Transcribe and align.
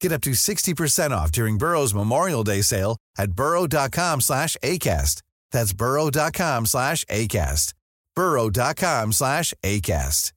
Get 0.00 0.12
up 0.12 0.20
to 0.22 0.30
60% 0.30 1.10
off 1.10 1.32
during 1.32 1.58
Burrow's 1.58 1.94
Memorial 1.94 2.44
Day 2.44 2.62
sale 2.62 2.96
at 3.18 3.32
burrow.com 3.32 4.20
slash 4.20 4.56
ACAST. 4.62 5.22
That's 5.50 5.72
burrow.com 5.72 6.66
slash 6.66 7.04
ACAST. 7.06 7.72
burrow.com 8.14 9.12
slash 9.12 9.54
ACAST. 9.64 10.32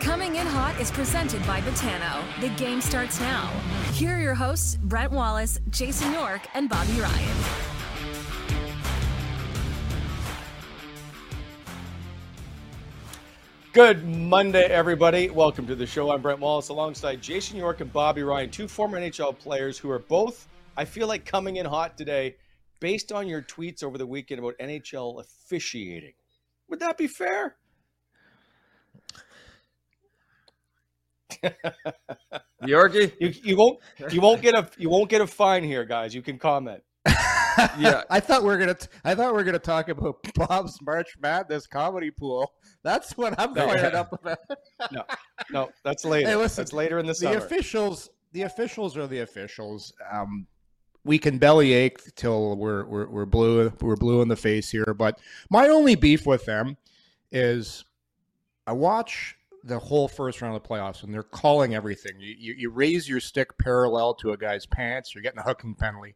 Coming 0.00 0.36
in 0.36 0.46
Hot 0.46 0.80
is 0.80 0.90
presented 0.90 1.46
by 1.46 1.60
Betano. 1.60 2.22
The 2.40 2.48
game 2.50 2.80
starts 2.80 3.20
now. 3.20 3.48
Here 3.92 4.16
are 4.16 4.20
your 4.20 4.34
hosts, 4.34 4.76
Brent 4.82 5.12
Wallace, 5.12 5.60
Jason 5.70 6.12
York, 6.12 6.40
and 6.54 6.68
Bobby 6.70 6.94
Ryan. 7.00 7.69
Good 13.72 14.04
Monday, 14.04 14.64
everybody. 14.64 15.30
Welcome 15.30 15.64
to 15.68 15.76
the 15.76 15.86
show. 15.86 16.10
I'm 16.10 16.20
Brent 16.20 16.40
Wallace 16.40 16.70
alongside 16.70 17.22
Jason 17.22 17.56
York 17.56 17.80
and 17.80 17.92
Bobby 17.92 18.24
Ryan, 18.24 18.50
two 18.50 18.66
former 18.66 18.98
NHL 18.98 19.38
players 19.38 19.78
who 19.78 19.88
are 19.92 20.00
both, 20.00 20.48
I 20.76 20.84
feel 20.84 21.06
like, 21.06 21.24
coming 21.24 21.54
in 21.54 21.66
hot 21.66 21.96
today 21.96 22.34
based 22.80 23.12
on 23.12 23.28
your 23.28 23.42
tweets 23.42 23.84
over 23.84 23.96
the 23.96 24.06
weekend 24.06 24.40
about 24.40 24.58
NHL 24.58 25.20
officiating. 25.20 26.14
Would 26.68 26.80
that 26.80 26.98
be 26.98 27.06
fair? 27.06 27.58
Yorkie? 32.64 33.12
You, 33.20 33.32
you 33.44 33.56
won't 33.56 33.78
you 34.10 34.20
won't 34.20 34.42
get 34.42 34.54
a 34.54 34.68
you 34.78 34.90
won't 34.90 35.08
get 35.08 35.20
a 35.20 35.28
fine 35.28 35.62
here, 35.62 35.84
guys. 35.84 36.12
You 36.12 36.22
can 36.22 36.40
comment. 36.40 36.82
Yeah. 37.78 38.02
I 38.10 38.20
thought 38.20 38.42
we 38.42 38.50
are 38.50 38.58
gonna. 38.58 38.76
I 39.04 39.14
thought 39.14 39.34
we 39.34 39.40
are 39.40 39.44
gonna 39.44 39.58
talk 39.58 39.88
about 39.88 40.16
Bob's 40.34 40.80
March 40.82 41.16
Madness 41.20 41.66
comedy 41.66 42.10
pool. 42.10 42.52
That's 42.82 43.16
what 43.16 43.34
I'm 43.38 43.52
No. 43.54 43.66
fired 43.68 43.94
up 43.94 44.12
about. 44.12 44.38
No, 44.92 45.04
no, 45.50 45.70
that's 45.84 46.04
later. 46.04 46.28
Hey, 46.28 46.36
listen, 46.36 46.62
that's 46.62 46.72
later 46.72 46.98
in 46.98 47.06
the 47.06 47.12
the 47.12 47.16
summer. 47.16 47.36
officials. 47.38 48.10
The 48.32 48.42
officials 48.42 48.96
are 48.96 49.06
the 49.06 49.20
officials. 49.20 49.92
Um, 50.12 50.46
we 51.04 51.18
can 51.18 51.38
bellyache 51.38 52.14
till 52.14 52.56
we're, 52.56 52.84
we're 52.84 53.08
we're 53.08 53.26
blue. 53.26 53.72
We're 53.80 53.96
blue 53.96 54.22
in 54.22 54.28
the 54.28 54.36
face 54.36 54.70
here. 54.70 54.94
But 54.96 55.18
my 55.50 55.68
only 55.68 55.94
beef 55.94 56.26
with 56.26 56.44
them 56.44 56.76
is 57.32 57.84
I 58.66 58.72
watch 58.72 59.36
the 59.64 59.78
whole 59.78 60.08
first 60.08 60.40
round 60.40 60.56
of 60.56 60.62
the 60.62 60.68
playoffs 60.68 61.02
and 61.02 61.12
they're 61.12 61.22
calling 61.22 61.74
everything. 61.74 62.12
You, 62.18 62.34
you, 62.38 62.54
you 62.56 62.70
raise 62.70 63.08
your 63.08 63.20
stick 63.20 63.56
parallel 63.58 64.14
to 64.14 64.32
a 64.32 64.36
guy's 64.36 64.64
pants, 64.64 65.14
you're 65.14 65.22
getting 65.22 65.38
a 65.38 65.42
hooking 65.42 65.74
penalty. 65.74 66.14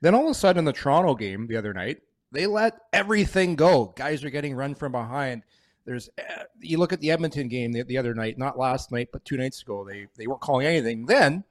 Then 0.00 0.14
all 0.14 0.26
of 0.26 0.30
a 0.30 0.34
sudden 0.34 0.60
in 0.60 0.64
the 0.64 0.72
Toronto 0.72 1.14
game 1.14 1.46
the 1.46 1.56
other 1.56 1.74
night, 1.74 2.02
they 2.30 2.46
let 2.46 2.78
everything 2.92 3.56
go. 3.56 3.92
Guys 3.96 4.22
are 4.24 4.30
getting 4.30 4.54
run 4.54 4.74
from 4.74 4.92
behind. 4.92 5.42
There's 5.84 6.10
uh, 6.18 6.44
you 6.60 6.78
look 6.78 6.92
at 6.92 7.00
the 7.00 7.10
Edmonton 7.10 7.48
game 7.48 7.72
the, 7.72 7.82
the 7.82 7.98
other 7.98 8.14
night, 8.14 8.38
not 8.38 8.58
last 8.58 8.92
night, 8.92 9.08
but 9.12 9.24
two 9.24 9.38
nights 9.38 9.62
ago. 9.62 9.84
They 9.88 10.06
they 10.16 10.26
weren't 10.26 10.42
calling 10.42 10.66
anything. 10.66 11.06
Then 11.06 11.44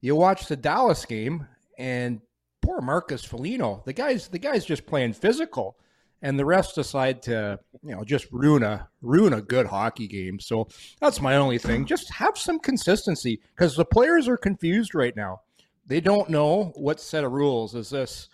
you 0.00 0.14
watch 0.14 0.46
the 0.46 0.56
Dallas 0.56 1.04
game 1.04 1.46
and 1.78 2.20
poor 2.60 2.80
Marcus 2.80 3.24
Foligno. 3.24 3.82
The 3.84 3.92
guy's 3.92 4.28
the 4.28 4.38
guy's 4.38 4.64
just 4.64 4.86
playing 4.86 5.14
physical, 5.14 5.76
and 6.22 6.38
the 6.38 6.44
refs 6.44 6.74
decide 6.74 7.22
to 7.22 7.58
you 7.82 7.94
know 7.94 8.04
just 8.04 8.30
ruin 8.30 8.62
a 8.62 8.88
ruin 9.00 9.32
a 9.32 9.42
good 9.42 9.66
hockey 9.66 10.06
game. 10.06 10.38
So 10.38 10.68
that's 11.00 11.20
my 11.20 11.36
only 11.36 11.58
thing. 11.58 11.84
Just 11.84 12.12
have 12.12 12.38
some 12.38 12.60
consistency 12.60 13.40
because 13.56 13.74
the 13.74 13.84
players 13.84 14.28
are 14.28 14.36
confused 14.36 14.94
right 14.94 15.16
now. 15.16 15.40
They 15.86 16.00
don't 16.00 16.30
know 16.30 16.72
what 16.76 17.00
set 17.00 17.24
of 17.24 17.32
rules 17.32 17.74
is 17.74 17.90
this. 17.90 18.28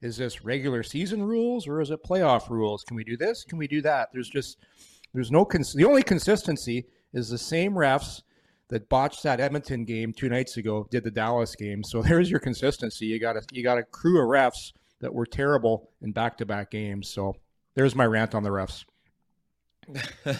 Is 0.00 0.18
this 0.18 0.44
regular 0.44 0.82
season 0.82 1.22
rules 1.22 1.66
or 1.66 1.80
is 1.80 1.90
it 1.90 2.02
playoff 2.04 2.50
rules? 2.50 2.84
Can 2.84 2.94
we 2.94 3.04
do 3.04 3.16
this? 3.16 3.42
Can 3.42 3.56
we 3.56 3.66
do 3.66 3.80
that? 3.82 4.10
There's 4.12 4.28
just 4.28 4.58
there's 5.14 5.30
no 5.30 5.46
cons- 5.46 5.72
the 5.72 5.86
only 5.86 6.02
consistency 6.02 6.86
is 7.14 7.30
the 7.30 7.38
same 7.38 7.72
refs 7.72 8.20
that 8.68 8.88
botched 8.88 9.22
that 9.22 9.40
Edmonton 9.40 9.84
game 9.84 10.12
two 10.12 10.28
nights 10.28 10.56
ago 10.56 10.86
did 10.90 11.04
the 11.04 11.10
Dallas 11.10 11.54
game. 11.54 11.82
So 11.82 12.02
there's 12.02 12.30
your 12.30 12.40
consistency. 12.40 13.06
You 13.06 13.18
got 13.18 13.36
a 13.36 13.42
you 13.50 13.62
got 13.62 13.78
a 13.78 13.82
crew 13.82 14.20
of 14.20 14.28
refs 14.28 14.72
that 15.00 15.14
were 15.14 15.26
terrible 15.26 15.90
in 16.02 16.12
back 16.12 16.36
to 16.38 16.46
back 16.46 16.70
games. 16.70 17.08
So 17.08 17.36
there's 17.74 17.94
my 17.94 18.06
rant 18.06 18.34
on 18.34 18.42
the 18.42 18.50
refs. 18.50 18.84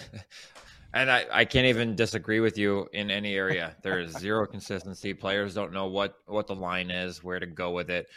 and 0.95 1.11
I, 1.11 1.25
I 1.31 1.45
can't 1.45 1.67
even 1.67 1.93
disagree 1.95 2.39
with 2.39 2.57
you 2.57 2.87
in 2.93 3.11
any 3.11 3.35
area. 3.35 3.75
There 3.83 3.99
is 3.99 4.13
zero 4.13 4.47
consistency. 4.47 5.13
Players 5.13 5.53
don't 5.53 5.71
know 5.73 5.85
what 5.85 6.17
what 6.25 6.47
the 6.47 6.55
line 6.55 6.89
is, 6.89 7.23
where 7.23 7.39
to 7.39 7.45
go 7.45 7.71
with 7.71 7.89
it. 7.89 8.07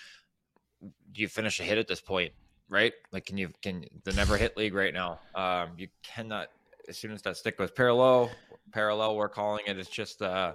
Do 0.81 1.21
you 1.21 1.29
finish 1.29 1.61
a 1.61 1.65
hit 1.65 1.77
at 1.77 1.89
this 1.89 2.01
point, 2.01 2.33
right? 2.71 2.93
Like, 3.13 3.27
can 3.27 3.37
you 3.37 3.51
can 3.61 3.85
the 4.05 4.13
never 4.13 4.37
hit 4.37 4.57
league 4.57 4.75
right 4.75 4.95
now? 4.95 5.19
Um, 5.35 5.71
you 5.77 5.89
cannot. 6.03 6.49
As 6.89 6.97
soon 6.97 7.13
as 7.13 7.21
that 7.23 7.37
stick 7.37 7.59
goes 7.59 7.71
parallel, 7.71 8.31
parallel, 8.73 9.17
we're 9.17 9.29
calling 9.29 9.65
it. 9.67 9.79
It's 9.79 9.91
just 9.91 10.23
uh, 10.23 10.55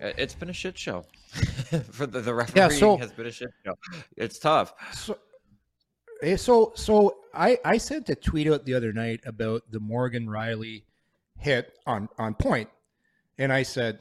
it's 0.00 0.34
been 0.34 0.48
a 0.48 0.54
shit 0.54 0.78
show 0.78 1.04
for 1.90 2.06
the 2.06 2.20
the 2.20 2.32
refereeing 2.32 2.70
so- 2.70 2.96
has 2.96 3.12
been 3.12 3.26
a 3.26 3.32
shit 3.32 3.50
show. 3.66 3.74
It's 4.16 4.38
tough. 4.38 4.72
So, 4.94 5.18
eh, 6.22 6.36
so, 6.36 6.72
so 6.76 7.18
I, 7.34 7.58
I 7.64 7.76
sent 7.78 8.08
a 8.08 8.14
tweet 8.14 8.46
out 8.46 8.64
the 8.64 8.74
other 8.74 8.92
night 8.92 9.20
about 9.26 9.62
the 9.70 9.80
Morgan 9.80 10.26
Rielly 10.26 10.84
hit 11.38 11.72
on, 11.86 12.08
on 12.18 12.34
point. 12.34 12.68
And 13.38 13.52
I 13.52 13.62
said, 13.62 14.00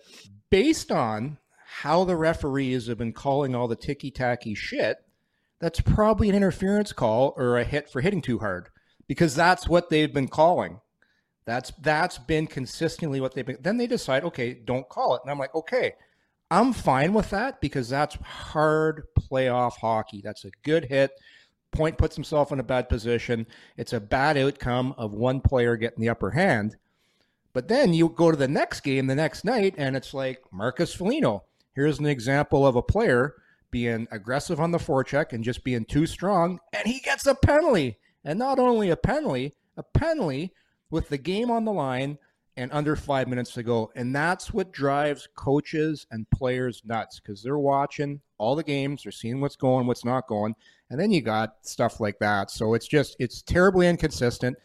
based 0.49 0.91
on 0.91 1.37
how 1.65 2.03
the 2.03 2.15
referees 2.15 2.87
have 2.87 2.97
been 2.97 3.13
calling 3.13 3.53
all 3.53 3.67
the 3.67 3.75
ticky 3.75 4.11
tacky 4.11 4.55
shit, 4.55 4.97
that's 5.59 5.81
probably 5.81 6.29
an 6.29 6.35
interference 6.35 6.93
call 6.93 7.33
or 7.37 7.57
a 7.57 7.63
hit 7.63 7.89
for 7.89 8.01
hitting 8.01 8.21
too 8.21 8.39
hard 8.39 8.69
because 9.07 9.35
that's 9.35 9.67
what 9.67 9.89
they've 9.89 10.13
been 10.13 10.27
calling. 10.27 10.79
That's 11.45 11.71
that's 11.81 12.17
been 12.17 12.45
consistently 12.45 13.21
what 13.21 13.33
they've 13.33 13.45
been. 13.45 13.57
Then 13.61 13.77
they 13.77 13.87
decide, 13.87 14.23
okay, 14.25 14.53
don't 14.53 14.89
call 14.89 15.15
it. 15.15 15.21
And 15.23 15.31
I'm 15.31 15.39
like, 15.39 15.55
okay, 15.55 15.93
I'm 16.51 16.73
fine 16.73 17.13
with 17.13 17.29
that 17.29 17.61
because 17.61 17.89
that's 17.89 18.15
hard 18.15 19.03
playoff 19.19 19.77
hockey. 19.77 20.21
That's 20.23 20.45
a 20.45 20.51
good 20.63 20.85
hit. 20.85 21.11
Point 21.71 21.97
puts 21.97 22.15
himself 22.15 22.51
in 22.51 22.59
a 22.59 22.63
bad 22.63 22.89
position. 22.89 23.47
It's 23.77 23.93
a 23.93 23.99
bad 23.99 24.37
outcome 24.37 24.93
of 24.97 25.13
one 25.13 25.41
player 25.41 25.75
getting 25.75 26.01
the 26.01 26.09
upper 26.09 26.31
hand. 26.31 26.75
But 27.53 27.67
then 27.67 27.93
you 27.93 28.09
go 28.09 28.31
to 28.31 28.37
the 28.37 28.47
next 28.47 28.81
game 28.81 29.07
the 29.07 29.15
next 29.15 29.43
night, 29.43 29.75
and 29.77 29.95
it's 29.95 30.13
like 30.13 30.41
Marcus 30.51 30.93
Foligno. 30.93 31.43
Here's 31.73 31.99
an 31.99 32.05
example 32.05 32.65
of 32.65 32.75
a 32.75 32.81
player 32.81 33.35
being 33.71 34.07
aggressive 34.11 34.59
on 34.59 34.71
the 34.71 34.77
forecheck 34.77 35.33
and 35.33 35.43
just 35.43 35.63
being 35.63 35.85
too 35.85 36.05
strong, 36.05 36.59
and 36.73 36.87
he 36.87 36.99
gets 36.99 37.25
a 37.25 37.35
penalty. 37.35 37.97
And 38.23 38.39
not 38.39 38.59
only 38.59 38.89
a 38.89 38.97
penalty, 38.97 39.55
a 39.77 39.83
penalty 39.83 40.53
with 40.89 41.09
the 41.09 41.17
game 41.17 41.49
on 41.49 41.65
the 41.65 41.71
line 41.71 42.17
and 42.57 42.71
under 42.73 42.95
five 42.95 43.27
minutes 43.27 43.53
to 43.53 43.63
go. 43.63 43.91
And 43.95 44.13
that's 44.13 44.51
what 44.51 44.73
drives 44.73 45.27
coaches 45.35 46.07
and 46.11 46.29
players 46.31 46.81
nuts 46.83 47.19
because 47.19 47.43
they're 47.43 47.59
watching 47.59 48.19
all 48.39 48.55
the 48.55 48.63
games, 48.63 49.03
they're 49.03 49.11
seeing 49.11 49.39
what's 49.39 49.55
going, 49.55 49.87
what's 49.87 50.03
not 50.03 50.27
going. 50.27 50.55
And 50.89 50.99
then 50.99 51.11
you 51.11 51.21
got 51.21 51.55
stuff 51.61 51.99
like 51.99 52.19
that. 52.19 52.49
So 52.49 52.73
it's 52.73 52.87
just, 52.87 53.15
it's 53.19 53.41
terribly 53.41 53.87
inconsistent. 53.87 54.57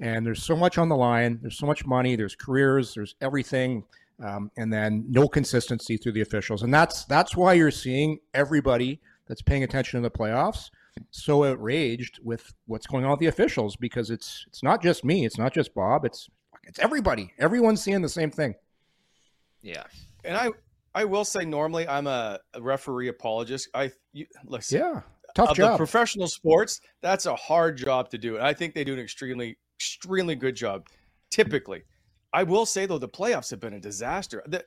And 0.00 0.26
there's 0.26 0.42
so 0.42 0.54
much 0.54 0.78
on 0.78 0.88
the 0.88 0.96
line. 0.96 1.38
There's 1.40 1.58
so 1.58 1.66
much 1.66 1.86
money. 1.86 2.16
There's 2.16 2.34
careers. 2.34 2.94
There's 2.94 3.14
everything. 3.20 3.84
Um, 4.22 4.50
and 4.56 4.72
then 4.72 5.04
no 5.08 5.28
consistency 5.28 5.96
through 5.96 6.12
the 6.12 6.22
officials. 6.22 6.62
And 6.62 6.72
that's 6.72 7.04
that's 7.04 7.36
why 7.36 7.54
you're 7.54 7.70
seeing 7.70 8.18
everybody 8.34 9.00
that's 9.26 9.42
paying 9.42 9.62
attention 9.62 10.02
to 10.02 10.08
the 10.08 10.16
playoffs 10.16 10.70
so 11.10 11.44
outraged 11.44 12.18
with 12.22 12.54
what's 12.66 12.86
going 12.86 13.04
on 13.04 13.12
with 13.12 13.20
the 13.20 13.26
officials 13.26 13.76
because 13.76 14.10
it's 14.10 14.44
it's 14.48 14.62
not 14.62 14.82
just 14.82 15.04
me, 15.04 15.24
it's 15.24 15.38
not 15.38 15.52
just 15.52 15.74
Bob, 15.74 16.04
it's 16.04 16.28
it's 16.64 16.78
everybody. 16.78 17.32
Everyone's 17.38 17.82
seeing 17.82 18.02
the 18.02 18.08
same 18.08 18.30
thing. 18.30 18.54
Yeah. 19.62 19.84
And 20.24 20.36
I 20.36 20.50
I 20.94 21.04
will 21.04 21.24
say 21.24 21.44
normally 21.44 21.86
I'm 21.86 22.06
a, 22.06 22.40
a 22.54 22.62
referee 22.62 23.08
apologist. 23.08 23.68
I 23.74 23.92
you, 24.12 24.26
listen. 24.44 24.80
Yeah. 24.80 25.00
Tough 25.34 25.50
of 25.50 25.56
job. 25.56 25.72
The 25.72 25.76
professional 25.76 26.28
sports, 26.28 26.80
that's 27.02 27.26
a 27.26 27.36
hard 27.36 27.76
job 27.76 28.08
to 28.10 28.18
do. 28.18 28.36
And 28.36 28.46
I 28.46 28.54
think 28.54 28.74
they 28.74 28.84
do 28.84 28.94
an 28.94 28.98
extremely 28.98 29.58
extremely 29.76 30.34
good 30.34 30.56
job 30.56 30.86
typically. 31.30 31.82
I 32.32 32.42
will 32.42 32.66
say 32.66 32.86
though 32.86 32.98
the 32.98 33.08
playoffs 33.08 33.50
have 33.50 33.60
been 33.60 33.74
a 33.74 33.80
disaster. 33.80 34.42
The, 34.46 34.64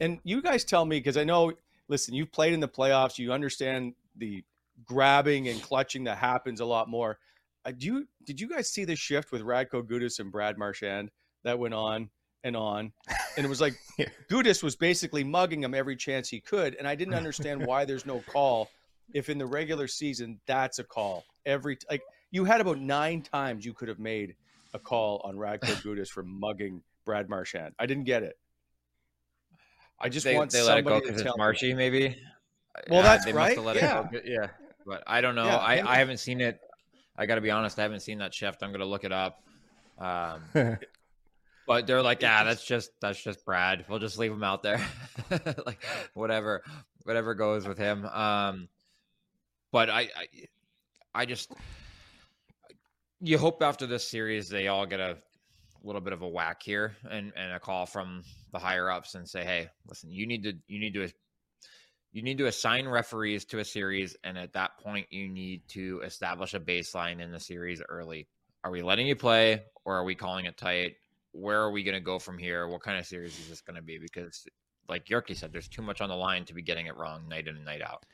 and 0.00 0.18
you 0.24 0.42
guys 0.42 0.64
tell 0.64 0.84
me 0.84 0.98
because 0.98 1.16
I 1.16 1.24
know 1.24 1.52
listen, 1.88 2.14
you've 2.14 2.32
played 2.32 2.52
in 2.52 2.60
the 2.60 2.68
playoffs, 2.68 3.18
you 3.18 3.32
understand 3.32 3.94
the 4.16 4.44
grabbing 4.84 5.48
and 5.48 5.62
clutching 5.62 6.04
that 6.04 6.18
happens 6.18 6.60
a 6.60 6.64
lot 6.64 6.88
more. 6.88 7.18
Uh, 7.64 7.72
do 7.76 7.86
you 7.86 8.08
did 8.24 8.40
you 8.40 8.48
guys 8.48 8.68
see 8.68 8.84
the 8.84 8.96
shift 8.96 9.32
with 9.32 9.42
Radko 9.42 9.82
Gudas 9.82 10.18
and 10.18 10.32
Brad 10.32 10.58
Marchand? 10.58 11.10
that 11.44 11.58
went 11.58 11.74
on 11.74 12.10
and 12.44 12.56
on. 12.56 12.92
And 13.36 13.46
it 13.46 13.48
was 13.48 13.60
like 13.60 13.74
yeah. 13.98 14.08
Gudas 14.30 14.62
was 14.62 14.76
basically 14.76 15.24
mugging 15.24 15.62
him 15.62 15.74
every 15.74 15.96
chance 15.96 16.28
he 16.28 16.40
could. 16.40 16.74
And 16.76 16.86
I 16.86 16.94
didn't 16.94 17.14
understand 17.14 17.64
why 17.66 17.84
there's 17.84 18.06
no 18.06 18.22
call 18.28 18.70
if 19.14 19.28
in 19.28 19.38
the 19.38 19.46
regular 19.46 19.86
season 19.86 20.40
that's 20.46 20.78
a 20.78 20.84
call. 20.84 21.24
Every 21.46 21.78
like 21.90 22.02
you 22.30 22.44
had 22.44 22.60
about 22.60 22.78
nine 22.78 23.22
times 23.22 23.64
you 23.64 23.74
could 23.74 23.88
have 23.88 23.98
made 23.98 24.34
a 24.74 24.78
call 24.78 25.20
on 25.24 25.36
Radko 25.36 25.60
Gudas 25.82 26.08
for 26.08 26.22
mugging 26.22 26.82
Brad 27.04 27.28
Marchand. 27.28 27.74
I 27.78 27.86
didn't 27.86 28.04
get 28.04 28.22
it. 28.22 28.38
I 29.98 30.08
just 30.08 30.24
they, 30.24 30.36
want 30.36 30.50
they 30.50 30.62
let 30.62 30.78
it 30.78 30.84
go 30.84 31.00
because 31.00 31.20
it's 31.20 31.36
Marshy, 31.36 31.74
maybe. 31.74 32.16
Well, 32.88 33.02
that's 33.02 33.24
they 33.24 33.32
right. 33.32 33.56
yeah. 33.76 34.08
yeah, 34.24 34.48
but 34.84 35.04
I 35.06 35.20
don't 35.20 35.34
know. 35.34 35.44
Yeah, 35.44 35.58
I, 35.58 35.92
I 35.92 35.96
haven't 35.96 36.18
seen 36.18 36.40
it. 36.40 36.58
I 37.16 37.26
got 37.26 37.36
to 37.36 37.40
be 37.40 37.50
honest. 37.50 37.78
I 37.78 37.82
haven't 37.82 38.00
seen 38.00 38.18
that 38.18 38.34
shift. 38.34 38.62
I'm 38.62 38.70
going 38.70 38.80
to 38.80 38.86
look 38.86 39.04
it 39.04 39.12
up. 39.12 39.42
Um, 39.98 40.78
But 41.66 41.86
they're 41.86 42.02
like, 42.02 42.22
yeah, 42.22 42.44
that's 42.44 42.64
just 42.64 42.90
that's 43.00 43.22
just 43.22 43.44
Brad. 43.44 43.84
We'll 43.88 44.00
just 44.00 44.18
leave 44.18 44.32
him 44.32 44.42
out 44.42 44.62
there, 44.62 44.84
like 45.66 45.84
whatever, 46.12 46.62
whatever 47.04 47.34
goes 47.34 47.66
with 47.68 47.78
him. 47.78 48.04
Um, 48.04 48.68
but 49.70 49.88
I, 49.88 50.00
I, 50.00 50.26
I 51.14 51.24
just 51.24 51.52
you 53.22 53.38
hope 53.38 53.62
after 53.62 53.86
this 53.86 54.08
series 54.08 54.48
they 54.48 54.68
all 54.68 54.86
get 54.86 55.00
a 55.00 55.16
little 55.84 56.00
bit 56.00 56.12
of 56.12 56.22
a 56.22 56.28
whack 56.28 56.62
here 56.62 56.96
and 57.10 57.32
and 57.36 57.52
a 57.52 57.60
call 57.60 57.86
from 57.86 58.22
the 58.52 58.58
higher 58.58 58.90
ups 58.90 59.14
and 59.14 59.28
say, 59.28 59.44
hey, 59.44 59.68
listen, 59.86 60.10
you 60.10 60.26
need 60.26 60.42
to 60.42 60.52
you 60.66 60.78
need 60.78 60.94
to 60.94 61.08
you 62.12 62.22
need 62.22 62.38
to 62.38 62.46
assign 62.46 62.86
referees 62.86 63.46
to 63.46 63.58
a 63.60 63.64
series, 63.64 64.16
and 64.22 64.36
at 64.36 64.52
that 64.52 64.72
point, 64.78 65.06
you 65.08 65.30
need 65.30 65.62
to 65.68 66.02
establish 66.04 66.52
a 66.52 66.60
baseline 66.60 67.22
in 67.22 67.32
the 67.32 67.40
series 67.40 67.80
early. 67.88 68.28
Are 68.64 68.70
we 68.70 68.82
letting 68.82 69.06
you 69.06 69.16
play, 69.16 69.62
or 69.86 69.96
are 69.96 70.04
we 70.04 70.14
calling 70.14 70.44
it 70.44 70.58
tight? 70.58 70.92
where 71.32 71.60
are 71.60 71.70
we 71.70 71.82
going 71.82 71.94
to 71.94 72.00
go 72.00 72.18
from 72.18 72.38
here? 72.38 72.68
What 72.68 72.82
kind 72.82 72.98
of 72.98 73.06
series 73.06 73.38
is 73.38 73.48
this 73.48 73.60
going 73.60 73.76
to 73.76 73.82
be? 73.82 73.98
Because, 73.98 74.46
like 74.88 75.06
Yorkie 75.06 75.36
said, 75.36 75.52
there's 75.52 75.68
too 75.68 75.82
much 75.82 76.00
on 76.00 76.08
the 76.08 76.14
line 76.14 76.44
to 76.44 76.54
be 76.54 76.62
getting 76.62 76.86
it 76.86 76.96
wrong 76.96 77.28
night 77.28 77.48
in 77.48 77.56
and 77.56 77.64
night 77.64 77.82
out. 77.82 78.04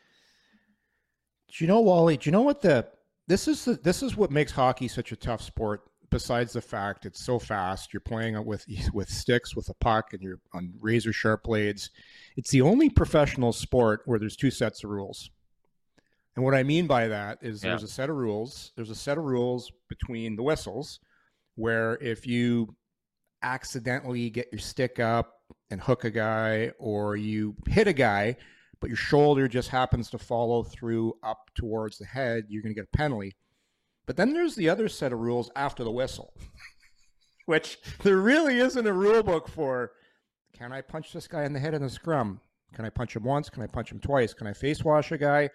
Do 1.48 1.64
you 1.64 1.68
know, 1.68 1.80
Wally? 1.80 2.16
Do 2.16 2.28
you 2.28 2.32
know 2.32 2.42
what 2.42 2.62
the 2.62 2.86
this 3.28 3.46
is? 3.46 3.64
The, 3.64 3.74
this 3.74 4.02
is 4.02 4.16
what 4.16 4.30
makes 4.30 4.52
hockey 4.52 4.88
such 4.88 5.12
a 5.12 5.16
tough 5.16 5.42
sport. 5.42 5.82
Besides 6.10 6.54
the 6.54 6.62
fact 6.62 7.04
it's 7.04 7.22
so 7.22 7.38
fast, 7.38 7.92
you're 7.92 8.00
playing 8.00 8.42
with 8.44 8.64
with 8.92 9.08
sticks 9.08 9.54
with 9.54 9.68
a 9.68 9.74
puck, 9.74 10.12
and 10.12 10.22
you're 10.22 10.40
on 10.52 10.72
razor 10.80 11.12
sharp 11.12 11.44
blades. 11.44 11.90
It's 12.36 12.50
the 12.50 12.62
only 12.62 12.88
professional 12.88 13.52
sport 13.52 14.02
where 14.06 14.18
there's 14.18 14.36
two 14.36 14.50
sets 14.50 14.82
of 14.82 14.90
rules. 14.90 15.30
And 16.34 16.44
what 16.44 16.54
I 16.54 16.62
mean 16.62 16.86
by 16.86 17.08
that 17.08 17.38
is 17.42 17.62
yeah. 17.62 17.70
there's 17.70 17.82
a 17.82 17.88
set 17.88 18.10
of 18.10 18.16
rules. 18.16 18.72
There's 18.76 18.90
a 18.90 18.94
set 18.94 19.18
of 19.18 19.24
rules 19.24 19.70
between 19.88 20.36
the 20.36 20.42
whistles, 20.42 21.00
where 21.56 21.96
if 22.00 22.26
you 22.26 22.74
accidentally 23.42 24.30
get 24.30 24.48
your 24.50 24.60
stick 24.60 24.98
up 24.98 25.34
and 25.70 25.80
hook 25.80 26.04
a 26.04 26.10
guy, 26.10 26.72
or 26.78 27.16
you 27.16 27.54
hit 27.66 27.88
a 27.88 27.92
guy, 27.92 28.36
but 28.80 28.90
your 28.90 28.96
shoulder 28.96 29.48
just 29.48 29.68
happens 29.68 30.10
to 30.10 30.18
follow 30.18 30.62
through 30.62 31.14
up 31.22 31.50
towards 31.54 31.98
the 31.98 32.04
head, 32.06 32.44
you're 32.48 32.62
going 32.62 32.74
to 32.74 32.80
get 32.80 32.88
a 32.92 32.96
penalty. 32.96 33.34
But 34.06 34.16
then 34.16 34.32
there's 34.32 34.54
the 34.54 34.68
other 34.68 34.88
set 34.88 35.12
of 35.12 35.18
rules 35.18 35.50
after 35.54 35.84
the 35.84 35.90
whistle, 35.90 36.32
which 37.46 37.78
there 38.02 38.16
really 38.16 38.58
isn't 38.58 38.86
a 38.86 38.92
rule 38.92 39.22
book 39.22 39.48
for. 39.48 39.92
Can 40.56 40.72
I 40.72 40.80
punch 40.80 41.12
this 41.12 41.28
guy 41.28 41.44
in 41.44 41.52
the 41.52 41.60
head 41.60 41.74
in 41.74 41.82
the 41.82 41.90
scrum? 41.90 42.40
Can 42.74 42.84
I 42.84 42.90
punch 42.90 43.14
him 43.14 43.22
once? 43.22 43.48
Can 43.48 43.62
I 43.62 43.66
punch 43.66 43.92
him 43.92 44.00
twice? 44.00 44.34
Can 44.34 44.46
I 44.46 44.52
face 44.52 44.82
wash 44.82 45.12
a 45.12 45.18
guy? 45.18 45.50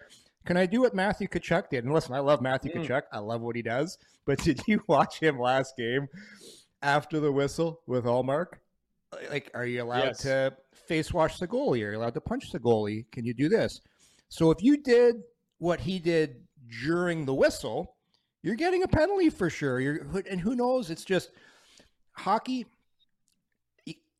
Can 0.46 0.56
I 0.56 0.66
do 0.66 0.82
what 0.82 0.94
Matthew 0.94 1.26
Tkachuk 1.26 1.70
did? 1.70 1.84
And 1.84 1.92
listen, 1.92 2.14
I 2.14 2.18
love 2.18 2.42
Matthew 2.42 2.72
mm. 2.72 2.86
Tkachuk. 2.86 3.02
I 3.12 3.18
love 3.18 3.40
what 3.40 3.56
he 3.56 3.62
does. 3.62 3.98
But 4.26 4.38
did 4.40 4.60
you 4.66 4.82
watch 4.88 5.20
him 5.20 5.38
last 5.38 5.76
game 5.76 6.08
after 6.82 7.20
the 7.20 7.32
whistle 7.32 7.80
with 7.86 8.04
Ullmark? 8.04 8.58
Like, 9.30 9.50
are 9.54 9.64
you 9.64 9.82
allowed 9.82 10.04
yes. 10.04 10.18
to 10.22 10.54
face 10.86 11.12
wash 11.12 11.38
the 11.38 11.48
goalie? 11.48 11.84
Are 11.84 11.92
you 11.92 11.98
allowed 11.98 12.14
to 12.14 12.20
punch 12.20 12.50
the 12.50 12.60
goalie? 12.60 13.10
Can 13.12 13.24
you 13.24 13.34
do 13.34 13.48
this? 13.48 13.80
So 14.28 14.50
if 14.50 14.62
you 14.62 14.76
did 14.76 15.16
what 15.58 15.80
he 15.80 15.98
did 15.98 16.36
during 16.82 17.24
the 17.24 17.34
whistle, 17.34 17.96
you're 18.42 18.56
getting 18.56 18.82
a 18.82 18.88
penalty 18.88 19.30
for 19.30 19.48
sure. 19.48 19.80
You're, 19.80 20.06
and 20.30 20.40
who 20.40 20.54
knows? 20.54 20.90
It's 20.90 21.04
just 21.04 21.30
hockey. 22.12 22.66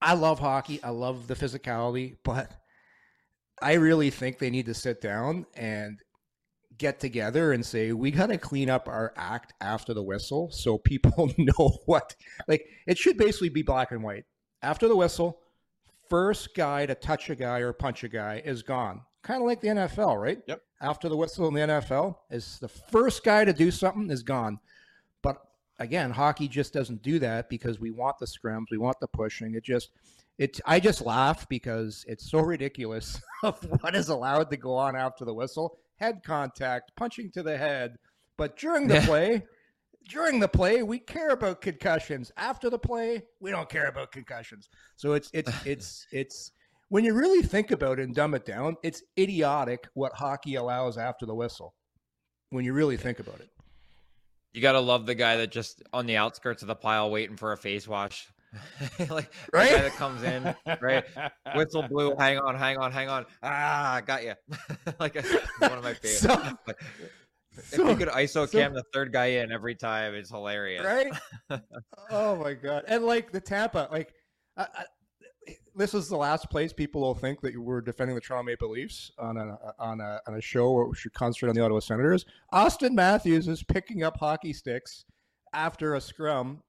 I 0.01 0.15
love 0.15 0.39
hockey. 0.39 0.83
I 0.83 0.91
love 0.91 1.27
the 1.27 1.35
physicality, 1.35 2.17
but 2.25 2.51
I 3.61 3.75
really 3.75 4.11
think 4.11 4.39
they 4.39 4.51
need 4.51 4.67
to 4.67 4.75
sit 4.75 5.01
down 5.01 5.47
and 5.55 5.99
get 6.79 7.01
together 7.01 7.53
and 7.53 7.65
say 7.65 7.93
we 7.93 8.11
got 8.11 8.27
to 8.27 8.39
clean 8.39 8.69
up 8.69 8.89
our 8.89 9.13
act 9.17 9.53
after 9.61 9.95
the 9.95 10.03
whistle 10.03 10.51
so 10.51 10.77
people 10.79 11.31
know 11.39 11.79
what 11.87 12.15
like 12.49 12.67
it 12.87 12.99
should 12.99 13.17
basically 13.17 13.49
be 13.49 13.63
black 13.63 13.93
and 13.93 14.03
white 14.03 14.25
after 14.61 14.89
the 14.89 14.97
whistle 14.97 15.39
first 16.09 16.55
guy 16.55 16.87
to 16.87 16.95
touch 16.95 17.31
a 17.31 17.35
guy 17.35 17.61
or 17.61 17.73
punch 17.73 18.05
a 18.05 18.09
guy 18.09 18.43
is 18.45 18.63
gone. 18.63 19.03
Kind 19.23 19.41
of 19.41 19.47
like 19.47 19.61
the 19.61 19.69
NFL 19.69 20.21
right? 20.21 20.39
Yep. 20.47 20.61
After 20.81 21.09
the 21.09 21.17
whistle 21.17 21.49
in 21.49 21.55
the 21.55 21.61
NFL 21.61 22.17
is 22.31 22.59
the 22.61 22.69
first 22.69 23.25
guy 23.25 23.45
to 23.45 23.53
do 23.53 23.71
something 23.71 24.11
is 24.11 24.23
gone. 24.23 24.59
But 25.23 25.39
again 25.79 26.11
hockey 26.11 26.49
just 26.49 26.73
doesn't 26.73 27.03
do 27.03 27.19
that 27.21 27.49
because 27.49 27.81
we 27.81 27.91
want 27.91 28.19
the 28.19 28.27
scrums 28.27 28.67
we 28.71 28.79
want 28.79 29.01
the 29.01 29.09
pushing. 29.09 29.55
It 29.55 29.65
just 29.65 29.91
it 30.39 30.61
I 30.67 30.81
just 30.81 31.01
laugh 31.01 31.49
because 31.49 32.05
it's 32.09 32.31
so 32.31 32.41
ridiculous 32.41 33.21
of 33.43 33.63
what 33.81 33.95
is 33.95 34.09
allowed 34.09 34.51
to 34.51 34.57
go 34.57 34.75
on 34.75 34.97
after 34.97 35.25
the 35.25 35.35
whistle. 35.35 35.79
Head 35.97 36.23
contact, 36.25 36.93
punching 36.97 37.31
to 37.33 37.43
the 37.43 37.57
head. 37.57 37.97
But 38.37 38.57
during 38.57 38.89
the 38.89 39.01
play, 39.03 39.45
during 40.09 40.39
the 40.41 40.49
play, 40.49 40.83
we 40.83 40.99
care 40.99 41.31
about 41.31 41.61
concussions. 41.61 42.31
After 42.37 42.71
the 42.71 42.79
play, 42.79 43.23
we 43.41 43.51
don't 43.51 43.69
care 43.69 43.87
about 43.87 44.13
concussions. 44.13 44.69
So 44.97 45.13
it's 45.13 45.31
it's 45.33 45.53
it's 45.67 46.07
it's 46.13 46.53
when 46.89 47.05
you 47.05 47.15
really 47.15 47.43
think 47.43 47.71
about 47.71 47.99
it 47.99 48.05
and 48.05 48.15
dumb 48.15 48.35
it 48.35 48.45
down, 48.45 48.77
it's 48.83 49.03
idiotic 49.19 49.89
what 49.95 50.13
hockey 50.13 50.57
allows 50.57 50.99
after 50.99 51.27
the 51.27 51.35
whistle. 51.35 51.75
When 52.51 52.65
you 52.65 52.73
really 52.73 52.97
think 52.97 53.19
about 53.19 53.41
it. 53.41 53.51
You 54.53 54.61
gotta 54.61 54.81
love 54.81 55.07
the 55.07 55.15
guy 55.15 55.37
that 55.39 55.51
just 55.51 55.83
on 55.93 56.07
the 56.07 56.17
outskirts 56.17 56.63
of 56.63 56.69
the 56.69 56.77
pile 56.77 57.11
waiting 57.11 57.37
for 57.37 57.53
a 57.53 57.57
face 57.57 57.89
wash. 57.89 58.29
like 59.11 59.33
right? 59.53 59.71
the 59.71 59.77
guy 59.77 59.83
that 59.83 59.93
comes 59.97 60.23
in, 60.23 60.55
right? 60.81 61.05
Whistle 61.57 61.83
blew. 61.89 62.15
Hang 62.17 62.39
on, 62.39 62.55
hang 62.55 62.79
on, 62.79 62.93
hang 62.93 63.09
on. 63.09 63.27
Ah, 63.43 64.01
got 64.07 64.23
you. 64.23 64.35
like 65.01 65.17
one 65.59 65.73
of 65.73 65.83
my 65.83 65.95
favorites. 65.95 66.21
So, 66.21 66.41
like, 67.57 67.73
if 67.73 67.79
you 67.79 67.97
could 67.97 68.09
ISO 68.09 68.29
so, 68.29 68.47
cam 68.47 68.75
the 68.75 68.85
third 68.93 69.13
guy 69.13 69.27
in 69.27 69.53
every 69.53 69.75
time, 69.75 70.15
it's 70.15 70.31
hilarious, 70.31 70.85
right? 70.85 71.13
oh 72.11 72.37
my 72.37 72.55
god! 72.55 72.85
And 72.89 73.05
like 73.05 73.33
the 73.33 73.41
Tampa, 73.41 73.89
like 73.91 74.13
I, 74.57 74.63
I, 74.63 74.85
this 75.75 75.95
is 75.95 76.09
the 76.09 76.17
last 76.17 76.49
place 76.51 76.73
people 76.73 77.01
will 77.01 77.15
think 77.15 77.41
that 77.41 77.57
we're 77.57 77.81
defending 77.81 78.15
the 78.15 78.21
Toronto 78.21 78.45
Maple 78.45 78.71
Leafs 78.71 79.11
on 79.19 79.37
a 79.37 79.57
on 79.79 80.01
a 80.01 80.21
on 80.27 80.35
a 80.37 80.41
show 80.41 80.73
where 80.73 80.87
we 80.87 80.95
should 80.97 81.13
concentrate 81.13 81.51
on 81.51 81.55
the 81.55 81.65
Ottawa 81.65 81.81
Senators. 81.81 82.25
Auston 82.53 82.93
Matthews 82.93 83.49
is 83.49 83.63
picking 83.63 84.03
up 84.03 84.17
hockey 84.19 84.53
sticks 84.53 85.05
after 85.53 85.95
a 85.95 86.01
scrum 86.01 86.63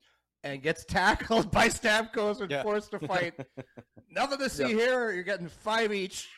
and 0.43 0.61
gets 0.61 0.85
tackled 0.85 1.51
by 1.51 1.67
Stamkos 1.67 2.41
and 2.41 2.51
Yeah. 2.51 2.63
forced 2.63 2.91
to 2.91 2.99
fight. 2.99 3.33
Nothing 4.11 4.37
to 4.39 4.49
see 4.49 4.67
here. 4.67 5.11
You're 5.11 5.23
getting 5.23 5.49
five 5.49 5.93
each. 5.93 6.29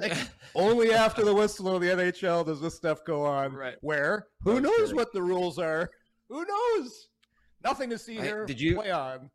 Only 0.54 0.92
after 0.92 1.24
the 1.24 1.34
whistle 1.34 1.74
of 1.74 1.80
the 1.80 1.88
NHL 1.88 2.46
does 2.46 2.60
this 2.60 2.74
stuff 2.74 3.04
go 3.04 3.24
on. 3.24 3.52
Right. 3.52 3.76
Where 3.80 4.26
who 4.42 4.60
knows 4.60 4.92
what 4.94 5.12
the 5.12 5.22
rules 5.22 5.58
are? 5.58 5.90
Who 6.28 6.44
knows? 6.44 7.08
Nothing 7.62 7.90
to 7.90 7.98
see 7.98 8.18
I- 8.18 8.22
here. 8.22 8.46
did 8.46 8.60
you- 8.60 8.76
play 8.76 8.90
on? 8.90 9.30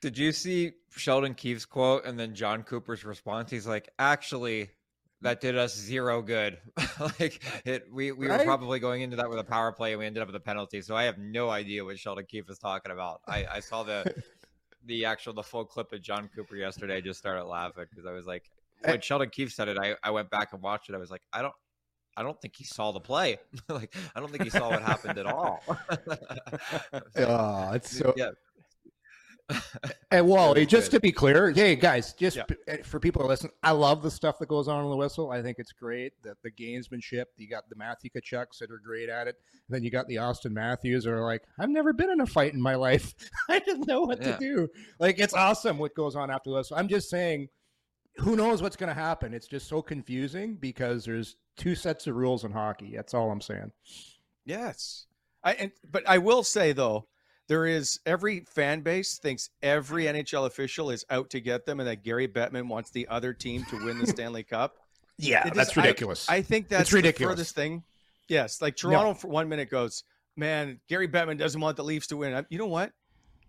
Did 0.00 0.18
you 0.18 0.32
see 0.32 0.72
Sheldon 0.94 1.32
Keefe's 1.34 1.64
quote 1.64 2.04
and 2.04 2.20
then 2.20 2.34
Jon 2.34 2.62
Cooper's 2.62 3.06
response? 3.06 3.50
He's 3.50 3.66
like, 3.66 3.88
actually, 3.98 4.68
that 5.22 5.40
did 5.40 5.56
us 5.56 5.74
zero 5.74 6.20
good. 6.20 6.58
like 7.00 7.42
it, 7.64 7.86
we 7.90 8.12
we 8.12 8.28
were 8.28 8.38
probably 8.44 8.78
going 8.78 9.00
into 9.00 9.16
that 9.16 9.30
with 9.30 9.38
a 9.38 9.44
power 9.44 9.72
play 9.72 9.92
and 9.92 10.00
we 10.00 10.04
ended 10.06 10.20
up 10.22 10.28
with 10.28 10.36
a 10.36 10.40
penalty. 10.40 10.82
So 10.82 10.94
I 10.94 11.04
have 11.04 11.16
no 11.16 11.48
idea 11.48 11.82
what 11.82 11.98
Sheldon 11.98 12.26
Keefe 12.28 12.50
is 12.50 12.58
talking 12.58 12.92
about. 12.92 13.22
I, 13.26 13.46
I 13.50 13.60
saw 13.60 13.82
the 13.82 14.14
the 14.84 15.06
actual 15.06 15.32
the 15.32 15.42
full 15.42 15.64
clip 15.64 15.90
of 15.94 16.02
Jon 16.02 16.28
Cooper 16.36 16.56
yesterday. 16.56 16.96
I 16.96 17.00
just 17.00 17.18
started 17.18 17.44
laughing 17.46 17.86
because 17.88 18.04
I 18.04 18.12
was 18.12 18.26
like, 18.26 18.50
when 18.84 19.00
Sheldon 19.00 19.30
Keefe 19.30 19.52
said 19.52 19.68
it, 19.68 19.78
I, 19.78 19.94
I 20.02 20.10
went 20.10 20.30
back 20.30 20.52
and 20.52 20.62
watched 20.62 20.88
it. 20.90 20.94
I 20.94 20.98
was 20.98 21.10
like, 21.10 21.22
I 21.32 21.42
don't. 21.42 21.54
I 22.16 22.22
don't 22.22 22.40
think 22.40 22.54
he 22.56 22.62
saw 22.62 22.92
the 22.92 23.00
play. 23.00 23.38
like, 23.68 23.92
I 24.14 24.20
don't 24.20 24.30
think 24.30 24.44
he 24.44 24.50
saw 24.50 24.70
what 24.70 24.82
happened 24.82 25.18
at 25.18 25.26
all. 25.26 25.62
Oh, 27.16 27.72
it's 27.72 27.90
so. 27.96 28.14
yeah, 28.16 28.30
And 30.10 30.26
Wally, 30.26 30.64
just 30.64 30.90
good. 30.90 30.98
to 30.98 31.00
be 31.00 31.12
clear, 31.12 31.50
hey 31.50 31.76
guys, 31.76 32.12
just 32.14 32.36
Yeah. 32.36 32.44
p- 32.44 32.54
eh, 32.68 32.76
for 32.82 32.98
people 32.98 33.20
to 33.22 33.28
listen, 33.28 33.50
I 33.62 33.72
love 33.72 34.02
the 34.02 34.10
stuff 34.10 34.38
that 34.38 34.48
goes 34.48 34.68
on 34.68 34.84
in 34.84 34.90
the 34.90 34.96
whistle. 34.96 35.30
I 35.30 35.42
think 35.42 35.58
it's 35.58 35.72
great. 35.72 36.12
The, 36.22 36.36
the 36.42 36.50
gamesmanship. 36.50 37.24
You 37.36 37.48
got 37.48 37.68
the 37.68 37.76
Matthew 37.76 38.10
Tkachuks 38.10 38.58
that 38.60 38.70
are 38.70 38.78
great 38.84 39.08
at 39.08 39.26
it. 39.28 39.36
And 39.68 39.74
then 39.74 39.82
you 39.84 39.90
got 39.90 40.06
the 40.08 40.16
Auston 40.16 40.52
Matthews 40.52 41.04
that 41.04 41.10
are 41.12 41.24
like, 41.24 41.42
I've 41.58 41.68
never 41.68 41.92
been 41.92 42.10
in 42.10 42.20
a 42.20 42.26
fight 42.26 42.54
in 42.54 42.60
my 42.62 42.74
life. 42.74 43.12
I 43.48 43.58
didn't 43.58 43.86
know 43.86 44.02
what 44.02 44.22
Yeah. 44.22 44.36
to 44.36 44.38
do. 44.38 44.68
Like 44.98 45.18
it's 45.18 45.34
awesome 45.34 45.78
what 45.78 45.94
goes 45.94 46.16
on 46.16 46.30
after 46.30 46.52
this. 46.54 46.70
I'm 46.72 46.88
just 46.88 47.10
saying, 47.10 47.48
who 48.16 48.36
knows 48.36 48.62
what's 48.62 48.76
going 48.76 48.88
to 48.88 49.00
happen? 49.00 49.34
It's 49.34 49.46
just 49.46 49.68
so 49.68 49.82
confusing 49.82 50.54
because 50.54 51.04
there's 51.04 51.36
two 51.56 51.74
sets 51.74 52.06
of 52.06 52.14
rules 52.16 52.44
in 52.44 52.52
hockey. 52.52 52.92
That's 52.94 53.14
all 53.14 53.30
I'm 53.30 53.40
saying. 53.40 53.72
Yes. 54.44 55.06
I 55.42 55.52
and 55.54 55.72
but 55.90 56.08
I 56.08 56.18
will 56.18 56.42
say 56.42 56.72
though, 56.72 57.06
there 57.48 57.66
is 57.66 58.00
every 58.06 58.40
fan 58.40 58.80
base 58.80 59.18
thinks 59.18 59.50
every 59.62 60.04
NHL 60.04 60.46
official 60.46 60.90
is 60.90 61.04
out 61.10 61.30
to 61.30 61.40
get 61.40 61.66
them 61.66 61.80
and 61.80 61.88
that 61.88 62.02
Gary 62.02 62.28
Bettman 62.28 62.68
wants 62.68 62.90
the 62.90 63.06
other 63.08 63.32
team 63.32 63.64
to 63.70 63.84
win 63.84 63.98
the 63.98 64.06
Stanley 64.06 64.42
Cup. 64.42 64.76
Yeah, 65.16 65.48
that's 65.50 65.70
is- 65.70 65.78
I- 65.78 65.82
ridiculous. 65.82 66.28
I 66.28 66.42
think 66.42 66.66
that's 66.68 66.92
ridiculous. 66.92 67.34
the 67.34 67.36
furthest 67.36 67.54
thing. 67.54 67.84
Yes, 68.26 68.60
like 68.60 68.74
Toronto 68.74 69.14
for 69.14 69.28
one 69.28 69.48
minute 69.48 69.70
goes, 69.70 70.02
man, 70.36 70.80
Gary 70.88 71.06
Bettman 71.06 71.38
doesn't 71.38 71.60
want 71.60 71.76
the 71.76 71.84
Leafs 71.84 72.08
to 72.08 72.16
win. 72.16 72.34
I- 72.34 72.44
You 72.48 72.58
know 72.58 72.66
what? 72.66 72.90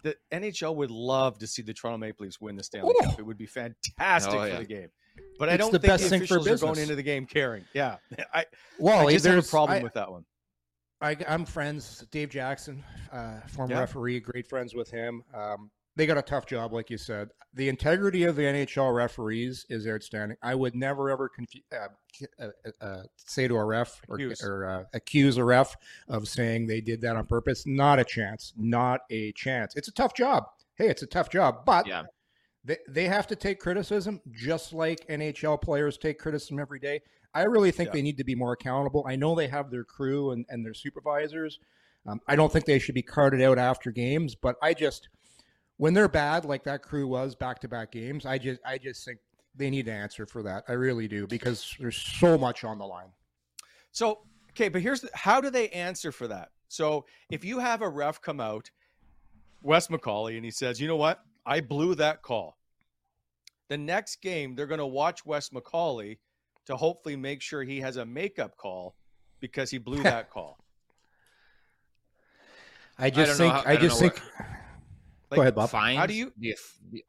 The 0.06 0.16
NHL 0.32 0.76
would 0.76 0.92
love 0.92 1.40
to 1.40 1.48
see 1.48 1.64
the 1.64 1.74
Toronto 1.74 1.98
Maple 1.98 2.26
Leafs 2.26 2.40
win 2.40 2.56
the 2.56 2.64
Stanley 2.64 2.94
Oh. 3.02 3.06
Cup. 3.06 3.18
It 3.20 3.26
would 3.26 3.40
be 3.40 3.48
fantastic 3.48 4.34
Oh, 4.36 4.48
for 4.52 4.58
the 4.60 4.66
game. 4.66 4.90
But 5.40 5.50
I 5.50 5.58
don't 5.58 5.72
the 5.72 5.80
think 5.80 5.90
best 5.94 6.04
the 6.04 6.10
thing 6.10 6.20
for 6.28 6.38
officials 6.38 6.62
are 6.62 6.68
going 6.68 6.80
into 6.80 6.96
the 6.96 7.02
game 7.02 7.26
caring. 7.26 7.66
Yeah, 7.74 7.98
I, 8.34 8.46
well, 8.78 9.08
I 9.08 9.14
just 9.14 9.26
have 9.26 9.40
a 9.40 9.42
problem 9.42 9.80
I- 9.80 9.84
with 9.84 9.94
that 9.94 10.12
one. 10.12 10.24
I, 11.02 11.18
I'm 11.28 11.44
friends. 11.44 12.06
Dave 12.12 12.30
Jackson, 12.30 12.84
uh, 13.12 13.42
former 13.48 13.74
Yeah. 13.74 13.80
referee, 13.82 14.20
great 14.22 14.48
friends 14.48 14.74
with 14.76 14.90
him. 14.92 15.24
Um, 15.34 15.70
they 15.96 16.06
got 16.06 16.18
a 16.18 16.22
tough 16.22 16.46
job, 16.46 16.74
like 16.74 16.90
you 16.90 16.98
said. 16.98 17.30
The 17.54 17.70
integrity 17.70 18.24
of 18.24 18.36
the 18.36 18.44
NHL 18.44 18.94
referees 18.94 19.66
is 19.70 19.88
outstanding. 19.88 20.38
I 20.42 20.56
would 20.56 20.76
never 20.76 21.10
ever 21.10 21.30
confu- 21.30 21.60
uh, 21.72 21.88
uh, 22.40 22.50
uh, 22.82 23.04
say 23.16 23.48
to 23.48 23.56
a 23.56 23.64
ref 23.64 24.02
or, 24.10 24.16
Accuse. 24.16 24.44
or 24.44 24.66
uh, 24.66 24.84
accuse 24.94 25.38
a 25.38 25.44
ref 25.44 25.76
of 26.10 26.28
saying 26.28 26.68
they 26.68 26.82
did 26.82 27.00
that 27.02 27.16
on 27.16 27.26
purpose. 27.26 27.66
Not 27.66 28.00
a 28.00 28.04
chance. 28.04 28.54
Not 28.58 29.02
a 29.10 29.32
chance. 29.34 29.76
It's 29.76 29.88
a 29.88 29.92
tough 29.94 30.14
job. 30.14 30.44
Hey, 30.76 30.90
it's 30.90 31.02
a 31.02 31.08
tough 31.08 31.30
job, 31.30 31.66
but 31.66 31.88
yeah. 31.88 32.04
they, 32.66 32.78
they 32.90 33.06
have 33.06 33.28
to 33.28 33.36
take 33.38 33.60
criticism 33.62 34.20
just 34.32 34.74
like 34.74 35.08
NHL 35.08 35.62
players 35.62 35.98
take 35.98 36.20
criticism 36.20 36.60
every 36.60 36.80
day. 36.80 37.02
I 37.34 37.44
really 37.44 37.72
think 37.72 37.88
Yeah. 37.88 37.94
they 37.94 38.02
need 38.02 38.18
to 38.18 38.26
be 38.26 38.36
more 38.36 38.52
accountable. 38.52 39.06
I 39.08 39.16
know 39.16 39.34
they 39.36 39.48
have 39.48 39.72
their 39.72 39.86
crew 39.86 40.32
and, 40.32 40.46
and 40.50 40.66
their 40.66 40.74
supervisors. 40.74 41.60
Um, 42.06 42.20
I 42.28 42.36
don't 42.36 42.52
think 42.52 42.66
they 42.66 42.80
should 42.80 42.96
be 42.96 43.02
carted 43.02 43.42
out 43.42 43.58
after 43.58 43.92
games, 43.92 44.36
but 44.36 44.58
I 44.62 44.74
just 44.74 45.08
when 45.78 45.94
they're 45.94 46.08
bad 46.08 46.46
like 46.46 46.64
that 46.64 46.82
crew 46.82 47.08
was 47.08 47.36
back 47.36 47.60
to 47.60 47.68
back 47.68 47.92
games, 47.92 48.26
I 48.26 48.38
just 48.38 48.62
I 48.66 48.78
just 48.78 49.04
think 49.06 49.20
they 49.56 49.70
need 49.70 49.86
to 49.86 49.92
answer 49.92 50.26
for 50.26 50.44
that. 50.44 50.64
I 50.68 50.74
really 50.74 51.08
do 51.08 51.28
because 51.28 51.76
there's 51.80 51.98
so 51.98 52.38
much 52.38 52.64
on 52.64 52.78
the 52.78 52.86
line. 52.86 53.12
So, 53.92 54.20
okay, 54.52 54.70
but 54.70 54.82
here's 54.82 55.02
the, 55.02 55.10
how 55.14 55.40
do 55.40 55.50
they 55.50 55.70
answer 55.70 56.12
for 56.12 56.28
that? 56.28 56.50
So, 56.68 57.06
if 57.30 57.46
you 57.46 57.60
have 57.60 57.82
a 57.82 57.90
ref 57.90 58.22
come 58.22 58.40
out, 58.40 58.70
Wes 59.62 59.88
McCauley, 59.88 60.36
and 60.36 60.46
he 60.46 60.52
says, 60.52 60.80
"You 60.80 60.88
know 60.88 60.98
what? 60.98 61.22
I 61.46 61.62
blew 61.62 61.96
that 61.96 62.22
call." 62.22 62.58
The 63.70 63.78
next 63.78 64.22
game, 64.22 64.56
they're 64.56 64.68
going 64.68 64.80
to 64.80 64.86
watch 64.86 65.26
Wes 65.26 65.50
McCauley 65.50 66.20
to 66.66 66.76
hopefully 66.76 67.16
make 67.16 67.42
sure 67.42 67.64
he 67.64 67.80
has 67.80 67.98
a 67.98 68.06
makeup 68.06 68.58
call 68.58 68.96
because 69.40 69.72
he 69.72 69.78
blew 69.78 70.04
that 70.04 70.30
call. 70.30 70.58
I 72.98 73.10
just 73.10 73.40
know 73.40 73.52
think 73.52 73.68
I 73.68 73.74
I, 73.74 73.76
just 73.76 74.00
think. 74.00 74.22
Like, 75.32 75.38
Go 75.38 75.42
ahead, 75.42 75.56
Bob. 75.56 75.70
Fines? 75.70 75.98
How 75.98 76.06
do 76.06 76.14
you- 76.14 76.32
do 76.40 76.48
you 76.48 76.56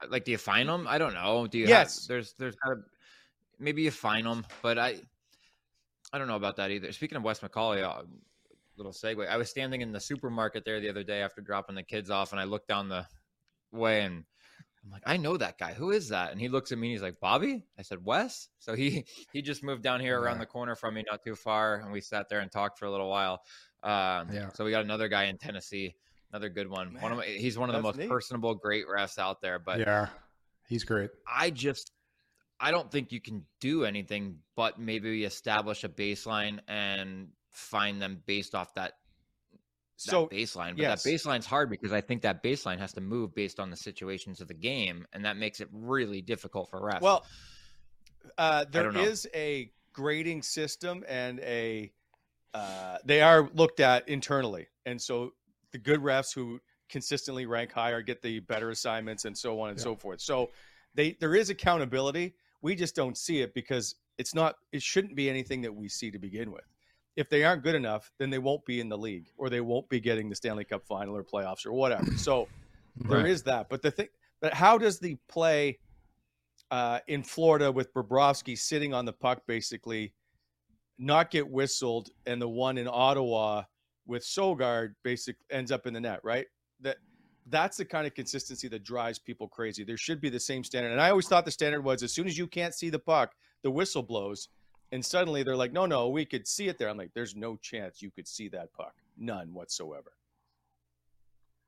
like? 0.09 0.25
Do 0.25 0.31
you 0.33 0.39
fine 0.39 0.67
them? 0.67 0.87
I 0.89 0.99
don't 0.99 1.15
know. 1.15 1.47
Do 1.47 1.59
you? 1.59 1.67
Yes. 1.67 2.01
Have, 2.03 2.09
there's 2.09 2.35
there's 2.39 2.57
gotta, 2.57 2.81
maybe 3.59 3.83
you 3.83 3.91
fine 3.91 4.25
them, 4.25 4.45
but 4.63 4.79
I 4.79 5.01
I 6.13 6.19
don't 6.19 6.29
know 6.29 6.37
about 6.37 6.57
that 6.57 6.71
either. 6.71 6.93
Speaking 6.93 7.17
of 7.17 7.23
Wes 7.25 7.41
McCauley, 7.41 7.83
uh, 7.83 8.03
little 8.77 8.93
segue. 8.93 9.29
I 9.29 9.37
was 9.37 9.51
standing 9.51 9.81
in 9.83 9.93
the 9.93 10.01
supermarket 10.01 10.65
there 10.65 10.81
the 10.81 10.89
other 10.89 11.03
day 11.03 11.21
after 11.23 11.41
dropping 11.41 11.75
the 11.77 11.83
kids 11.83 12.11
off, 12.11 12.33
and 12.33 12.41
I 12.41 12.45
looked 12.45 12.69
down 12.69 12.89
the 12.89 13.07
way 13.73 14.03
and. 14.03 14.25
I'm 14.85 14.93
like, 14.93 15.03
I 15.05 15.17
know 15.17 15.37
that 15.37 15.59
guy. 15.59 15.73
Who 15.73 15.91
is 15.91 16.11
that? 16.11 16.31
And 16.31 16.41
he 16.41 16.47
looks 16.49 16.71
at 16.71 16.79
me 16.79 16.87
and 16.87 16.93
he's 16.93 17.03
like, 17.03 17.19
Bobby? 17.19 17.65
I 17.77 17.83
said, 17.83 18.05
Wes? 18.05 18.51
So 18.61 18.77
he 18.77 19.05
he 19.33 19.43
just 19.43 19.65
moved 19.65 19.83
down 19.83 19.99
here 19.99 20.17
around 20.21 20.39
the 20.39 20.47
corner 20.47 20.77
from 20.77 20.95
me, 20.95 21.03
not 21.11 21.25
too 21.25 21.35
far, 21.35 21.81
and 21.81 21.91
we 21.91 22.01
sat 22.01 22.29
there 22.29 22.39
and 22.39 22.53
talked 22.53 22.79
for 22.79 22.85
a 22.85 22.91
little 22.93 23.11
while. 23.11 23.43
Um, 23.83 24.29
Yeah. 24.33 24.51
So 24.55 24.65
we 24.65 24.71
got 24.71 24.85
another 24.85 25.09
guy 25.09 25.25
in 25.25 25.39
Tennessee, 25.39 25.97
another 26.31 26.49
good 26.49 26.69
one. 26.69 26.97
one 27.01 27.13
of 27.13 27.19
my, 27.19 27.25
he's 27.25 27.59
one 27.59 27.69
of 27.69 27.77
the 27.77 27.83
most 27.83 27.99
neat. 27.99 28.09
personable, 28.09 28.55
great 28.55 28.87
refs 28.87 29.19
out 29.19 29.41
there. 29.41 29.59
But 29.59 29.81
yeah, 29.81 30.09
he's 30.69 30.85
great. 30.85 31.11
I 31.27 31.51
just 31.51 31.93
I 32.59 32.71
don't 32.71 32.91
think 32.91 33.13
you 33.13 33.21
can 33.21 33.45
do 33.61 33.85
anything 33.85 34.39
but 34.55 34.79
maybe 34.79 35.25
establish 35.25 35.85
a 35.85 35.89
baseline 35.89 36.61
and 36.69 37.29
find 37.51 38.01
them 38.01 38.23
based 38.27 38.55
off 38.55 38.75
that, 38.75 38.93
that 39.53 40.11
So, 40.11 40.27
baseline. 40.27 40.71
But 40.71 40.79
yes. 40.79 41.03
that 41.03 41.11
baseline's 41.11 41.47
hard 41.47 41.71
because 41.71 41.93
I 41.93 42.01
think 42.01 42.23
that 42.23 42.43
baseline 42.43 42.79
has 42.79 42.93
to 42.95 43.01
move 43.01 43.35
based 43.35 43.61
on 43.61 43.71
the 43.71 43.77
situations 43.77 44.41
of 44.41 44.49
the 44.49 44.55
game, 44.55 45.07
and 45.13 45.25
that 45.25 45.37
makes 45.37 45.61
it 45.61 45.69
really 45.73 46.23
difficult 46.23 46.71
for 46.71 46.81
refs. 46.81 47.01
well, 47.01 47.27
uh, 48.39 48.65
there 48.71 48.85
don't 48.85 48.95
know. 48.95 49.03
is 49.03 49.27
a 49.35 49.71
grading 49.93 50.43
system 50.43 51.05
and 51.09 51.41
a 51.41 51.93
uh, 52.55 52.97
they 53.05 53.21
are 53.21 53.51
looked 53.55 53.81
at 53.81 54.09
internally, 54.09 54.67
and 54.87 55.01
so 55.01 55.33
the 55.73 55.79
good 55.79 56.01
refs 56.01 56.35
who 56.35 56.61
consistently 56.89 57.47
rank 57.47 57.73
higher 57.73 58.01
get 58.03 58.23
the 58.23 58.41
better 58.41 58.71
assignments 58.71 59.25
and 59.25 59.37
so 59.37 59.61
on 59.61 59.71
and 59.71 59.79
Yeah. 59.79 59.85
so 59.85 59.97
forth. 59.97 60.21
So 60.21 60.53
they 60.95 61.13
there 61.21 61.35
is 61.35 61.51
accountability. 61.51 62.35
We 62.63 62.75
just 62.75 62.95
don't 62.95 63.17
see 63.19 63.41
it 63.41 63.53
because 63.55 63.95
it's 64.19 64.35
not 64.35 64.57
it 64.73 64.83
shouldn't 64.83 65.15
be 65.17 65.29
anything 65.29 65.61
that 65.63 65.75
we 65.75 65.89
see 65.89 66.11
to 66.11 66.19
begin 66.19 66.53
with. 66.53 66.65
If 67.17 67.29
they 67.31 67.45
aren't 67.45 67.63
good 67.63 67.75
enough, 67.75 68.11
then 68.19 68.31
they 68.31 68.39
won't 68.39 68.65
be 68.67 68.79
in 68.81 68.89
the 68.89 68.99
league 68.99 69.29
or 69.37 69.49
they 69.51 69.61
won't 69.61 69.89
be 69.89 70.01
getting 70.01 70.29
the 70.29 70.37
Stanley 70.37 70.65
Cup 70.65 70.87
final 70.87 71.17
or 71.17 71.25
playoffs 71.25 71.65
or 71.67 71.73
whatever. 71.73 72.05
So 72.17 72.49
there 73.09 73.27
is 73.27 73.41
Right. 73.41 73.45
that. 73.47 73.69
But 73.69 73.83
the 73.83 73.91
thing 73.91 74.09
but 74.41 74.53
how 74.55 74.79
does 74.79 74.99
the 74.99 75.17
play 75.29 75.79
uh, 76.71 77.01
in 77.07 77.23
Florida 77.23 77.71
with 77.73 77.93
Bobrovsky 77.95 78.57
sitting 78.59 78.93
on 78.93 79.05
the 79.05 79.13
puck 79.13 79.43
basically 79.47 80.13
not 80.99 81.31
get 81.31 81.49
whistled 81.49 82.11
and 82.27 82.41
the 82.41 82.49
one 82.49 82.79
in 82.79 82.89
Ottawa 82.89 83.65
with 84.07 84.23
Sogaard 84.23 84.95
basically 85.03 85.45
ends 85.51 85.71
up 85.73 85.87
in 85.87 85.93
the 85.95 86.01
net, 86.01 86.21
right? 86.23 86.47
That 86.81 86.97
that's 87.49 87.77
the 87.77 87.85
kind 87.85 88.07
of 88.07 88.15
consistency 88.15 88.69
that 88.69 88.83
drives 88.85 89.19
people 89.19 89.47
crazy. 89.49 89.85
There 89.85 89.97
should 89.97 90.21
be 90.21 90.29
the 90.29 90.41
same 90.41 90.65
standard. 90.65 90.91
And 90.93 91.01
I 91.01 91.11
always 91.11 91.29
thought 91.29 91.45
the 91.45 91.51
standard 91.51 91.83
was 91.83 92.03
as 92.03 92.13
soon 92.13 92.27
as 92.27 92.37
you 92.37 92.47
can't 92.47 92.75
see 92.75 92.91
the 92.91 92.99
puck, 92.99 93.33
the 93.63 93.71
whistle 93.71 94.03
blows. 94.03 94.49
And 94.93 95.05
suddenly 95.05 95.43
they're 95.43 95.57
like, 95.57 95.73
no, 95.73 95.87
no, 95.87 96.09
we 96.09 96.25
could 96.25 96.47
see 96.47 96.69
it 96.69 96.79
there. 96.79 96.89
I'm 96.89 96.97
like, 96.97 97.11
there's 97.15 97.35
no 97.37 97.57
chance 97.57 98.01
you 98.03 98.11
could 98.11 98.27
see 98.27 98.49
that 98.49 98.73
puck. 98.73 98.95
None 99.17 99.53
whatsoever. 99.53 100.13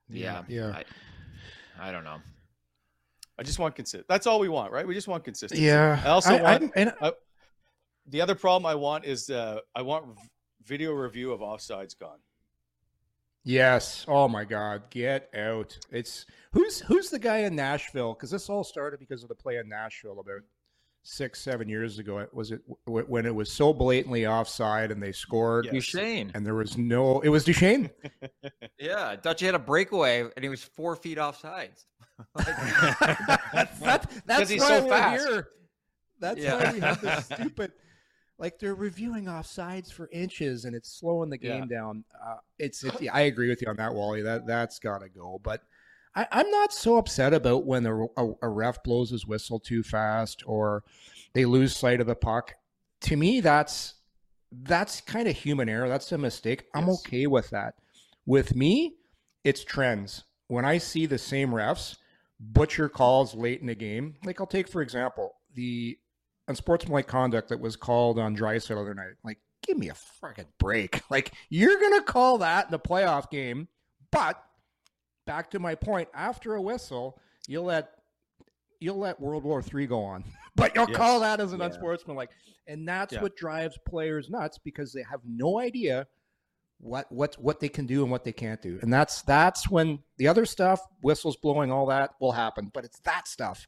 yeah, 0.09 0.43
yeah. 0.49 0.73
I, 1.81 1.89
I 1.89 1.93
don't 1.93 2.05
know. 2.05 2.19
I 3.39 3.43
just 3.45 3.59
want 3.59 3.77
consist. 3.77 4.05
That's 4.09 4.27
all 4.27 4.41
we 4.41 4.49
want, 4.49 4.73
right? 4.73 4.87
We 4.87 4.95
just 4.95 5.07
want 5.09 5.23
consistency. 5.25 5.63
Yeah. 5.65 6.01
I 6.05 6.09
also 6.09 6.33
want 6.43 6.45
I'm- 6.45 6.73
and 6.75 6.93
the 8.07 8.21
other 8.21 8.35
problem 8.35 8.67
I 8.67 8.75
want 8.75 9.05
is 9.05 9.31
uh, 9.31 9.61
I 9.75 9.83
want 9.83 10.07
v- 10.07 10.29
video 10.65 10.93
review 10.93 11.31
of 11.33 11.41
offsides 11.41 11.97
gone. 11.99 12.19
Yes. 13.45 14.05
Oh 14.09 14.29
my 14.29 14.45
God, 14.45 14.83
get 14.91 15.31
out! 15.35 15.79
It's 15.91 16.27
who's 16.53 16.81
who's 16.81 17.11
the 17.11 17.19
guy 17.19 17.39
in 17.39 17.57
Nashville? 17.57 18.15
Because 18.15 18.31
this 18.31 18.49
all 18.49 18.65
started 18.65 19.01
because 19.01 19.23
of 19.23 19.29
the 19.29 19.35
play 19.35 19.57
in 19.57 19.69
Nashville 19.69 20.21
about 20.21 20.43
six, 21.03 21.41
seven 21.41 21.69
years 21.69 21.99
ago. 21.99 22.27
Was 22.33 22.53
it 22.53 22.61
when 22.85 23.27
it 23.27 23.35
was 23.35 23.51
so 23.51 23.73
blatantly 23.73 24.27
offside 24.27 24.91
and 24.91 25.03
they 25.03 25.13
scored? 25.13 25.67
Yes. 25.67 25.75
Duchene. 25.75 26.31
And 26.35 26.45
there 26.45 26.55
was 26.55 26.77
no. 26.77 27.21
It 27.21 27.29
was 27.29 27.45
Duchene. 27.45 27.91
yeah, 28.79 29.17
Dutch 29.17 29.41
had 29.41 29.55
a 29.55 29.59
breakaway 29.59 30.21
and 30.21 30.43
he 30.43 30.49
was 30.49 30.63
four 30.63 30.97
feet 30.97 31.19
offside. 31.19 31.73
that's 32.35 33.79
that's, 33.81 34.21
that's 34.27 34.51
he's 34.51 34.67
so 34.67 34.87
fast. 34.89 35.27
Here. 35.27 35.49
That's 36.21 36.41
yeah. 36.41 36.63
why 36.63 36.73
we 36.73 36.81
have 36.81 37.01
this 37.01 37.25
stupid. 37.27 37.73
Like 38.39 38.59
they're 38.59 38.75
reviewing 38.75 39.25
offsides 39.25 39.93
for 39.93 40.09
inches, 40.13 40.65
and 40.65 40.75
it's 40.75 40.91
slowing 40.91 41.29
the 41.29 41.39
game 41.39 41.67
yeah. 41.69 41.77
down. 41.79 42.05
Uh, 42.25 42.37
it's, 42.59 42.85
it, 42.85 43.03
yeah, 43.03 43.15
I 43.15 43.23
agree 43.23 43.49
with 43.49 43.61
you 43.61 43.69
on 43.69 43.77
that, 43.77 43.93
Wally. 43.93 44.23
That 44.23 44.47
that's 44.47 44.79
got 44.79 45.01
to 45.01 45.09
go. 45.09 45.41
But 45.43 45.63
I, 46.15 46.27
am 46.41 46.51
not 46.51 46.73
so 46.73 46.99
upset 46.99 47.35
about 47.35 47.65
when 47.65 47.87
a, 47.87 48.05
a, 48.05 48.33
a, 48.43 48.49
ref 48.49 48.83
blows 48.83 49.11
his 49.11 49.27
whistle 49.27 49.61
too 49.61 49.83
fast 49.83 50.43
or 50.47 50.83
they 51.33 51.45
lose 51.45 51.77
sight 51.77 52.01
of 52.01 52.07
the 52.07 52.17
puck. 52.17 52.55
To 53.03 53.17
me, 53.17 53.41
that's 53.41 53.95
that's 54.51 55.01
kind 55.01 55.29
of 55.29 55.37
human 55.37 55.69
error. 55.69 55.89
That's 55.89 56.11
a 56.13 56.19
mistake. 56.19 56.65
I'm 56.75 56.89
okay 56.91 57.27
with 57.27 57.51
that. 57.51 57.75
With 58.27 58.57
me, 58.57 58.97
it's 59.45 59.65
trends. 59.65 60.25
When 60.49 60.65
I 60.65 60.79
see 60.79 61.07
the 61.07 61.19
same 61.19 61.51
refs 61.51 61.97
butcher 62.41 62.89
calls 62.89 63.35
late 63.35 63.61
in 63.61 63.67
the 63.67 63.75
game, 63.75 64.17
like 64.25 64.41
I'll 64.41 64.47
take 64.47 64.69
for 64.69 64.83
example 64.83 65.35
the 65.55 65.99
unsportsmanlike 66.49 67.07
conduct 67.07 67.49
that 67.51 67.61
was 67.61 67.77
called 67.77 68.19
on 68.19 68.37
Draisaitl 68.37 68.69
the 68.69 68.81
other 68.81 68.95
night. 68.95 69.15
Like, 69.25 69.39
give 69.63 69.79
me 69.79 69.89
a 69.89 69.95
fucking 69.95 70.47
break. 70.59 71.03
Like, 71.11 71.33
you're 71.49 71.81
gonna 71.81 72.03
call 72.03 72.39
that 72.39 72.67
in 72.67 72.71
the 72.71 72.79
playoff 72.79 73.31
game, 73.31 73.69
but 74.11 74.43
back 75.27 75.51
to 75.53 75.59
my 75.59 75.75
point, 75.75 76.09
after 76.15 76.55
a 76.55 76.63
whistle, 76.63 77.19
you'll 77.47 77.65
let 77.65 77.91
you'll 78.81 78.99
let 78.99 79.21
World 79.21 79.45
War 79.45 79.63
Three 79.63 79.87
go 79.87 80.03
on, 80.03 80.25
but 80.57 80.75
you'll 80.75 80.89
yes. 80.89 80.97
call 80.97 81.21
that 81.21 81.41
as 81.41 81.53
an 81.53 81.61
yeah. 81.61 81.67
unsportsmanlike, 81.67 82.31
and 82.67 82.87
that's 82.87 83.15
yeah. 83.15 83.23
what 83.23 83.37
drives 83.37 83.79
players 83.89 84.29
nuts 84.29 84.59
because 84.59 84.93
they 84.93 85.03
have 85.03 85.21
no 85.25 85.59
idea 85.59 86.07
what 86.81 87.11
what 87.11 87.37
what 87.41 87.61
they 87.61 87.69
can 87.69 87.87
do 87.87 88.03
and 88.03 88.11
what 88.11 88.25
they 88.25 88.33
can't 88.33 88.61
do, 88.63 88.79
and 88.83 88.93
that's 88.93 89.23
that's 89.23 89.71
when 89.71 90.01
the 90.19 90.29
other 90.29 90.47
stuff, 90.47 90.81
whistles 91.03 91.37
blowing, 91.37 91.71
all 91.73 91.87
that 91.87 92.11
will 92.21 92.33
happen, 92.33 92.71
but 92.73 92.85
it's 92.85 93.01
that 93.01 93.27
stuff 93.27 93.67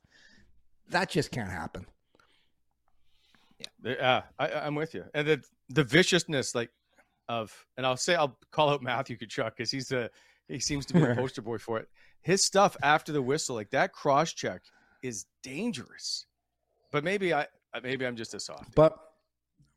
that 0.91 1.09
just 1.09 1.31
can't 1.31 1.51
happen. 1.51 1.87
Yeah, 3.83 3.93
uh, 3.93 4.23
I, 4.39 4.53
I'm 4.67 4.75
with 4.75 4.95
you, 4.95 5.05
and 5.15 5.27
the 5.27 5.43
the 5.71 5.85
viciousness 5.85 6.55
like 6.55 6.71
of, 7.29 7.55
and 7.77 7.87
I'll 7.87 7.97
say 7.97 8.15
I'll 8.15 8.37
call 8.51 8.71
out 8.71 8.83
Matthew 8.83 9.17
Tkachuk 9.17 9.57
because 9.57 9.71
he's 9.71 9.93
a 9.93 10.11
he 10.49 10.59
seems 10.59 10.85
to 10.87 10.95
be 10.95 11.03
a 11.03 11.15
poster 11.17 11.43
boy 11.43 11.59
for 11.59 11.79
it. 11.79 11.89
His 12.23 12.45
stuff 12.45 12.77
after 12.83 13.13
the 13.13 13.23
whistle, 13.23 13.57
like 13.57 13.71
that 13.71 13.93
cross 13.93 14.33
check, 14.33 14.63
is 15.03 15.27
dangerous. 15.43 16.27
But 16.93 17.05
maybe 17.05 17.33
I 17.33 17.47
maybe 17.83 18.07
I'm 18.07 18.17
just 18.17 18.35
a 18.35 18.41
soft. 18.41 18.75
But 18.75 18.99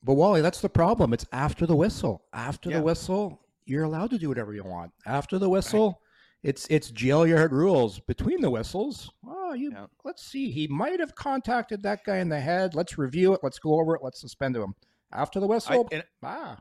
but 0.04 0.16
Wally, 0.16 0.42
that's 0.42 0.62
the 0.62 0.70
problem. 0.70 1.14
It's 1.14 1.26
after 1.32 1.66
the 1.66 1.76
whistle. 1.76 2.26
After 2.34 2.70
yeah. 2.70 2.78
the 2.78 2.84
whistle, 2.84 3.40
you're 3.66 3.84
allowed 3.84 4.10
to 4.10 4.18
do 4.18 4.28
whatever 4.28 4.54
you 4.54 4.64
want. 4.64 4.92
After 5.06 5.40
the 5.40 5.48
whistle, 5.48 5.88
right. 5.88 6.50
it's 6.50 6.68
it's 6.70 6.92
jail 6.92 7.26
yard 7.26 7.54
rules. 7.54 8.00
Between 8.00 8.42
the 8.42 8.50
whistles, 8.50 9.12
oh, 9.54 9.56
you 9.56 9.72
yeah. 9.72 9.86
let's 10.04 10.24
see. 10.26 10.52
He 10.52 10.68
might 10.68 11.00
have 11.00 11.16
contacted 11.16 11.84
that 11.84 12.04
guy 12.04 12.18
in 12.18 12.30
the 12.30 12.40
head. 12.40 12.76
Let's 12.76 12.98
review 12.98 13.34
it. 13.34 13.42
Let's 13.44 13.60
go 13.60 13.80
over 13.80 13.96
it. 13.96 14.02
Let's 14.04 14.20
suspend 14.20 14.56
him. 14.56 14.74
After 15.12 15.40
the 15.40 15.48
whistle, 15.48 15.88
I, 15.92 15.96
and, 15.96 16.04
ah, 16.24 16.58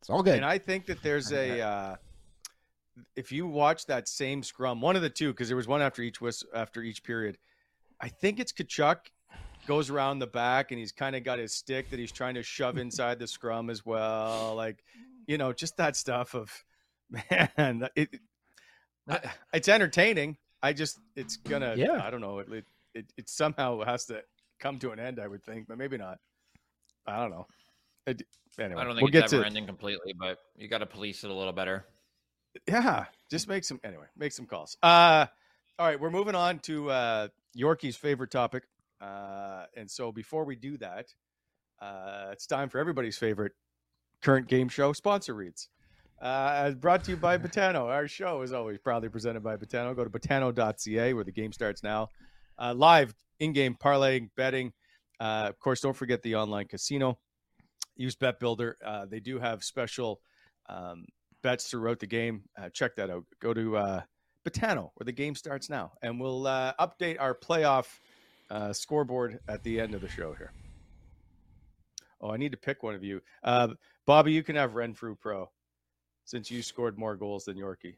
it's 0.00 0.10
all 0.10 0.22
good. 0.22 0.36
And 0.36 0.44
I 0.44 0.58
think 0.58 0.86
that 0.86 1.02
there's 1.02 1.32
a. 1.32 1.60
Uh, 1.68 1.96
if 3.14 3.30
you 3.30 3.46
watch 3.46 3.86
that 3.86 4.08
same 4.08 4.42
scrum, 4.42 4.80
one 4.80 4.96
of 4.96 5.02
the 5.02 5.10
two, 5.10 5.28
because 5.28 5.46
there 5.46 5.56
was 5.56 5.68
one 5.68 5.80
after 5.80 6.02
each 6.02 6.18
after 6.52 6.82
each 6.82 7.04
period, 7.04 7.38
I 8.00 8.08
think 8.08 8.40
it's 8.40 8.52
Tkachuk 8.52 8.98
goes 9.68 9.90
around 9.90 10.18
the 10.18 10.26
back 10.26 10.72
and 10.72 10.80
he's 10.80 10.92
kind 10.92 11.14
of 11.14 11.22
got 11.22 11.38
his 11.38 11.54
stick 11.54 11.90
that 11.90 11.98
he's 11.98 12.10
trying 12.10 12.34
to 12.34 12.42
shove 12.42 12.78
inside 12.78 13.18
the 13.18 13.26
scrum 13.26 13.70
as 13.70 13.84
well. 13.84 14.54
Like, 14.56 14.82
you 15.26 15.38
know, 15.38 15.52
just 15.52 15.76
that 15.76 15.94
stuff 15.94 16.34
of 16.34 16.64
man, 17.30 17.88
it 17.94 18.18
it's 19.52 19.68
entertaining. 19.68 20.36
I 20.62 20.72
just 20.72 20.98
it's 21.16 21.36
gonna 21.36 21.74
yeah. 21.76 22.00
I 22.02 22.10
don't 22.10 22.20
know 22.20 22.40
it, 22.40 22.64
it 22.94 23.12
it 23.16 23.28
somehow 23.28 23.82
has 23.84 24.06
to 24.06 24.22
come 24.60 24.78
to 24.80 24.90
an 24.90 24.98
end. 24.98 25.20
I 25.20 25.26
would 25.26 25.44
think, 25.44 25.68
but 25.68 25.78
maybe 25.78 25.98
not. 25.98 26.18
I 27.06 27.20
don't 27.20 27.30
know. 27.30 27.46
It, 28.06 28.22
anyway, 28.58 28.80
I 28.80 28.84
don't 28.84 28.94
think 28.96 29.12
we'll 29.12 29.22
it's 29.22 29.30
get 29.30 29.36
ever 29.36 29.42
to, 29.42 29.46
ending 29.46 29.66
completely, 29.66 30.14
but 30.18 30.38
you 30.56 30.68
got 30.68 30.78
to 30.78 30.86
police 30.86 31.24
it 31.24 31.30
a 31.30 31.34
little 31.34 31.52
better 31.52 31.84
yeah, 32.66 33.04
just 33.30 33.48
make 33.48 33.64
some 33.64 33.80
anyway, 33.84 34.06
make 34.16 34.32
some 34.32 34.46
calls. 34.46 34.76
Uh 34.82 35.26
all 35.78 35.86
right, 35.86 36.00
we're 36.00 36.10
moving 36.10 36.34
on 36.34 36.58
to 36.60 36.90
uh 36.90 37.28
Yorkie's 37.54 37.96
favorite 37.96 38.30
topic. 38.30 38.64
Uh 39.00 39.64
and 39.76 39.90
so 39.90 40.12
before 40.12 40.44
we 40.44 40.56
do 40.56 40.76
that, 40.78 41.06
uh 41.80 42.28
it's 42.32 42.46
time 42.46 42.68
for 42.68 42.78
everybody's 42.78 43.18
favorite 43.18 43.52
current 44.22 44.48
game 44.48 44.68
show 44.68 44.92
sponsor 44.92 45.34
reads. 45.34 45.68
Uh, 46.20 46.72
brought 46.72 47.04
to 47.04 47.12
you 47.12 47.16
by 47.16 47.38
Betano. 47.38 47.84
Our 47.84 48.08
show 48.08 48.42
is 48.42 48.52
always 48.52 48.78
proudly 48.78 49.08
presented 49.08 49.42
by 49.42 49.56
Betano. 49.56 49.94
Go 49.94 50.04
to 50.04 50.10
betano.ca 50.10 51.12
where 51.12 51.24
the 51.24 51.32
game 51.32 51.52
starts 51.52 51.82
now. 51.82 52.08
Uh, 52.58 52.74
live 52.74 53.14
in-game 53.38 53.76
parlaying, 53.80 54.30
betting. 54.36 54.72
Uh, 55.20 55.46
of 55.48 55.58
course, 55.60 55.80
don't 55.80 55.96
forget 55.96 56.22
the 56.22 56.34
online 56.34 56.66
casino. 56.66 57.18
Use 57.96 58.16
Bet 58.16 58.40
Builder. 58.40 58.76
Uh, 58.84 59.06
they 59.06 59.20
do 59.20 59.38
have 59.38 59.62
special 59.62 60.20
um, 60.68 61.04
bets 61.42 61.68
throughout 61.68 62.00
the 62.00 62.06
game. 62.06 62.42
Uh, 62.60 62.68
check 62.70 62.96
that 62.96 63.10
out. 63.10 63.24
Go 63.40 63.54
to 63.54 63.76
uh, 63.76 64.02
Betano, 64.44 64.90
where 64.94 65.04
the 65.04 65.12
game 65.12 65.36
starts 65.36 65.70
now, 65.70 65.92
and 66.02 66.20
we'll 66.20 66.48
uh, 66.48 66.72
update 66.80 67.16
our 67.20 67.34
playoff 67.34 67.86
scoreboard 68.72 69.38
at 69.48 69.62
the 69.62 69.80
end 69.80 69.94
of 69.94 70.00
the 70.00 70.08
show 70.08 70.32
here. 70.32 70.52
Oh, 72.20 72.30
I 72.30 72.38
need 72.38 72.50
to 72.52 72.58
pick 72.58 72.82
one 72.82 72.96
of 72.96 73.04
you. 73.04 73.20
Bobby, 74.04 74.32
you 74.32 74.42
can 74.42 74.56
have 74.56 74.74
Renfrew 74.74 75.14
Pro 75.14 75.50
since 76.28 76.50
you 76.50 76.62
scored 76.62 76.98
more 76.98 77.16
goals 77.16 77.46
than 77.46 77.56
Yorkie. 77.56 77.94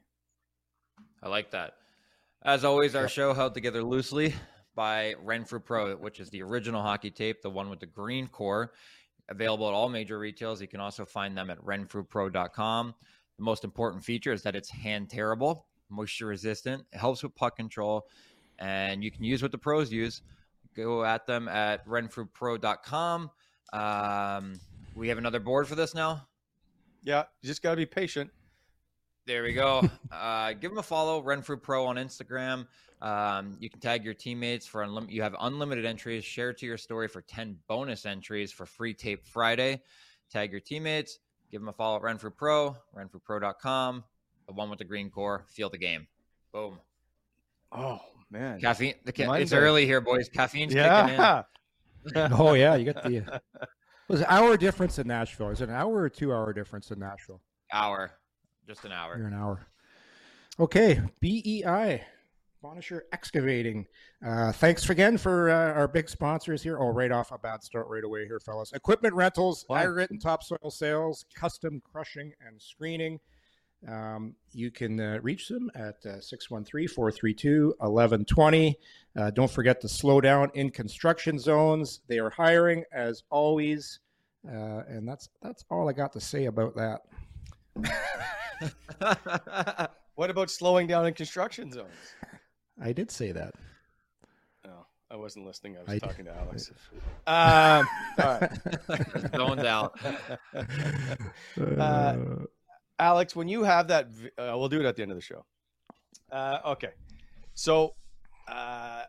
I 1.21 1.29
like 1.29 1.51
that. 1.51 1.75
As 2.45 2.65
always, 2.65 2.95
our 2.95 3.09
show 3.09 3.35
held 3.35 3.55
together 3.55 3.83
loosely 3.83 4.33
by 4.77 5.15
Renfrew 5.21 5.59
Pro, 5.59 5.97
which 5.97 6.21
is 6.21 6.31
the 6.31 6.41
original 6.41 6.81
hockey 6.81 7.11
tape, 7.11 7.43
the 7.43 7.51
one 7.51 7.69
with 7.69 7.81
the 7.81 7.87
green 7.87 8.29
core, 8.29 8.73
available 9.29 9.67
at 9.67 9.75
all 9.75 9.89
major 9.89 10.17
retails. 10.17 10.61
You 10.61 10.69
can 10.69 10.79
also 10.79 11.05
find 11.05 11.37
them 11.37 11.51
at 11.51 11.59
renfrewpro.com. 11.59 12.95
The 13.37 13.43
most 13.43 13.65
important 13.65 14.05
feature 14.05 14.33
is 14.33 14.45
that 14.45 14.55
it's 14.55 14.71
hand 14.71 15.11
tearable, 15.11 15.67
moisture 15.89 16.27
resistant. 16.27 16.85
It 16.93 16.99
helps 16.99 17.25
with 17.25 17.35
puck 17.35 17.57
control, 17.57 18.07
and 18.61 19.03
you 19.03 19.11
can 19.11 19.25
use 19.25 19.43
what 19.43 19.51
the 19.51 19.59
pros 19.59 19.91
use. 19.91 20.23
Go 20.77 21.05
at 21.05 21.27
them 21.27 21.49
at 21.49 21.85
renfrewpro.com. 21.85 23.31
Um, 23.73 24.61
we 24.95 25.09
have 25.09 25.19
another 25.19 25.41
board 25.41 25.67
for 25.67 25.75
this 25.75 25.97
now. 25.97 26.29
Yeah, 27.03 27.25
you 27.41 27.47
just 27.47 27.63
got 27.63 27.71
to 27.71 27.77
be 27.77 27.87
patient. 27.87 28.31
There 29.27 29.43
we 29.43 29.53
go. 29.53 29.89
uh, 30.13 30.53
give 30.55 30.71
them 30.71 30.79
a 30.79 30.83
follow, 30.83 31.23
Renfrew 31.23 31.57
Pro 31.57 31.87
on 31.87 31.97
Instagram. 31.97 32.67
Um, 33.01 33.57
you 33.61 33.71
can 33.71 33.81
tag 33.81 34.05
your 34.05 34.15
teammates 34.15 34.67
for 34.67 34.83
unlimited. 34.83 35.15
You 35.15 35.23
have 35.23 35.35
unlimited 35.41 35.87
entries. 35.87 36.25
Share 36.25 36.53
to 36.53 36.67
your 36.67 36.77
story 36.77 37.09
for 37.09 37.23
ten 37.23 37.57
bonus 37.69 38.05
entries 38.07 38.53
for 38.53 38.67
free 38.67 38.93
tape 38.93 39.27
Friday. 39.27 39.83
Tag 40.31 40.51
your 40.51 40.61
teammates. 40.61 41.19
Give 41.51 41.61
them 41.61 41.69
a 41.69 41.73
follow 41.73 41.97
at 41.97 42.03
Renfrew 42.03 42.31
Pro, 42.31 42.77
renfrewpro.com. 42.97 44.05
The 44.47 44.53
one 44.53 44.71
with 44.71 44.79
the 44.79 44.85
green 44.85 45.11
core. 45.11 45.45
Feel 45.49 45.71
the 45.71 45.79
game. 45.79 46.07
Boom. 46.53 46.79
Oh 47.73 48.01
man, 48.31 48.61
caffeine. 48.61 48.95
The 49.05 49.13
ca- 49.13 49.33
it's 49.35 49.53
early 49.53 49.87
here, 49.87 50.01
boys. 50.01 50.29
Caffeine's 50.29 50.75
yeah. 50.75 51.45
kicking 52.05 52.17
in. 52.17 52.33
oh 52.39 52.55
yeah, 52.55 52.75
you 52.75 52.93
got 52.93 53.03
the. 53.05 53.41
Was 54.11 54.23
an 54.23 54.27
hour 54.29 54.57
difference 54.57 54.99
in 54.99 55.07
Nashville? 55.07 55.51
Is 55.51 55.61
it 55.61 55.69
an 55.69 55.75
hour 55.77 55.95
or 55.95 56.09
two 56.09 56.33
hour 56.33 56.53
difference 56.53 56.91
in 56.91 56.99
Nashville? 56.99 57.41
Hour, 57.73 58.11
just 58.67 58.85
an 58.85 58.91
hour. 58.91 59.17
You're 59.17 59.29
an 59.29 59.35
hour. 59.35 59.69
Okay, 60.59 61.01
BEI. 61.21 62.03
Bonnechere 62.61 63.03
Excavating. 63.13 63.87
Uh, 64.27 64.51
thanks 64.51 64.91
again 64.91 65.17
for 65.17 65.51
uh, 65.51 65.75
our 65.75 65.87
big 65.87 66.09
sponsors 66.09 66.61
here. 66.61 66.77
Oh, 66.81 66.89
right 66.89 67.13
off 67.13 67.31
a 67.31 67.39
bad 67.39 67.63
start 67.63 67.87
right 67.89 68.03
away 68.03 68.27
here, 68.27 68.41
fellas. 68.41 68.73
Equipment 68.73 69.15
rentals, 69.15 69.65
wow. 69.69 69.77
aggregate 69.77 70.11
and 70.11 70.21
topsoil 70.21 70.73
sales, 70.73 71.25
custom 71.37 71.81
crushing 71.85 72.33
and 72.45 72.61
screening. 72.61 73.21
Um, 73.89 74.35
you 74.53 74.71
can 74.71 75.01
uh, 75.01 75.19
reach 75.23 75.49
them 75.49 75.71
at 75.75 76.05
uh, 76.05 76.21
613 76.21 76.89
432 76.89 77.69
1120. 77.79 78.79
Uh, 79.17 79.31
don't 79.31 79.51
forget 79.51 79.81
to 79.81 79.89
slow 79.89 80.21
down 80.21 80.51
in 80.55 80.71
construction 80.71 81.39
zones. 81.39 82.01
They 82.07 82.19
are 82.19 82.31
hiring 82.31 82.85
as 82.93 83.23
always. 83.31 84.01
Uh, 84.47 84.83
and 84.89 85.07
that's 85.07 85.29
that's 85.43 85.65
all 85.71 85.89
I 85.89 85.93
got 85.93 86.13
to 86.15 86.21
say 86.21 86.47
about 86.47 86.75
that. 86.77 87.03
what 90.15 90.31
about 90.31 90.51
slowing 90.51 90.87
down 90.87 91.07
in 91.07 91.15
construction 91.15 91.73
zones? 91.73 91.93
I 92.81 92.93
did 92.93 93.11
say 93.11 93.33
that. 93.33 93.55
Oh, 94.67 94.87
I 95.11 95.17
wasn't 95.17 95.47
listening. 95.47 95.77
I 95.77 95.81
was 95.81 95.89
I 95.91 95.99
talking 95.99 96.25
did. 96.25 96.33
to 96.33 96.41
Alex. 96.41 96.71
um, 97.27 97.87
all 98.19 98.41
right. 98.41 98.59
Zoned 99.37 99.67
out. 99.67 99.99
Uh, 101.79 102.17
Alex, 103.01 103.35
when 103.35 103.49
you 103.49 103.65
have 103.65 103.89
that, 103.89 104.09
uh, 104.39 104.53
we'll 104.57 104.69
do 104.69 104.79
it 104.79 104.87
at 104.87 104.95
the 104.95 105.03
end 105.03 105.11
of 105.11 105.17
the 105.17 105.23
show. 105.23 105.45
Uh, 106.31 106.59
okay. 106.67 106.91
So 107.55 107.95
uh, 108.47 109.05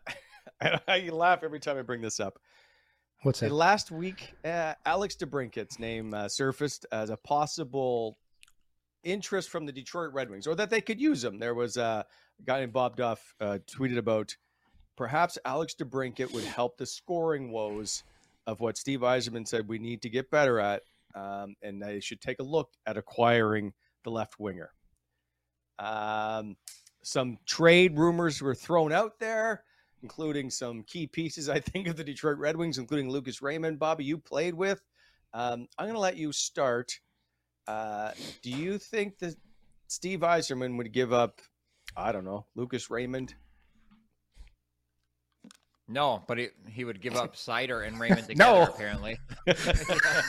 I 0.87 1.09
laugh 1.11 1.43
every 1.43 1.59
time 1.59 1.77
I 1.77 1.81
bring 1.81 2.01
this 2.01 2.19
up. 2.19 2.39
What's 3.23 3.41
that? 3.41 3.51
Last 3.51 3.91
week, 3.91 4.33
uh, 4.43 4.73
Alex 4.85 5.15
DeBrincat's 5.15 5.77
name 5.77 6.13
uh, 6.13 6.27
surfaced 6.27 6.87
as 6.91 7.11
a 7.11 7.17
possible 7.17 8.17
interest 9.03 9.49
from 9.49 9.65
the 9.65 9.71
Detroit 9.71 10.13
Red 10.13 10.29
Wings, 10.29 10.47
or 10.47 10.55
that 10.55 10.69
they 10.69 10.81
could 10.81 10.99
use 10.99 11.23
him. 11.23 11.37
There 11.37 11.53
was 11.53 11.77
a 11.77 12.05
guy 12.45 12.61
named 12.61 12.73
Bob 12.73 12.95
Duff 12.95 13.35
uh, 13.39 13.59
tweeted 13.67 13.97
about 13.97 14.35
perhaps 14.95 15.37
Alex 15.45 15.75
DeBrincat 15.75 16.31
would 16.33 16.43
help 16.43 16.77
the 16.77 16.85
scoring 16.85 17.51
woes 17.51 18.03
of 18.47 18.59
what 18.59 18.77
Steve 18.77 19.01
Yzerman 19.01 19.47
said 19.47 19.67
we 19.67 19.79
need 19.79 20.01
to 20.01 20.09
get 20.09 20.31
better 20.31 20.59
at, 20.59 20.83
um, 21.15 21.55
and 21.61 21.81
they 21.81 21.99
should 21.99 22.21
take 22.21 22.39
a 22.39 22.43
look 22.43 22.69
at 22.85 22.97
acquiring 22.97 23.73
the 24.03 24.11
left 24.11 24.39
winger. 24.39 24.71
Um, 25.79 26.57
some 27.03 27.37
trade 27.45 27.97
rumors 27.97 28.41
were 28.41 28.55
thrown 28.55 28.91
out 28.91 29.19
there 29.19 29.63
including 30.03 30.49
some 30.49 30.83
key 30.83 31.07
pieces, 31.07 31.49
I 31.49 31.59
think, 31.59 31.87
of 31.87 31.95
the 31.95 32.03
Detroit 32.03 32.37
Red 32.37 32.57
Wings, 32.57 32.77
including 32.77 33.09
Lucas 33.09 33.41
Raymond. 33.41 33.79
Bobby, 33.79 34.05
you 34.05 34.17
played 34.17 34.53
with. 34.53 34.81
Um, 35.33 35.67
I'm 35.77 35.85
going 35.85 35.93
to 35.93 35.99
let 35.99 36.17
you 36.17 36.31
start. 36.31 36.99
Uh, 37.67 38.11
do 38.41 38.49
you 38.49 38.77
think 38.77 39.19
that 39.19 39.35
Steve 39.87 40.21
Yzerman 40.21 40.77
would 40.77 40.91
give 40.91 41.13
up, 41.13 41.41
I 41.95 42.11
don't 42.11 42.25
know, 42.25 42.45
Lucas 42.55 42.89
Raymond? 42.89 43.35
No, 45.91 46.23
but 46.27 46.37
he, 46.37 46.47
he 46.67 46.85
would 46.85 47.01
give 47.01 47.15
up 47.15 47.35
Seider 47.35 47.85
and 47.85 47.99
Raymond 47.99 48.27
together, 48.27 48.51
no. 48.51 48.63
apparently. 48.63 49.17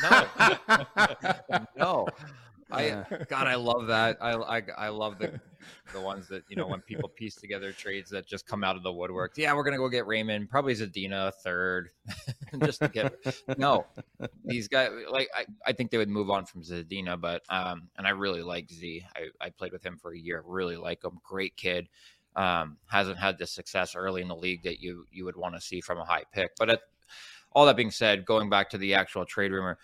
no. 0.02 1.66
no. 1.76 2.08
I 2.72 3.04
God, 3.28 3.46
I 3.46 3.54
love 3.56 3.86
that. 3.88 4.16
I, 4.20 4.32
I 4.32 4.62
I 4.78 4.88
love 4.88 5.18
the 5.18 5.38
the 5.92 6.00
ones 6.00 6.26
that 6.28 6.42
you 6.48 6.56
know 6.56 6.66
when 6.66 6.80
people 6.80 7.08
piece 7.08 7.34
together 7.34 7.70
trades 7.70 8.10
that 8.10 8.26
just 8.26 8.46
come 8.46 8.64
out 8.64 8.76
of 8.76 8.82
the 8.82 8.90
woodwork. 8.90 9.34
Yeah, 9.36 9.54
we're 9.54 9.64
gonna 9.64 9.76
go 9.76 9.90
get 9.90 10.06
Raymond, 10.06 10.48
probably 10.48 10.74
Zadina 10.74 11.32
third, 11.44 11.90
just 12.64 12.80
to 12.80 12.88
get. 12.88 13.14
no, 13.58 13.84
these 14.44 14.68
guys 14.68 14.90
like 15.10 15.28
I, 15.36 15.44
I 15.66 15.72
think 15.72 15.90
they 15.90 15.98
would 15.98 16.08
move 16.08 16.30
on 16.30 16.46
from 16.46 16.62
Zadina, 16.62 17.20
but 17.20 17.42
um, 17.50 17.90
and 17.98 18.06
I 18.06 18.10
really 18.10 18.42
like 18.42 18.70
Z. 18.70 19.04
I 19.14 19.46
I 19.46 19.50
played 19.50 19.72
with 19.72 19.84
him 19.84 19.98
for 20.00 20.12
a 20.12 20.18
year. 20.18 20.42
Really 20.46 20.76
like 20.76 21.04
him. 21.04 21.18
Great 21.22 21.56
kid. 21.56 21.88
Um, 22.34 22.78
hasn't 22.86 23.18
had 23.18 23.38
the 23.38 23.46
success 23.46 23.94
early 23.94 24.22
in 24.22 24.28
the 24.28 24.36
league 24.36 24.62
that 24.62 24.80
you 24.80 25.06
you 25.10 25.24
would 25.26 25.36
want 25.36 25.54
to 25.54 25.60
see 25.60 25.80
from 25.80 25.98
a 25.98 26.04
high 26.04 26.24
pick. 26.32 26.52
But 26.58 26.70
at, 26.70 26.80
all 27.54 27.66
that 27.66 27.76
being 27.76 27.90
said, 27.90 28.24
going 28.24 28.48
back 28.48 28.70
to 28.70 28.78
the 28.78 28.94
actual 28.94 29.24
trade 29.24 29.52
rumor, 29.52 29.78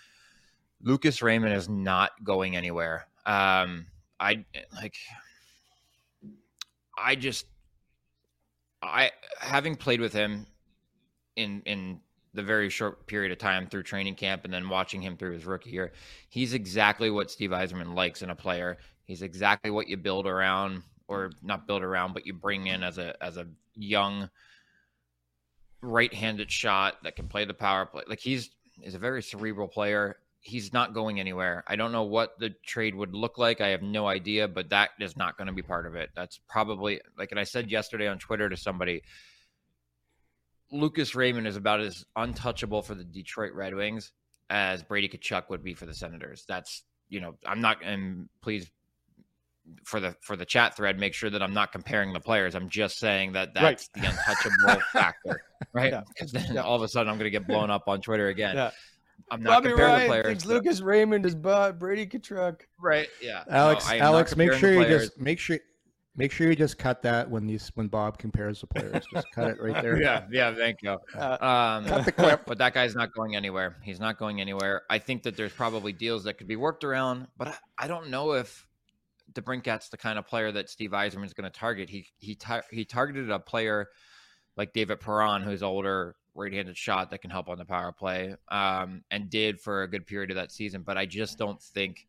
Lucas 0.83 1.23
Raymond 1.23 1.55
is 1.55 1.69
not 1.69 2.13
going 2.25 2.57
anywhere. 2.57 3.07
Um, 3.27 3.87
I 4.21 4.45
like 4.75 4.97
I 6.97 7.15
just 7.15 7.47
I 8.83 9.11
having 9.41 9.77
played 9.77 10.01
with 10.01 10.13
him 10.13 10.47
in 11.37 11.63
in 11.67 12.01
the 12.35 12.43
very 12.43 12.69
short 12.71 13.07
period 13.07 13.33
of 13.33 13.39
time 13.39 13.67
through 13.67 13.83
training 13.83 14.15
camp 14.15 14.45
and 14.45 14.53
then 14.53 14.69
watching 14.69 15.01
him 15.01 15.17
through 15.17 15.33
his 15.33 15.47
rookie 15.47 15.71
year, 15.71 15.93
he's 16.29 16.55
exactly 16.55 17.11
what 17.11 17.31
Steve 17.31 17.51
Yzerman 17.51 17.95
likes 17.95 18.23
in 18.23 18.31
a 18.31 18.35
player. 18.35 18.79
He's 19.05 19.23
exactly 19.23 19.71
what 19.71 19.89
you 19.89 19.97
build 19.97 20.27
around 20.27 20.83
or 21.09 21.33
not 21.43 21.67
build 21.67 21.83
around, 21.83 22.15
but 22.15 22.27
you 22.27 22.35
bring 22.35 22.67
in 22.67 22.83
as 22.83 22.99
a 22.99 23.21
as 23.23 23.37
a 23.37 23.47
young 23.75 24.31
right-handed 25.81 26.51
shot 26.51 26.97
that 27.05 27.17
can 27.17 27.29
play 27.29 27.45
the 27.45 27.55
power 27.55 27.87
play. 27.87 28.03
Like 28.07 28.21
he's 28.21 28.51
is 28.83 28.95
a 28.95 28.99
very 28.99 29.23
cerebral 29.23 29.69
player 29.69 30.17
he's 30.41 30.73
not 30.73 30.95
going 30.95 31.21
anywhere. 31.21 31.65
I 31.67 31.77
don't 31.77 31.93
know 31.93 32.05
what 32.05 32.39
the 32.39 32.51
trade 32.65 32.95
would 32.95 33.15
look 33.15 33.39
like. 33.39 33.61
I 33.61 33.69
have 33.69 33.83
no 33.83 34.07
idea, 34.07 34.49
but 34.49 34.71
that 34.71 34.91
is 35.01 35.17
not 35.17 35.37
going 35.37 35.49
to 35.49 35.53
be 35.53 35.63
part 35.63 35.87
of 35.87 35.95
it. 35.95 36.11
That's 36.15 36.39
probably 36.49 37.01
like, 37.17 37.31
and 37.31 37.41
I 37.41 37.45
said 37.45 37.71
yesterday 37.71 38.09
on 38.09 38.19
Twitter 38.19 38.49
to 38.49 38.57
somebody, 38.57 39.03
Lucas 40.71 41.15
Raymond 41.15 41.47
is 41.47 41.57
about 41.57 41.81
as 41.81 42.05
untouchable 42.15 42.83
for 42.83 42.95
the 42.95 43.05
Detroit 43.05 43.53
Red 43.53 43.75
Wings 43.75 44.13
as 44.51 44.83
Brady 44.83 45.09
Tkachuk 45.09 45.51
would 45.51 45.63
be 45.63 45.75
for 45.75 45.87
the 45.87 45.95
Senators. 45.95 46.45
That's 46.49 46.83
you 47.09 47.21
know, 47.21 47.37
I'm 47.47 47.63
not, 47.63 47.83
and 47.83 48.29
please 48.43 48.71
for 49.85 50.01
the 50.01 50.15
for 50.21 50.37
the 50.37 50.45
chat 50.45 50.77
thread, 50.77 50.99
make 50.99 51.15
sure 51.15 51.31
that 51.31 51.43
I'm 51.43 51.55
not 51.55 51.73
comparing 51.73 52.13
the 52.13 52.21
players. 52.21 52.55
I'm 52.55 52.69
just 52.69 52.99
saying 52.99 53.33
that 53.33 53.55
that's 53.55 53.89
right. 53.97 54.03
the 54.03 54.11
untouchable 54.11 54.83
factor, 54.93 55.41
right? 55.73 55.95
Because 56.09 56.33
yeah. 56.33 56.41
then 56.41 56.55
yeah. 56.57 56.63
all 56.63 56.77
of 56.77 56.83
a 56.83 56.89
sudden 56.89 57.09
I'm 57.09 57.17
going 57.17 57.25
to 57.25 57.31
get 57.31 57.47
blown 57.47 57.71
up 57.71 57.85
on 57.87 58.01
Twitter 58.01 58.29
again. 58.29 58.57
Yeah. 58.57 58.71
I'm 59.31 59.43
not 59.43 59.63
Bobby 59.63 59.69
comparing 59.71 59.93
Ryan 59.93 60.03
the 60.03 60.09
players. 60.09 60.27
Thinks 60.27 60.47
Lucas 60.47 60.81
Raymond 60.81 61.27
is 61.27 61.35
bought 61.35 61.79
Brady 61.79 62.07
Tkachuk. 62.07 62.61
Right. 62.81 63.09
Yeah. 63.21 63.45
Alex. 63.51 63.89
No, 63.91 63.97
Alex, 63.97 64.37
make 64.37 64.53
sure 64.53 64.73
you 64.73 64.87
just 64.87 65.19
make 65.19 65.39
sure. 65.39 65.59
Make 66.17 66.33
sure 66.33 66.49
you 66.49 66.57
just 66.57 66.79
cut 66.79 67.01
that 67.03 67.31
when 67.31 67.47
these 67.47 67.71
when 67.77 67.87
Bob 67.87 68.19
compares 68.19 68.61
the 68.61 68.67
players. 68.67 69.05
Just 69.15 69.29
cut 69.33 69.51
it 69.51 69.63
right 69.63 69.81
there. 69.81 70.03
yeah, 70.03 70.25
yeah. 70.33 70.53
Thank 70.53 70.83
you. 70.83 70.99
Uh, 71.17 71.37
um, 71.41 71.85
cut 71.87 72.05
the 72.05 72.11
clip. 72.11 72.45
But 72.45 72.59
that 72.59 72.75
guy's 72.75 72.97
not 72.97 73.15
going 73.15 73.37
anywhere. 73.37 73.77
He's 73.85 74.01
not 74.01 74.19
going 74.19 74.41
anywhere. 74.41 74.83
I 74.91 74.99
think 74.99 75.23
that 75.23 75.37
there's 75.37 75.53
probably 75.53 75.93
deals 75.93 76.25
that 76.25 76.35
could 76.35 76.49
be 76.49 76.57
worked 76.57 76.83
around, 76.83 77.29
but 77.37 77.49
I, 77.49 77.85
I 77.85 77.87
don't 77.87 78.11
know 78.11 78.33
if 78.33 78.67
DeBrincat's 79.35 79.89
the 79.89 79.97
kind 79.97 80.19
of 80.19 80.27
player 80.27 80.51
that 80.53 80.71
Steve 80.71 80.91
Yzerman 80.91 81.25
is 81.27 81.35
going 81.35 81.51
to 81.51 81.59
target. 81.59 81.89
He 81.91 82.07
he 82.19 82.35
tar- 82.35 82.65
he 82.71 82.85
targeted 82.85 83.31
a 83.31 83.39
player 83.39 83.89
like 84.57 84.73
David 84.73 85.01
Perron, 85.01 85.43
who's 85.43 85.63
older, 85.63 86.17
right-handed 86.35 86.77
shot 86.77 87.11
that 87.11 87.19
can 87.19 87.31
help 87.31 87.49
on 87.49 87.59
the 87.59 87.65
power 87.65 87.93
play, 87.93 88.35
um, 88.49 89.03
and 89.11 89.31
did 89.31 89.61
for 89.61 89.83
a 89.83 89.89
good 89.89 90.07
period 90.07 90.31
of 90.31 90.37
that 90.37 90.51
season. 90.51 90.83
But 90.83 90.97
I 90.97 91.07
just 91.07 91.39
don't 91.39 91.63
think. 91.63 92.07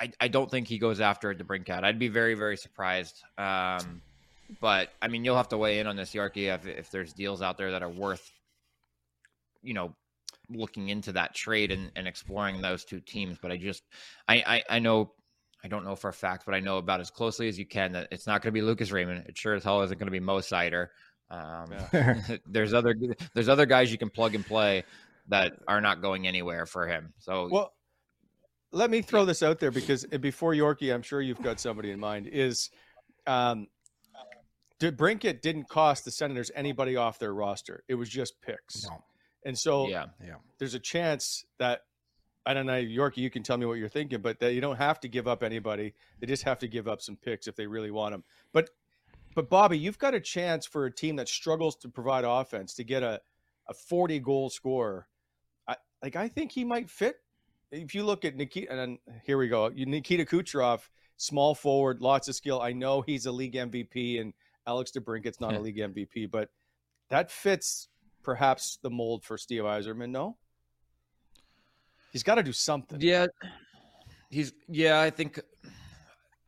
I, 0.00 0.12
I 0.20 0.28
don't 0.28 0.48
think 0.48 0.68
he 0.68 0.78
goes 0.78 1.00
after 1.00 1.32
it 1.32 1.38
DeBrincat. 1.38 1.82
I'd 1.82 1.98
be 1.98 2.06
very, 2.06 2.34
very 2.34 2.56
surprised. 2.56 3.20
Um, 3.36 4.00
but 4.60 4.90
I 5.02 5.08
mean, 5.08 5.24
you'll 5.24 5.36
have 5.36 5.48
to 5.48 5.58
weigh 5.58 5.80
in 5.80 5.88
on 5.88 5.96
this, 5.96 6.14
Yorkie, 6.14 6.54
if, 6.54 6.66
if 6.68 6.90
there's 6.92 7.12
deals 7.12 7.42
out 7.42 7.58
there 7.58 7.72
that 7.72 7.82
are 7.82 7.88
worth, 7.88 8.30
you 9.60 9.74
know, 9.74 9.96
looking 10.48 10.88
into 10.88 11.10
that 11.12 11.34
trade 11.34 11.72
and, 11.72 11.90
and 11.96 12.06
exploring 12.06 12.62
those 12.62 12.84
two 12.84 13.00
teams. 13.00 13.38
But 13.42 13.50
I 13.50 13.56
just, 13.56 13.82
I, 14.28 14.36
I, 14.36 14.76
I 14.76 14.78
know 14.78 15.10
I 15.64 15.68
don't 15.68 15.84
know 15.84 15.96
for 15.96 16.08
a 16.08 16.12
fact, 16.12 16.44
but 16.46 16.54
I 16.54 16.60
know 16.60 16.78
about 16.78 17.00
as 17.00 17.10
closely 17.10 17.48
as 17.48 17.58
you 17.58 17.66
can 17.66 17.92
that 17.92 18.08
it's 18.10 18.26
not 18.26 18.42
going 18.42 18.52
to 18.52 18.52
be 18.52 18.62
Lucas 18.62 18.92
Raymond. 18.92 19.24
It 19.28 19.36
sure 19.36 19.54
as 19.54 19.64
hell 19.64 19.82
isn't 19.82 19.98
going 19.98 20.06
to 20.06 20.12
be 20.12 20.20
Mo 20.20 20.38
Seider. 20.38 20.88
Um, 21.30 21.72
yeah. 21.92 22.20
there's 22.46 22.74
other 22.74 22.94
there's 23.34 23.48
other 23.48 23.66
guys 23.66 23.90
you 23.90 23.98
can 23.98 24.10
plug 24.10 24.34
and 24.34 24.46
play 24.46 24.84
that 25.28 25.54
are 25.66 25.80
not 25.80 26.00
going 26.00 26.26
anywhere 26.26 26.64
for 26.66 26.86
him. 26.86 27.12
So 27.18 27.48
well, 27.50 27.72
let 28.72 28.90
me 28.90 29.02
throw 29.02 29.24
this 29.24 29.42
out 29.42 29.58
there 29.58 29.70
because 29.70 30.06
eh, 30.12 30.16
before 30.18 30.52
Yorkie, 30.52 30.94
I'm 30.94 31.02
sure 31.02 31.20
you've 31.20 31.42
got 31.42 31.60
somebody 31.60 31.90
in 31.90 31.98
mind. 31.98 32.28
Is 32.28 32.70
um, 33.26 33.66
Brincat 34.80 35.42
didn't 35.42 35.68
cost 35.68 36.04
the 36.04 36.10
Senators 36.10 36.50
anybody 36.54 36.96
off 36.96 37.18
their 37.18 37.34
roster. 37.34 37.82
It 37.88 37.94
was 37.94 38.08
just 38.08 38.40
picks. 38.42 38.86
No. 38.86 39.02
And 39.44 39.58
so 39.58 39.88
yeah, 39.88 40.06
yeah. 40.24 40.34
there's 40.58 40.74
a 40.74 40.80
chance 40.80 41.44
that 41.58 41.82
I 42.48 42.54
don't 42.54 42.64
know, 42.64 42.82
Yorkie, 42.82 43.18
you 43.18 43.28
can 43.28 43.42
tell 43.42 43.58
me 43.58 43.66
what 43.66 43.74
you're 43.74 43.90
thinking, 43.90 44.22
but 44.22 44.40
that 44.40 44.54
you 44.54 44.62
don't 44.62 44.78
have 44.78 44.98
to 45.00 45.08
give 45.08 45.28
up 45.28 45.42
anybody. 45.42 45.92
They 46.18 46.26
just 46.26 46.44
have 46.44 46.58
to 46.60 46.66
give 46.66 46.88
up 46.88 47.02
some 47.02 47.14
picks 47.14 47.46
if 47.46 47.56
they 47.56 47.66
really 47.66 47.90
want 47.90 48.14
them. 48.14 48.24
But 48.54 48.70
but 49.34 49.50
Bobby, 49.50 49.78
you've 49.78 49.98
got 49.98 50.14
a 50.14 50.20
chance 50.20 50.64
for 50.64 50.86
a 50.86 50.90
team 50.90 51.16
that 51.16 51.28
struggles 51.28 51.76
to 51.76 51.90
provide 51.90 52.24
offense 52.24 52.72
to 52.76 52.84
get 52.84 53.02
a, 53.02 53.20
a 53.68 53.74
40 53.74 54.18
goal 54.20 54.48
scorer. 54.48 55.08
I, 55.68 55.76
like 56.02 56.16
I 56.16 56.28
think 56.28 56.50
he 56.50 56.64
might 56.64 56.88
fit. 56.88 57.16
If 57.70 57.94
you 57.94 58.02
look 58.02 58.24
at 58.24 58.34
Nikita, 58.34 58.72
and 58.72 58.98
here 59.26 59.36
we 59.36 59.48
go, 59.48 59.68
Nikita 59.68 60.24
Kucherov, 60.24 60.88
small 61.18 61.54
forward, 61.54 62.00
lots 62.00 62.28
of 62.28 62.34
skill. 62.34 62.62
I 62.62 62.72
know 62.72 63.02
he's 63.02 63.26
a 63.26 63.30
league 63.30 63.56
MVP, 63.56 64.22
and 64.22 64.32
Alex 64.66 64.90
DeBrincat's 64.92 65.38
not 65.38 65.52
a 65.52 65.60
league 65.60 65.76
MVP, 65.76 66.30
but 66.30 66.48
that 67.10 67.30
fits 67.30 67.88
perhaps 68.22 68.78
the 68.80 68.88
mold 68.88 69.22
for 69.22 69.36
Steve 69.36 69.64
Yzerman. 69.64 70.08
No, 70.08 70.38
he's 72.12 72.22
got 72.22 72.36
to 72.36 72.42
do 72.42 72.52
something. 72.52 73.00
Yeah, 73.00 73.26
he's 74.30 74.52
yeah. 74.68 75.00
I 75.00 75.10
think 75.10 75.40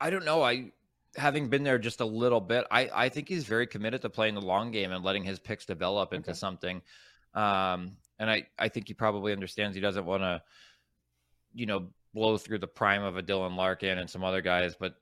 I 0.00 0.10
don't 0.10 0.24
know. 0.24 0.42
I 0.42 0.72
having 1.16 1.48
been 1.48 1.62
there 1.62 1.78
just 1.78 2.00
a 2.00 2.04
little 2.04 2.40
bit, 2.40 2.64
I, 2.70 2.90
I 2.92 3.08
think 3.08 3.28
he's 3.28 3.44
very 3.44 3.66
committed 3.66 4.02
to 4.02 4.10
playing 4.10 4.34
the 4.34 4.40
long 4.40 4.70
game 4.70 4.92
and 4.92 5.04
letting 5.04 5.24
his 5.24 5.38
picks 5.38 5.66
develop 5.66 6.12
into 6.12 6.30
okay. 6.30 6.38
something. 6.38 6.82
Um, 7.34 7.96
and 8.18 8.30
I, 8.30 8.46
I 8.58 8.68
think 8.68 8.88
he 8.88 8.94
probably 8.94 9.32
understands 9.32 9.74
he 9.74 9.80
doesn't 9.80 10.04
want 10.04 10.22
to, 10.22 10.42
you 11.54 11.66
know, 11.66 11.88
blow 12.14 12.36
through 12.36 12.58
the 12.58 12.66
prime 12.66 13.02
of 13.02 13.16
a 13.16 13.22
Dylan 13.22 13.56
Larkin 13.56 13.98
and 13.98 14.08
some 14.08 14.24
other 14.24 14.40
guys, 14.40 14.74
but 14.78 14.94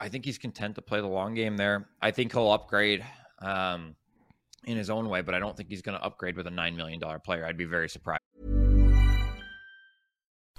I 0.00 0.08
think 0.08 0.24
he's 0.24 0.38
content 0.38 0.74
to 0.76 0.82
play 0.82 1.00
the 1.00 1.06
long 1.06 1.34
game 1.34 1.56
there. 1.56 1.88
I 2.00 2.10
think 2.10 2.32
he'll 2.32 2.50
upgrade 2.50 3.04
um, 3.40 3.94
in 4.64 4.76
his 4.76 4.90
own 4.90 5.08
way, 5.08 5.22
but 5.22 5.34
I 5.34 5.38
don't 5.38 5.56
think 5.56 5.68
he's 5.68 5.82
going 5.82 5.98
to 5.98 6.04
upgrade 6.04 6.36
with 6.36 6.46
a 6.46 6.50
$9 6.50 6.76
million 6.76 7.00
player. 7.24 7.44
I'd 7.44 7.56
be 7.56 7.64
very 7.64 7.88
surprised. 7.88 8.22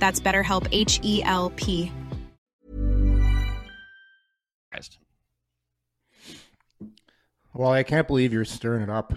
That's 0.00 0.18
BetterHelp 0.18 0.66
H 0.72 0.98
E 1.04 1.22
L 1.24 1.50
P. 1.50 1.92
Well, 7.52 7.70
I 7.70 7.82
can't 7.82 8.06
believe 8.06 8.32
you're 8.32 8.44
stirring 8.44 8.82
it 8.82 8.90
up. 8.90 9.12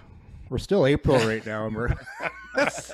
We're 0.49 0.57
still 0.57 0.85
April 0.85 1.17
right 1.27 1.45
now, 1.45 1.67
and 1.67 1.75
we're 1.75 1.95
It's 2.57 2.91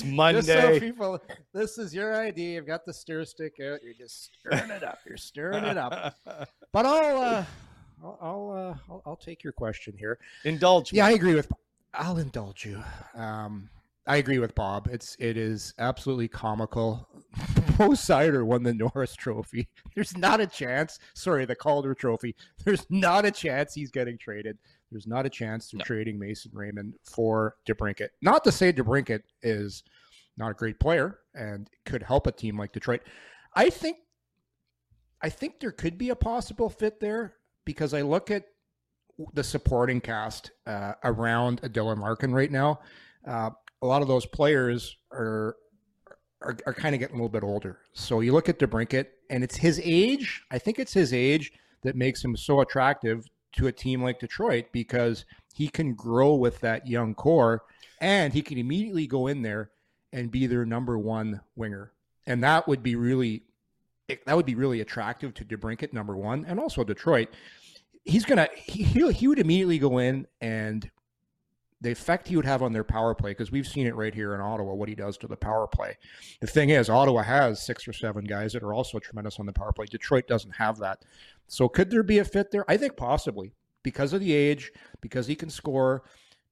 Just 0.00 0.04
Monday. 0.04 0.40
so 0.42 0.80
people, 0.80 1.20
this 1.52 1.78
is 1.78 1.94
your 1.94 2.16
idea. 2.16 2.54
You've 2.54 2.66
got 2.66 2.86
the 2.86 2.92
stir 2.92 3.24
stick 3.24 3.54
out. 3.60 3.82
You're 3.82 3.94
just 3.94 4.30
stirring 4.38 4.70
it 4.70 4.82
up. 4.82 4.98
You're 5.06 5.16
stirring 5.16 5.64
it 5.64 5.76
up. 5.76 6.14
But 6.72 6.84
I'll, 6.84 7.22
uh, 7.22 7.44
I'll, 8.04 8.18
I'll, 8.20 8.50
uh, 8.50 8.74
I'll, 8.92 9.02
I'll 9.06 9.16
take 9.16 9.42
your 9.42 9.54
question 9.54 9.94
here. 9.98 10.18
Indulge 10.44 10.92
me. 10.92 10.98
Yeah, 10.98 11.06
I 11.06 11.12
agree 11.12 11.34
with. 11.34 11.50
I'll 11.94 12.18
indulge 12.18 12.66
you. 12.66 12.82
Um, 13.14 13.70
I 14.06 14.16
agree 14.16 14.38
with 14.38 14.54
Bob. 14.54 14.88
It's 14.90 15.16
it 15.18 15.36
is 15.36 15.74
absolutely 15.78 16.28
comical. 16.28 17.08
Mo 17.78 17.90
Seider 17.90 18.44
won 18.44 18.62
the 18.62 18.72
Norris 18.72 19.14
Trophy. 19.16 19.68
There's 19.94 20.16
not 20.16 20.40
a 20.40 20.46
chance. 20.46 20.98
Sorry, 21.14 21.44
the 21.44 21.56
Calder 21.56 21.94
Trophy. 21.94 22.36
There's 22.64 22.86
not 22.88 23.24
a 23.24 23.30
chance 23.30 23.74
he's 23.74 23.90
getting 23.90 24.16
traded. 24.16 24.58
There's 24.92 25.06
not 25.06 25.26
a 25.26 25.30
chance 25.30 25.70
they're 25.70 25.84
trading 25.84 26.18
Mason 26.18 26.52
Raymond 26.54 26.94
for 27.02 27.56
DeBrincat. 27.68 28.10
Not 28.22 28.44
to 28.44 28.52
say 28.52 28.72
DeBrincat 28.72 29.22
is 29.42 29.82
not 30.38 30.52
a 30.52 30.54
great 30.54 30.78
player 30.78 31.18
and 31.34 31.68
could 31.84 32.04
help 32.04 32.28
a 32.28 32.32
team 32.32 32.56
like 32.56 32.72
Detroit. 32.72 33.02
I 33.56 33.70
think 33.70 33.98
I 35.20 35.28
think 35.28 35.58
there 35.58 35.72
could 35.72 35.98
be 35.98 36.10
a 36.10 36.16
possible 36.16 36.68
fit 36.68 37.00
there 37.00 37.34
because 37.64 37.92
I 37.92 38.02
look 38.02 38.30
at 38.30 38.44
the 39.32 39.42
supporting 39.42 40.00
cast 40.00 40.52
uh, 40.66 40.92
around 41.02 41.62
Dylan 41.62 42.00
Larkin 42.00 42.32
right 42.32 42.50
now. 42.50 42.80
Uh, 43.26 43.50
a 43.82 43.86
lot 43.86 44.02
of 44.02 44.08
those 44.08 44.26
players 44.26 44.96
are 45.12 45.56
are, 46.42 46.56
are 46.66 46.74
kind 46.74 46.94
of 46.94 47.00
getting 47.00 47.14
a 47.14 47.18
little 47.18 47.28
bit 47.28 47.42
older. 47.42 47.78
So 47.92 48.20
you 48.20 48.32
look 48.32 48.48
at 48.48 48.58
DeBrincat, 48.58 49.06
and 49.30 49.42
it's 49.42 49.56
his 49.56 49.80
age. 49.82 50.42
I 50.50 50.58
think 50.58 50.78
it's 50.78 50.92
his 50.92 51.12
age 51.12 51.52
that 51.82 51.96
makes 51.96 52.22
him 52.22 52.36
so 52.36 52.60
attractive 52.60 53.26
to 53.52 53.68
a 53.68 53.72
team 53.72 54.02
like 54.02 54.20
Detroit 54.20 54.66
because 54.72 55.24
he 55.54 55.68
can 55.68 55.94
grow 55.94 56.34
with 56.34 56.60
that 56.60 56.86
young 56.86 57.14
core, 57.14 57.62
and 58.00 58.32
he 58.32 58.42
can 58.42 58.58
immediately 58.58 59.06
go 59.06 59.26
in 59.26 59.42
there 59.42 59.70
and 60.12 60.30
be 60.30 60.46
their 60.46 60.66
number 60.66 60.98
one 60.98 61.40
winger, 61.56 61.92
and 62.26 62.42
that 62.44 62.68
would 62.68 62.82
be 62.82 62.96
really 62.96 63.42
that 64.08 64.36
would 64.36 64.46
be 64.46 64.54
really 64.54 64.80
attractive 64.80 65.34
to 65.34 65.44
DeBrincat, 65.44 65.92
number 65.92 66.16
one, 66.16 66.44
and 66.46 66.60
also 66.60 66.84
Detroit. 66.84 67.28
He's 68.04 68.24
gonna 68.24 68.48
he 68.54 68.84
he 69.12 69.26
would 69.26 69.38
immediately 69.38 69.78
go 69.78 69.98
in 69.98 70.26
and 70.40 70.88
the 71.80 71.90
effect 71.90 72.28
he 72.28 72.36
would 72.36 72.46
have 72.46 72.62
on 72.62 72.72
their 72.72 72.84
power 72.84 73.14
play 73.14 73.32
because 73.32 73.52
we've 73.52 73.66
seen 73.66 73.86
it 73.86 73.94
right 73.94 74.14
here 74.14 74.34
in 74.34 74.40
Ottawa 74.40 74.74
what 74.74 74.88
he 74.88 74.94
does 74.94 75.18
to 75.18 75.26
the 75.26 75.36
power 75.36 75.66
play. 75.66 75.96
The 76.40 76.46
thing 76.46 76.70
is, 76.70 76.88
Ottawa 76.88 77.22
has 77.22 77.64
six 77.64 77.86
or 77.86 77.92
seven 77.92 78.24
guys 78.24 78.52
that 78.54 78.62
are 78.62 78.72
also 78.72 78.98
tremendous 78.98 79.38
on 79.38 79.46
the 79.46 79.52
power 79.52 79.72
play. 79.72 79.86
Detroit 79.86 80.26
doesn't 80.26 80.54
have 80.54 80.78
that. 80.78 81.04
So 81.48 81.68
could 81.68 81.90
there 81.90 82.02
be 82.02 82.18
a 82.18 82.24
fit 82.24 82.50
there? 82.50 82.64
I 82.70 82.76
think 82.76 82.96
possibly 82.96 83.52
because 83.82 84.12
of 84.12 84.20
the 84.20 84.32
age, 84.32 84.72
because 85.00 85.26
he 85.26 85.36
can 85.36 85.50
score, 85.50 86.04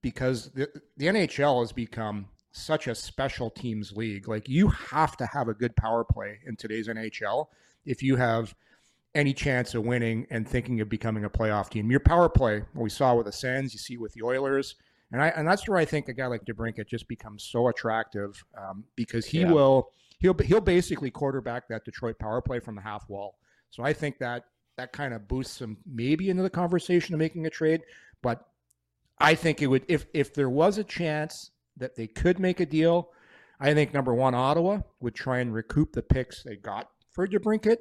because 0.03 0.51
the, 0.51 0.69
the 0.97 1.07
NHL 1.07 1.61
has 1.63 1.73
become 1.73 2.27
such 2.53 2.87
a 2.87 2.95
special 2.95 3.51
teams 3.51 3.93
league. 3.93 4.29
Like 4.29 4.49
you 4.49 4.69
have 4.69 5.17
to 5.17 5.27
have 5.27 5.49
a 5.49 5.55
good 5.55 5.75
power 5.75 6.05
play 6.05 6.39
in 6.47 6.55
today's 6.55 6.87
NHL 6.87 7.47
if 7.85 8.03
you 8.03 8.17
have 8.17 8.55
any 9.15 9.33
chance 9.33 9.75
of 9.75 9.85
winning 9.85 10.27
and 10.31 10.47
thinking 10.47 10.81
of 10.81 10.89
becoming 10.89 11.25
a 11.25 11.31
playoff 11.31 11.71
team. 11.71 11.91
Your 11.91 12.01
power 12.01 12.29
play, 12.29 12.65
we 12.75 12.91
saw 12.91 13.15
with 13.15 13.27
the 13.27 13.33
Sens, 13.33 13.73
you 13.73 13.79
see 13.79 13.97
with 13.97 14.13
the 14.13 14.23
Oilers, 14.23 14.77
and 15.15 15.23
I 15.23 15.29
and 15.29 15.47
that's 15.47 15.69
where 15.69 15.79
I 15.79 15.85
think 15.85 16.09
a 16.09 16.13
guy 16.13 16.27
like 16.27 16.45
DeBrincat 16.45 16.89
just 16.89 17.07
becomes 17.07 17.45
so 17.45 17.69
attractive 17.69 18.45
um, 18.59 18.83
because 18.97 19.25
he 19.25 19.43
Yeah. 19.43 19.53
will 19.53 19.93
he'll 20.19 20.35
he'll 20.35 20.61
basically 20.61 21.09
quarterback 21.13 21.69
that 21.69 21.85
Detroit 21.85 22.19
power 22.19 22.41
play 22.43 22.59
from 22.59 22.75
the 22.75 22.83
half 22.83 23.09
wall. 23.09 23.39
So 23.71 23.85
I 23.85 23.93
think 23.93 24.19
that 24.19 24.47
that 24.77 24.93
kind 24.93 25.15
of 25.15 25.29
boosts 25.29 25.61
him 25.61 25.77
maybe 25.87 26.31
into 26.31 26.43
the 26.43 26.51
conversation 26.51 27.15
of 27.15 27.21
making 27.21 27.47
a 27.47 27.51
trade, 27.51 27.83
but 28.23 28.45
I 29.21 29.37
think 29.37 29.63
it 29.63 29.69
would 29.69 29.85
if 29.87 30.07
if 30.13 30.35
there 30.35 30.51
was 30.51 30.79
a 30.79 30.85
chance 30.85 31.53
that 31.77 31.95
they 31.95 32.09
could 32.09 32.41
make 32.41 32.59
a 32.59 32.67
deal. 32.67 33.11
I 33.61 33.73
think 33.73 33.95
number 33.95 34.13
one, 34.13 34.35
Ottawa 34.35 34.81
would 34.99 35.15
try 35.15 35.39
and 35.39 35.55
recoup 35.55 35.93
the 35.93 36.03
picks 36.03 36.43
they 36.43 36.57
got 36.57 36.91
for 37.13 37.29
DeBrincat. 37.29 37.77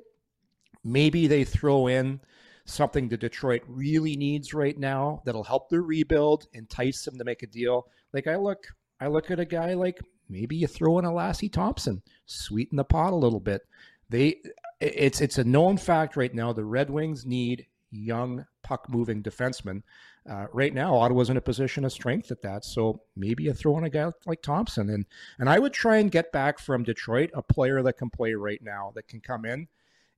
Maybe 0.83 1.25
they 1.25 1.43
throw 1.43 1.87
in 1.87 2.21
something 2.65 3.09
that 3.09 3.19
Detroit 3.19 3.61
really 3.67 4.15
needs 4.15 4.53
right 4.53 4.77
now 4.77 5.21
that'll 5.25 5.43
help 5.43 5.69
their 5.69 5.81
rebuild, 5.81 6.47
entice 6.53 7.03
them 7.03 7.17
to 7.17 7.23
make 7.23 7.43
a 7.43 7.47
deal. 7.47 7.87
Like 8.13 8.27
I 8.27 8.35
look, 8.35 8.67
I 8.99 9.07
look 9.07 9.31
at 9.31 9.39
a 9.39 9.45
guy 9.45 9.73
like 9.73 9.99
maybe 10.29 10.55
you 10.55 10.67
throw 10.67 10.99
in 10.99 11.05
a 11.05 11.11
Lassi 11.11 11.51
Thomson, 11.51 12.01
sweeten 12.25 12.77
the 12.77 12.83
pot 12.83 13.13
a 13.13 13.17
little 13.17 13.39
bit. 13.39 13.61
They, 14.09 14.41
it's 14.79 15.21
it's 15.21 15.37
a 15.37 15.43
known 15.43 15.77
fact 15.77 16.15
right 16.15 16.33
now. 16.33 16.53
The 16.53 16.65
Red 16.65 16.89
Wings 16.89 17.25
need 17.25 17.67
young 17.91 18.45
puck 18.63 18.89
moving 18.89 19.21
defensemen. 19.21 19.83
Uh, 20.29 20.45
right 20.53 20.73
now, 20.73 20.95
Ottawa's 20.95 21.29
in 21.29 21.37
a 21.37 21.41
position 21.41 21.83
of 21.83 21.91
strength 21.91 22.31
at 22.31 22.41
that. 22.41 22.63
So 22.63 23.01
maybe 23.15 23.43
you 23.43 23.53
throw 23.53 23.77
in 23.77 23.83
a 23.83 23.89
guy 23.89 24.11
like 24.25 24.41
Thompson, 24.41 24.89
and 24.89 25.05
and 25.39 25.49
I 25.49 25.59
would 25.59 25.73
try 25.73 25.97
and 25.97 26.11
get 26.11 26.31
back 26.31 26.59
from 26.59 26.83
Detroit 26.83 27.29
a 27.33 27.41
player 27.41 27.81
that 27.83 27.97
can 27.97 28.09
play 28.09 28.33
right 28.33 28.61
now 28.61 28.91
that 28.95 29.07
can 29.07 29.19
come 29.19 29.45
in 29.45 29.67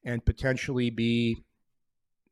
and 0.04 0.24
potentially 0.24 0.90
be 0.92 1.44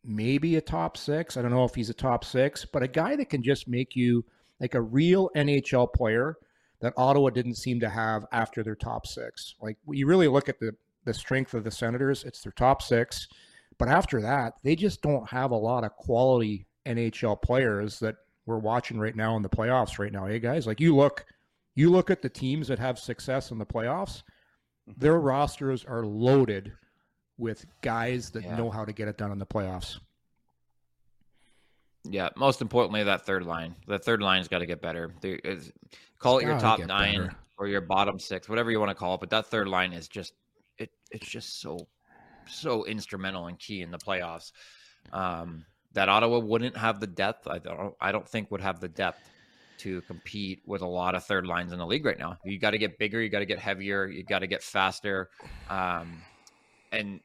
maybe 0.03 0.55
a 0.55 0.61
top 0.61 0.97
six. 0.97 1.37
I 1.37 1.41
don't 1.41 1.51
know 1.51 1.63
if 1.63 1.75
he's 1.75 1.89
a 1.89 1.93
top 1.93 2.25
six, 2.25 2.65
but 2.65 2.83
a 2.83 2.87
guy 2.87 3.15
that 3.15 3.29
can 3.29 3.43
just 3.43 3.67
make 3.67 3.95
you 3.95 4.25
like 4.59 4.75
a 4.75 4.81
real 4.81 5.29
NHL 5.35 5.91
player 5.93 6.37
that 6.81 6.93
Ottawa 6.97 7.29
didn't 7.29 7.55
seem 7.55 7.79
to 7.79 7.89
have 7.89 8.25
after 8.31 8.63
their 8.63 8.75
top 8.75 9.07
six. 9.07 9.55
Like 9.61 9.77
you 9.87 10.05
really 10.05 10.27
look 10.27 10.49
at 10.49 10.59
the 10.59 10.75
the 11.05 11.13
strength 11.13 11.53
of 11.53 11.65
the 11.65 11.71
Senators, 11.71 12.23
it's 12.23 12.41
their 12.41 12.53
top 12.53 12.81
six, 12.81 13.27
but 13.77 13.89
after 13.89 14.21
that, 14.21 14.53
they 14.63 14.73
just 14.73 15.01
don't 15.01 15.27
have 15.29 15.51
a 15.51 15.55
lot 15.55 15.83
of 15.83 15.91
quality 15.97 16.65
NHL 16.85 17.41
players 17.41 17.99
that 17.99 18.15
we're 18.45 18.57
watching 18.57 18.99
right 18.99 19.15
now 19.15 19.35
in 19.35 19.41
the 19.41 19.49
playoffs 19.49 19.99
right 19.99 20.13
now. 20.13 20.25
Hey 20.25 20.39
guys, 20.39 20.65
like 20.65 20.79
you 20.79 20.95
look 20.95 21.25
you 21.75 21.89
look 21.89 22.09
at 22.09 22.21
the 22.21 22.29
teams 22.29 22.67
that 22.67 22.79
have 22.79 22.99
success 22.99 23.51
in 23.51 23.57
the 23.57 23.65
playoffs, 23.65 24.23
their 24.97 25.19
rosters 25.19 25.83
are 25.85 26.05
loaded 26.05 26.71
with 27.43 27.65
guys 27.81 28.31
that 28.31 28.43
Yeah. 28.43 28.55
know 28.55 28.71
how 28.71 28.85
to 28.85 28.91
get 28.93 29.07
it 29.07 29.17
done 29.17 29.31
in 29.31 29.37
the 29.37 29.45
playoffs. 29.45 29.99
Yeah, 32.05 32.29
most 32.35 32.61
importantly, 32.61 33.03
that 33.03 33.25
third 33.25 33.43
line. 33.45 33.75
The 33.87 33.99
third 33.99 34.21
line's 34.21 34.47
got 34.47 34.59
to 34.59 34.65
get 34.65 34.81
better. 34.81 35.13
There 35.21 35.35
is, 35.35 35.71
call 36.19 36.39
it 36.39 36.45
your 36.45 36.59
top 36.59 36.79
nine 36.79 37.21
better. 37.27 37.35
or 37.57 37.67
your 37.67 37.81
bottom 37.81 38.19
six, 38.19 38.49
whatever 38.49 38.71
you 38.71 38.79
want 38.79 38.89
to 38.89 38.95
call 38.95 39.15
it. 39.15 39.19
But 39.21 39.29
that 39.29 39.45
third 39.47 39.67
line 39.67 39.93
is 39.93 40.07
just 40.07 40.33
it. 40.77 40.91
It's 41.11 41.29
just 41.29 41.61
so 41.61 41.87
so 42.45 42.83
instrumental 42.85 43.47
and 43.47 43.57
key 43.57 43.81
in 43.81 43.91
the 43.91 43.97
playoffs. 43.97 44.51
Um, 45.13 45.65
that 45.93 46.09
Ottawa 46.09 46.39
wouldn't 46.39 46.75
have 46.75 46.99
the 46.99 47.07
depth. 47.07 47.47
I 47.47 47.59
don't. 47.59 47.95
I 48.01 48.11
don't 48.11 48.27
think 48.27 48.51
would 48.51 48.61
have 48.61 48.81
the 48.81 48.89
depth 48.89 49.29
to 49.79 50.01
compete 50.01 50.61
with 50.65 50.81
a 50.81 50.85
lot 50.87 51.15
of 51.15 51.23
third 51.23 51.45
lines 51.47 51.71
in 51.71 51.79
the 51.79 51.85
league 51.85 52.05
right 52.05 52.19
now. 52.19 52.37
You 52.43 52.59
got 52.59 52.71
to 52.71 52.77
get 52.77 52.97
bigger. 52.99 53.21
You 53.21 53.29
got 53.29 53.39
to 53.39 53.45
get 53.45 53.59
heavier. 53.59 54.07
You 54.07 54.23
got 54.23 54.39
to 54.39 54.47
get 54.47 54.61
faster. 54.61 55.29
Um, 55.69 56.21
and 56.91 57.21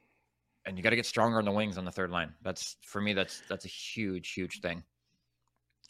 and 0.65 0.77
you 0.77 0.83
got 0.83 0.91
to 0.91 0.97
get 0.97 1.07
stronger 1.07 1.39
on 1.39 1.45
the 1.45 1.53
wings 1.53 1.79
on 1.79 1.85
the 1.85 1.91
third 1.93 2.11
line. 2.11 2.33
That's 2.43 2.77
for 2.83 3.01
me. 3.01 3.13
That's 3.13 3.43
that's 3.49 3.65
a 3.65 3.69
huge, 3.69 4.33
huge 4.33 4.61
thing. 4.61 4.83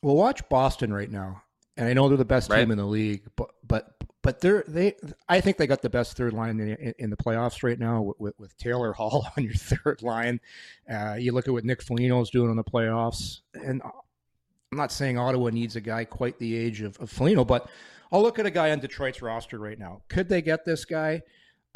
Well, 0.02 0.14
watch 0.16 0.48
Boston 0.48 0.92
right 0.92 1.10
now, 1.10 1.42
and 1.76 1.88
I 1.88 1.92
know 1.92 2.08
they're 2.08 2.16
the 2.16 2.24
best 2.24 2.50
Right. 2.50 2.60
team 2.60 2.70
in 2.70 2.78
the 2.78 2.86
league, 2.86 3.22
but 3.36 3.50
but 3.66 3.94
but 4.22 4.40
they're 4.40 4.64
they. 4.68 4.94
I 5.28 5.40
think 5.40 5.56
they 5.56 5.66
got 5.66 5.82
the 5.82 5.90
best 5.90 6.16
third 6.16 6.32
line 6.32 6.60
in, 6.60 6.68
in, 6.76 6.94
in 6.98 7.10
the 7.10 7.16
playoffs 7.16 7.62
right 7.62 7.78
now 7.78 8.02
with, 8.02 8.20
with, 8.20 8.38
with 8.38 8.56
Taylor 8.58 8.92
Hall 8.94 9.26
on 9.36 9.42
your 9.42 9.54
third 9.54 10.02
line. 10.02 10.40
Uh, 10.88 11.14
you 11.18 11.32
look 11.32 11.48
at 11.48 11.52
what 11.54 11.64
Nick 11.64 11.82
Foligno's 11.82 12.30
doing 12.30 12.50
on 12.50 12.56
the 12.56 12.64
playoffs, 12.64 13.40
and 13.54 13.82
I'm 13.82 14.78
not 14.78 14.92
saying 14.92 15.18
Ottawa 15.18 15.50
needs 15.50 15.76
a 15.76 15.80
guy 15.80 16.04
quite 16.04 16.38
the 16.38 16.56
age 16.56 16.82
of, 16.82 16.96
of 16.98 17.10
Foligno, 17.10 17.44
but 17.44 17.68
I'll 18.12 18.22
look 18.22 18.38
at 18.38 18.46
a 18.46 18.50
guy 18.50 18.70
on 18.70 18.78
Detroit's 18.80 19.20
roster 19.22 19.58
right 19.58 19.78
now. 19.78 20.02
Could 20.08 20.28
they 20.28 20.42
get 20.42 20.64
this 20.64 20.84
guy? 20.84 21.22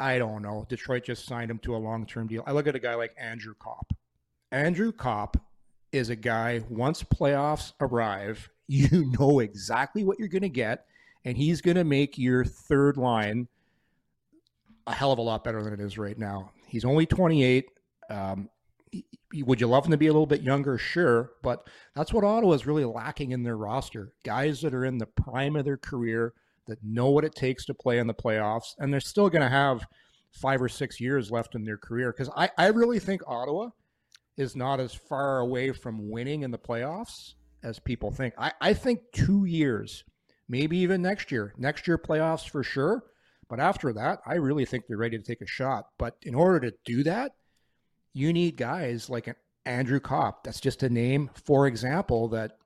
I 0.03 0.17
don't 0.17 0.41
know. 0.41 0.65
Detroit 0.67 1.05
just 1.05 1.25
signed 1.25 1.49
him 1.49 1.59
to 1.59 1.77
a 1.77 1.77
long 1.77 2.05
term 2.05 2.27
deal. 2.27 2.43
I 2.45 2.51
look 2.51 2.67
at 2.67 2.75
a 2.75 2.79
guy 2.79 2.93
like 2.95 3.15
Andrew 3.17 3.53
Copp. 3.57 3.93
Andrew 4.51 4.91
Copp 4.91 5.37
is 5.93 6.09
a 6.09 6.15
guy, 6.17 6.61
once 6.67 7.01
playoffs 7.03 7.71
arrive, 7.79 8.49
you 8.67 9.13
know 9.17 9.39
exactly 9.39 10.03
what 10.03 10.19
you're 10.19 10.27
going 10.27 10.41
to 10.41 10.49
get, 10.49 10.87
and 11.23 11.37
he's 11.37 11.61
going 11.61 11.77
to 11.77 11.85
make 11.85 12.17
your 12.17 12.43
third 12.43 12.97
line 12.97 13.47
a 14.87 14.93
hell 14.93 15.13
of 15.13 15.19
a 15.19 15.21
lot 15.21 15.45
better 15.45 15.63
than 15.63 15.71
it 15.71 15.79
is 15.79 15.97
right 15.97 16.19
now. 16.19 16.51
He's 16.67 16.83
only 16.83 17.05
28. 17.05 17.69
Um, 18.09 18.49
would 19.35 19.61
you 19.61 19.67
love 19.67 19.85
him 19.85 19.91
to 19.91 19.97
be 19.97 20.07
a 20.07 20.11
little 20.11 20.25
bit 20.25 20.41
younger? 20.41 20.77
Sure, 20.77 21.31
but 21.41 21.65
that's 21.95 22.11
what 22.11 22.25
Ottawa 22.25 22.51
is 22.51 22.67
really 22.67 22.83
lacking 22.83 23.31
in 23.31 23.43
their 23.43 23.55
roster. 23.55 24.11
Guys 24.25 24.59
that 24.61 24.73
are 24.73 24.83
in 24.83 24.97
the 24.97 25.05
prime 25.05 25.55
of 25.55 25.63
their 25.63 25.77
career 25.77 26.33
that 26.67 26.83
know 26.83 27.09
what 27.09 27.25
it 27.25 27.35
takes 27.35 27.65
to 27.65 27.73
play 27.73 27.99
in 27.99 28.07
the 28.07 28.13
playoffs, 28.13 28.75
and 28.79 28.91
they're 28.91 28.99
still 28.99 29.29
going 29.29 29.41
to 29.41 29.49
have 29.49 29.85
five 30.31 30.61
or 30.61 30.69
six 30.69 30.99
years 30.99 31.31
left 31.31 31.55
in 31.55 31.63
their 31.63 31.77
career. 31.77 32.11
Because 32.11 32.31
I, 32.35 32.49
I 32.57 32.67
really 32.67 32.99
think 32.99 33.21
Ottawa 33.27 33.69
is 34.37 34.55
not 34.55 34.79
as 34.79 34.93
far 34.93 35.39
away 35.39 35.71
from 35.71 36.09
winning 36.09 36.43
in 36.43 36.51
the 36.51 36.57
playoffs 36.57 37.33
as 37.63 37.79
people 37.79 38.11
think. 38.11 38.33
I, 38.37 38.51
I 38.59 38.73
think 38.73 39.01
two 39.13 39.45
years, 39.45 40.03
maybe 40.49 40.77
even 40.77 41.01
next 41.01 41.31
year. 41.31 41.53
Next 41.57 41.87
year, 41.87 41.97
playoffs 41.97 42.49
for 42.49 42.63
sure. 42.63 43.03
But 43.49 43.59
after 43.59 43.93
that, 43.93 44.19
I 44.25 44.35
really 44.35 44.65
think 44.65 44.85
they're 44.87 44.97
ready 44.97 45.17
to 45.17 45.23
take 45.23 45.41
a 45.41 45.47
shot. 45.47 45.85
But 45.99 46.15
in 46.23 46.33
order 46.33 46.59
to 46.61 46.75
do 46.85 47.03
that, 47.03 47.33
you 48.13 48.33
need 48.33 48.57
guys 48.57 49.09
like 49.09 49.27
an 49.27 49.35
Andrew 49.65 49.99
Copp. 49.99 50.43
That's 50.43 50.59
just 50.59 50.83
a 50.83 50.89
name, 50.89 51.29
for 51.45 51.67
example, 51.67 52.29
that 52.29 52.57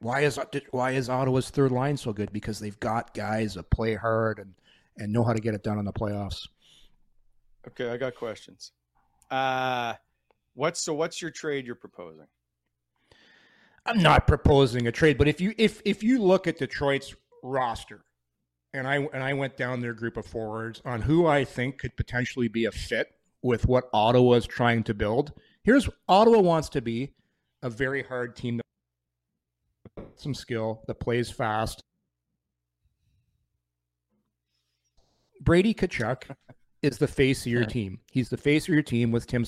why 0.00 0.20
is 0.20 0.38
why 0.70 0.92
is 0.92 1.08
Ottawa's 1.08 1.50
third 1.50 1.72
line 1.72 1.96
so 1.96 2.12
good? 2.12 2.32
Because 2.32 2.58
they've 2.58 2.78
got 2.80 3.14
guys 3.14 3.54
that 3.54 3.70
play 3.70 3.94
hard 3.94 4.38
and 4.38 4.54
and 4.98 5.12
know 5.12 5.24
how 5.24 5.32
to 5.32 5.40
get 5.40 5.54
it 5.54 5.62
done 5.62 5.78
in 5.78 5.84
the 5.84 5.92
playoffs. 5.92 6.48
Okay, 7.68 7.90
I 7.90 7.96
got 7.96 8.14
questions. 8.14 8.72
Uh 9.30 9.94
what's 10.54 10.80
so 10.80 10.92
what's 10.94 11.22
your 11.22 11.30
trade 11.30 11.66
you're 11.66 11.74
proposing? 11.74 12.26
I'm 13.84 14.00
not 14.00 14.26
proposing 14.26 14.86
a 14.86 14.92
trade, 14.92 15.18
but 15.18 15.28
if 15.28 15.40
you 15.40 15.54
if 15.58 15.82
if 15.84 16.02
you 16.02 16.20
look 16.22 16.46
at 16.46 16.58
Detroit's 16.58 17.14
roster, 17.42 18.04
and 18.74 18.86
I 18.86 18.96
and 18.96 19.22
I 19.22 19.34
went 19.34 19.56
down 19.56 19.80
their 19.80 19.94
group 19.94 20.16
of 20.16 20.26
forwards 20.26 20.80
on 20.84 21.02
who 21.02 21.26
I 21.26 21.44
think 21.44 21.78
could 21.78 21.96
potentially 21.96 22.48
be 22.48 22.66
a 22.66 22.72
fit 22.72 23.08
with 23.42 23.66
what 23.66 23.88
Ottawa 23.92 24.34
is 24.34 24.46
trying 24.46 24.84
to 24.84 24.94
build. 24.94 25.32
Here's 25.64 25.88
Ottawa 26.08 26.40
wants 26.40 26.68
to 26.70 26.80
be 26.80 27.12
a 27.62 27.70
very 27.70 28.02
hard 28.02 28.36
team 28.36 28.56
that 28.58 28.66
some 30.22 30.34
skill 30.34 30.82
that 30.86 30.94
plays 31.00 31.30
fast. 31.30 31.82
Brady 35.40 35.74
Tkachuk 35.74 36.34
is 36.82 36.98
the 36.98 37.08
face 37.08 37.44
of 37.46 37.52
your 37.52 37.64
team. 37.64 38.00
He's 38.10 38.28
the 38.28 38.36
face 38.36 38.64
of 38.64 38.74
your 38.74 38.82
team 38.82 39.10
with 39.10 39.26
Tim. 39.26 39.44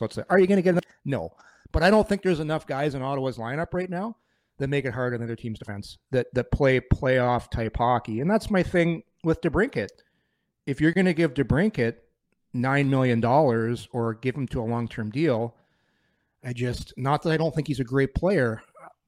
Let's 0.00 0.16
say, 0.16 0.24
are 0.28 0.38
you 0.38 0.46
going 0.46 0.56
to 0.56 0.62
get? 0.62 0.70
Enough? 0.70 0.84
No, 1.04 1.30
but 1.70 1.82
I 1.82 1.90
don't 1.90 2.08
think 2.08 2.22
there's 2.22 2.40
enough 2.40 2.66
guys 2.66 2.94
in 2.94 3.02
Ottawa's 3.02 3.38
lineup 3.38 3.72
right 3.72 3.90
now 3.90 4.16
that 4.58 4.68
make 4.68 4.84
it 4.84 4.92
hard 4.92 5.14
on 5.14 5.20
the 5.20 5.24
other 5.24 5.36
team's 5.36 5.58
defense 5.58 5.98
that 6.10 6.32
that 6.34 6.50
play 6.50 6.80
playoff 6.80 7.50
type 7.50 7.76
hockey. 7.76 8.20
And 8.20 8.30
that's 8.30 8.50
my 8.50 8.62
thing 8.62 9.02
with 9.24 9.40
DeBrincat. 9.40 9.88
If 10.66 10.80
you're 10.80 10.92
going 10.92 11.06
to 11.06 11.14
give 11.14 11.34
DeBrincat 11.34 11.96
nine 12.52 12.90
million 12.90 13.20
dollars 13.20 13.88
or 13.92 14.14
give 14.14 14.34
him 14.34 14.46
to 14.48 14.60
a 14.60 14.64
long 14.64 14.88
term 14.88 15.10
deal, 15.10 15.54
I 16.44 16.52
just 16.52 16.92
not 16.96 17.22
that 17.22 17.32
I 17.32 17.36
don't 17.36 17.54
think 17.54 17.68
he's 17.68 17.80
a 17.80 17.84
great 17.84 18.14
player. 18.14 18.62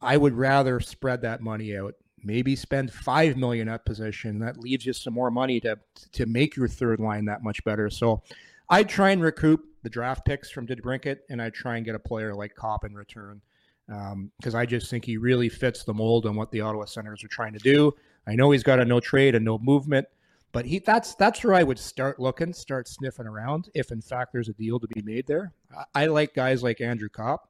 I 0.05 0.17
would 0.17 0.35
rather 0.35 0.81
spread 0.81 1.23
that 1.23 1.41
money 1.41 1.77
out. 1.77 1.95
Maybe 2.23 2.57
spend 2.57 2.93
five 2.93 3.37
million 3.37 3.69
at 3.69 3.85
position. 3.85 4.39
That 4.39 4.59
leaves 4.59 4.87
you 4.87 4.93
some 4.93 5.15
more 5.15 5.31
money 5.31 5.61
to 5.61 5.79
to 6.13 6.27
make 6.27 6.57
your 6.57 6.69
third 6.69 7.01
line 7.01 7.25
that 7.27 7.43
much 7.43 7.63
better. 7.65 7.91
So 7.91 8.23
I'd 8.71 8.89
try 8.89 9.11
and 9.11 9.23
recoup 9.23 9.65
the 9.83 9.91
draft 9.91 10.25
picks 10.25 10.51
from 10.51 10.67
DeBrincat, 10.67 11.19
and 11.29 11.41
I'd 11.43 11.55
try 11.55 11.77
and 11.77 11.85
get 11.85 11.95
a 11.95 11.99
player 11.99 12.35
like 12.35 12.55
Copp 12.55 12.85
in 12.85 12.95
return 12.95 13.43
because 13.87 14.55
I 14.55 14.65
just 14.65 14.89
think 14.91 15.05
he 15.05 15.17
really 15.17 15.49
fits 15.49 15.85
the 15.85 15.93
mold 15.93 16.27
on 16.27 16.37
what 16.37 16.51
the 16.51 16.63
Ottawa 16.63 16.87
Senators 16.87 17.23
are 17.23 17.29
trying 17.29 17.53
to 17.53 17.59
do. 17.59 17.93
I 18.27 18.35
know 18.35 18.51
he's 18.51 18.63
got 18.63 18.81
a 18.81 18.85
no 18.85 19.01
trade 19.01 19.35
and 19.35 19.45
no 19.45 19.59
movement, 19.59 20.07
but 20.53 20.65
he 20.65 20.79
that's 20.79 21.15
that's 21.17 21.45
where 21.45 21.55
I 21.55 21.63
would 21.63 21.79
start 21.79 22.19
looking, 22.19 22.53
start 22.55 22.89
sniffing 22.89 23.27
around 23.27 23.69
if 23.75 23.93
in 23.93 24.01
fact 24.01 24.33
there's 24.33 24.49
a 24.49 24.55
deal 24.55 24.81
to 24.81 24.89
be 24.89 25.03
made 25.03 25.27
there. 25.27 25.53
I, 25.77 26.05
I 26.05 26.07
like 26.07 26.35
guys 26.35 26.63
like 26.63 26.81
Andrew 26.81 27.11
Copp 27.11 27.49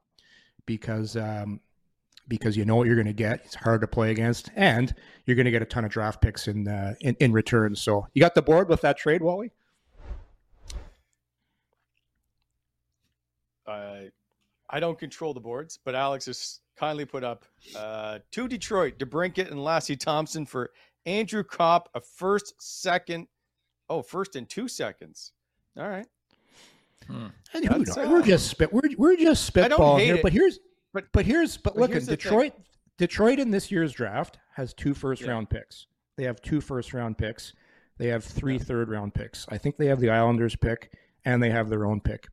because 0.66 1.16
um, 1.16 1.60
because 2.28 2.56
you 2.56 2.64
know 2.64 2.76
what 2.76 2.87
you're 2.87 2.96
going 2.96 3.06
to 3.06 3.12
get. 3.12 3.40
It's 3.44 3.54
hard 3.54 3.80
to 3.82 3.87
play 3.87 4.10
against, 4.10 4.50
and 4.56 4.94
you're 5.26 5.37
going 5.37 5.44
to 5.44 5.50
get 5.50 5.62
a 5.62 5.66
ton 5.66 5.84
of 5.84 5.90
draft 5.90 6.20
picks 6.20 6.48
in, 6.48 6.68
uh, 6.68 6.94
in 7.00 7.16
in 7.20 7.32
return. 7.32 7.74
So 7.76 8.06
you 8.14 8.20
got 8.20 8.34
the 8.34 8.42
board 8.42 8.68
with 8.68 8.80
that 8.82 8.96
trade, 8.96 9.22
Wally. 9.22 9.50
Uh, 13.66 14.04
I 14.70 14.80
don't 14.80 14.98
control 14.98 15.32
the 15.32 15.40
boards, 15.40 15.78
but 15.84 15.94
Alex 15.94 16.26
has 16.26 16.60
kindly 16.76 17.04
put 17.04 17.24
up 17.24 17.44
uh, 17.76 18.18
to 18.32 18.48
Detroit, 18.48 18.98
DeBrincat 18.98 19.50
and 19.50 19.60
Lassi 19.60 19.98
Thomson 19.98 20.44
for 20.44 20.70
Andrew 21.06 21.44
Copp, 21.44 21.88
a 21.94 22.00
first, 22.00 22.54
second, 22.58 23.28
oh, 23.88 24.02
first 24.02 24.37
and 24.37 24.48
two 24.48 24.68
seconds. 24.68 25.32
All 25.78 25.88
right. 25.88 26.06
Hmm. 27.06 27.26
And 27.52 27.64
who 27.64 28.00
uh, 28.00 28.08
we're 28.08 28.22
just 28.22 28.48
spit. 28.48 28.72
We're 28.72 28.82
we're 28.96 29.16
just 29.16 29.56
I 29.56 29.68
spitballing 29.68 30.00
here. 30.00 30.16
it, 30.16 30.22
But 30.22 30.32
here's 30.32 30.58
but- 30.94 31.12
but 31.12 31.26
here's 31.26 31.59
but, 31.59 31.74
but 31.74 31.80
look 31.80 31.90
at 31.90 32.00
the 32.02 32.07
thing. 32.07 32.16
Detroit. 32.16 32.52
Detroit 32.96 33.38
in 33.40 33.50
this 33.50 33.70
year's 33.70 33.92
draft 33.92 34.38
has 34.54 34.72
two 34.72 34.94
first 34.94 35.20
Yeah. 35.22 35.33
round 35.33 35.50
picks. 35.50 35.87
They 36.16 36.24
have 36.24 36.40
two 36.40 36.61
first 36.62 36.94
round 36.94 37.18
picks. 37.18 37.52
They 37.98 38.07
have 38.09 38.24
three 38.24 38.59
third 38.59 38.88
round 38.88 39.12
picks. 39.14 39.44
I 39.50 39.59
think 39.59 39.76
they 39.76 39.87
have 39.87 40.00
the 40.00 40.11
Islanders 40.11 40.57
pick 40.57 40.92
and 41.24 41.42
they 41.42 41.50
have 41.50 41.68
their 41.68 41.85
own 41.87 42.00
pick. 42.00 42.28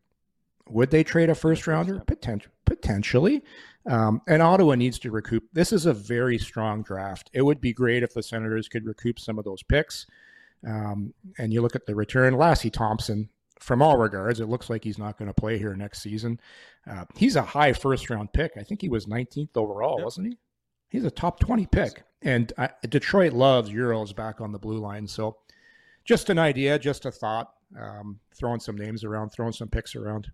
Would 0.69 0.91
they 0.91 1.03
trade 1.03 1.29
a 1.29 1.35
first 1.35 1.67
rounder? 1.67 1.99
Potent- 2.07 2.47
potentially. 2.65 3.43
Um, 3.87 4.21
and 4.27 4.41
Ottawa 4.41 4.75
needs 4.75 4.99
to 4.99 5.11
recoup. 5.11 5.43
This 5.51 5.73
is 5.73 5.85
a 5.87 5.93
very 5.93 6.37
strong 6.37 6.83
draft. 6.83 7.29
It 7.33 7.41
would 7.41 7.59
be 7.59 7.73
great 7.73 8.03
if 8.03 8.13
the 8.13 8.21
Senators 8.23 8.69
could 8.69 8.85
recoup 8.85 9.19
some 9.19 9.37
of 9.39 9.43
those 9.45 9.63
picks. 9.63 10.05
Um, 10.65 11.13
and 11.39 11.51
you 11.51 11.61
look 11.61 11.75
at 11.75 11.87
the 11.87 11.95
return, 11.95 12.35
Lassi 12.35 12.71
Thomson, 12.71 13.29
from 13.61 13.81
all 13.81 13.97
regards, 13.97 14.39
it 14.39 14.47
looks 14.49 14.69
like 14.69 14.83
he's 14.83 14.97
not 14.97 15.17
going 15.17 15.27
to 15.27 15.33
play 15.33 15.57
here 15.57 15.75
next 15.75 16.01
season. 16.01 16.39
Uh, 16.89 17.05
he's 17.15 17.35
a 17.35 17.43
high 17.43 17.73
first 17.73 18.09
round 18.09 18.33
pick. 18.33 18.53
I 18.57 18.63
think 18.63 18.81
he 18.81 18.89
was 18.89 19.05
19th 19.05 19.55
overall, 19.55 19.97
Yep. 19.99 20.03
wasn't 20.05 20.27
he? 20.27 20.37
He's 20.89 21.05
a 21.05 21.11
top 21.11 21.39
20 21.39 21.67
pick. 21.67 22.03
And 22.23 22.51
uh, 22.57 22.69
Detroit 22.89 23.33
loves 23.33 23.69
Euros 23.69 24.15
back 24.15 24.41
on 24.41 24.51
the 24.51 24.59
blue 24.59 24.79
line. 24.79 25.07
So 25.07 25.37
just 26.03 26.29
an 26.29 26.39
idea, 26.39 26.77
just 26.79 27.05
a 27.05 27.11
thought, 27.11 27.53
um, 27.79 28.19
throwing 28.35 28.59
some 28.59 28.75
names 28.75 29.03
around, 29.03 29.29
throwing 29.29 29.53
some 29.53 29.69
picks 29.69 29.95
around. 29.95 30.31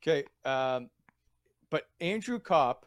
Okay. 0.00 0.24
Um, 0.44 0.90
but 1.70 1.88
Andrew 2.00 2.38
Copp 2.38 2.86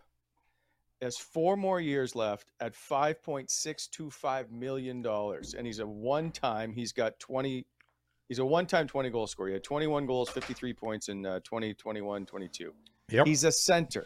has 1.01 1.17
four 1.17 1.57
more 1.57 1.79
years 1.81 2.15
left 2.15 2.51
at 2.61 2.73
$5.625 2.73 4.49
million. 4.51 5.05
And 5.05 5.67
he's 5.67 5.79
a 5.79 5.85
one 5.87 6.31
time, 6.31 6.71
he's 6.73 6.91
got 6.93 7.19
20, 7.19 7.65
he's 8.29 8.39
a 8.39 8.45
one 8.45 8.65
time 8.65 8.87
20 8.87 9.09
goal 9.09 9.27
scorer. 9.27 9.49
He 9.49 9.53
had 9.53 9.63
21 9.63 10.05
goals, 10.05 10.29
53 10.29 10.73
points 10.73 11.09
in 11.09 11.25
uh, 11.25 11.39
2021 11.39 12.25
22. 12.25 12.73
Yep. 13.11 13.27
He's 13.27 13.43
a 13.43 13.51
center. 13.51 14.05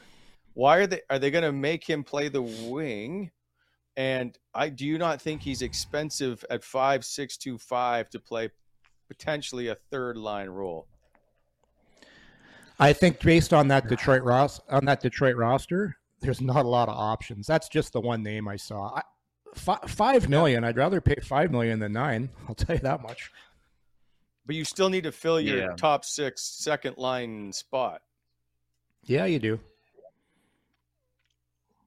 Why 0.55 0.77
are 0.77 0.87
they, 0.87 1.01
are 1.09 1.19
they 1.19 1.29
going 1.29 1.43
to 1.43 1.51
make 1.51 1.87
him 1.87 2.03
play 2.03 2.29
the 2.29 2.41
wing? 2.41 3.29
And 3.95 4.35
I 4.55 4.69
do 4.69 4.87
you 4.87 4.97
not 4.97 5.21
think 5.21 5.41
he's 5.41 5.61
expensive 5.61 6.43
at 6.49 6.61
5.625 6.61 8.09
to 8.09 8.19
play 8.19 8.49
potentially 9.07 9.67
a 9.67 9.75
third 9.75 10.17
line 10.17 10.49
role? 10.49 10.87
I 12.79 12.91
think 12.91 13.19
based 13.19 13.53
on 13.53 13.67
that 13.67 13.87
Detroit 13.87 14.23
Ross 14.23 14.59
on 14.69 14.85
that 14.85 14.99
Detroit 14.99 15.35
roster, 15.35 15.95
there's 16.21 16.41
not 16.41 16.65
a 16.65 16.67
lot 16.67 16.89
of 16.89 16.95
options. 16.95 17.45
That's 17.45 17.69
just 17.69 17.93
the 17.93 18.01
one 18.01 18.23
name 18.23 18.47
I 18.47 18.55
saw. 18.55 18.95
I, 18.95 19.01
five 19.55 20.27
million. 20.27 20.63
I'd 20.63 20.77
rather 20.77 20.99
pay 20.99 21.15
five 21.23 21.51
million 21.51 21.79
than 21.79 21.93
nine. 21.93 22.29
I'll 22.49 22.55
tell 22.55 22.75
you 22.75 22.81
that 22.81 23.03
much. 23.03 23.31
But 24.45 24.55
you 24.55 24.65
still 24.65 24.89
need 24.89 25.03
to 25.05 25.11
fill 25.11 25.39
your 25.39 25.57
Yeah. 25.57 25.75
top 25.77 26.03
six 26.03 26.41
second 26.41 26.97
line 26.97 27.53
spot. 27.53 28.01
Yeah, 29.03 29.25
you 29.25 29.39
do. 29.39 29.59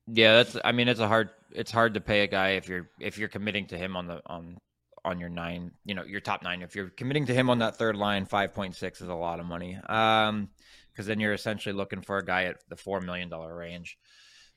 Yeah, 0.06 0.36
that's. 0.42 0.56
I 0.64 0.72
mean, 0.72 0.88
it's 0.88 1.00
a 1.00 1.08
hard. 1.08 1.30
It's 1.52 1.70
hard 1.70 1.94
to 1.94 2.00
pay 2.00 2.20
a 2.22 2.26
guy 2.26 2.50
if 2.50 2.68
you're 2.68 2.88
if 3.00 3.18
you're 3.18 3.28
committing 3.28 3.66
to 3.68 3.78
him 3.78 3.96
on 3.96 4.06
the 4.06 4.20
on 4.26 4.58
on 5.04 5.18
your 5.20 5.28
nine, 5.28 5.72
you 5.84 5.94
know, 5.94 6.04
your 6.04 6.20
top 6.20 6.42
nine. 6.42 6.62
If 6.62 6.74
you're 6.76 6.90
committing 6.90 7.26
to 7.26 7.34
him 7.34 7.50
on 7.50 7.58
that 7.58 7.76
third 7.76 7.96
line, 7.96 8.24
five 8.26 8.54
point 8.54 8.76
six 8.76 9.00
is 9.00 9.08
a 9.08 9.14
lot 9.14 9.40
of 9.40 9.46
money. 9.46 9.76
Um, 9.88 10.48
because 10.92 11.06
then 11.06 11.20
you're 11.20 11.34
essentially 11.34 11.74
looking 11.74 12.00
for 12.02 12.16
a 12.18 12.24
guy 12.24 12.44
at 12.44 12.56
the 12.68 12.76
four 12.76 13.00
million 13.00 13.28
dollar 13.28 13.54
range 13.54 13.98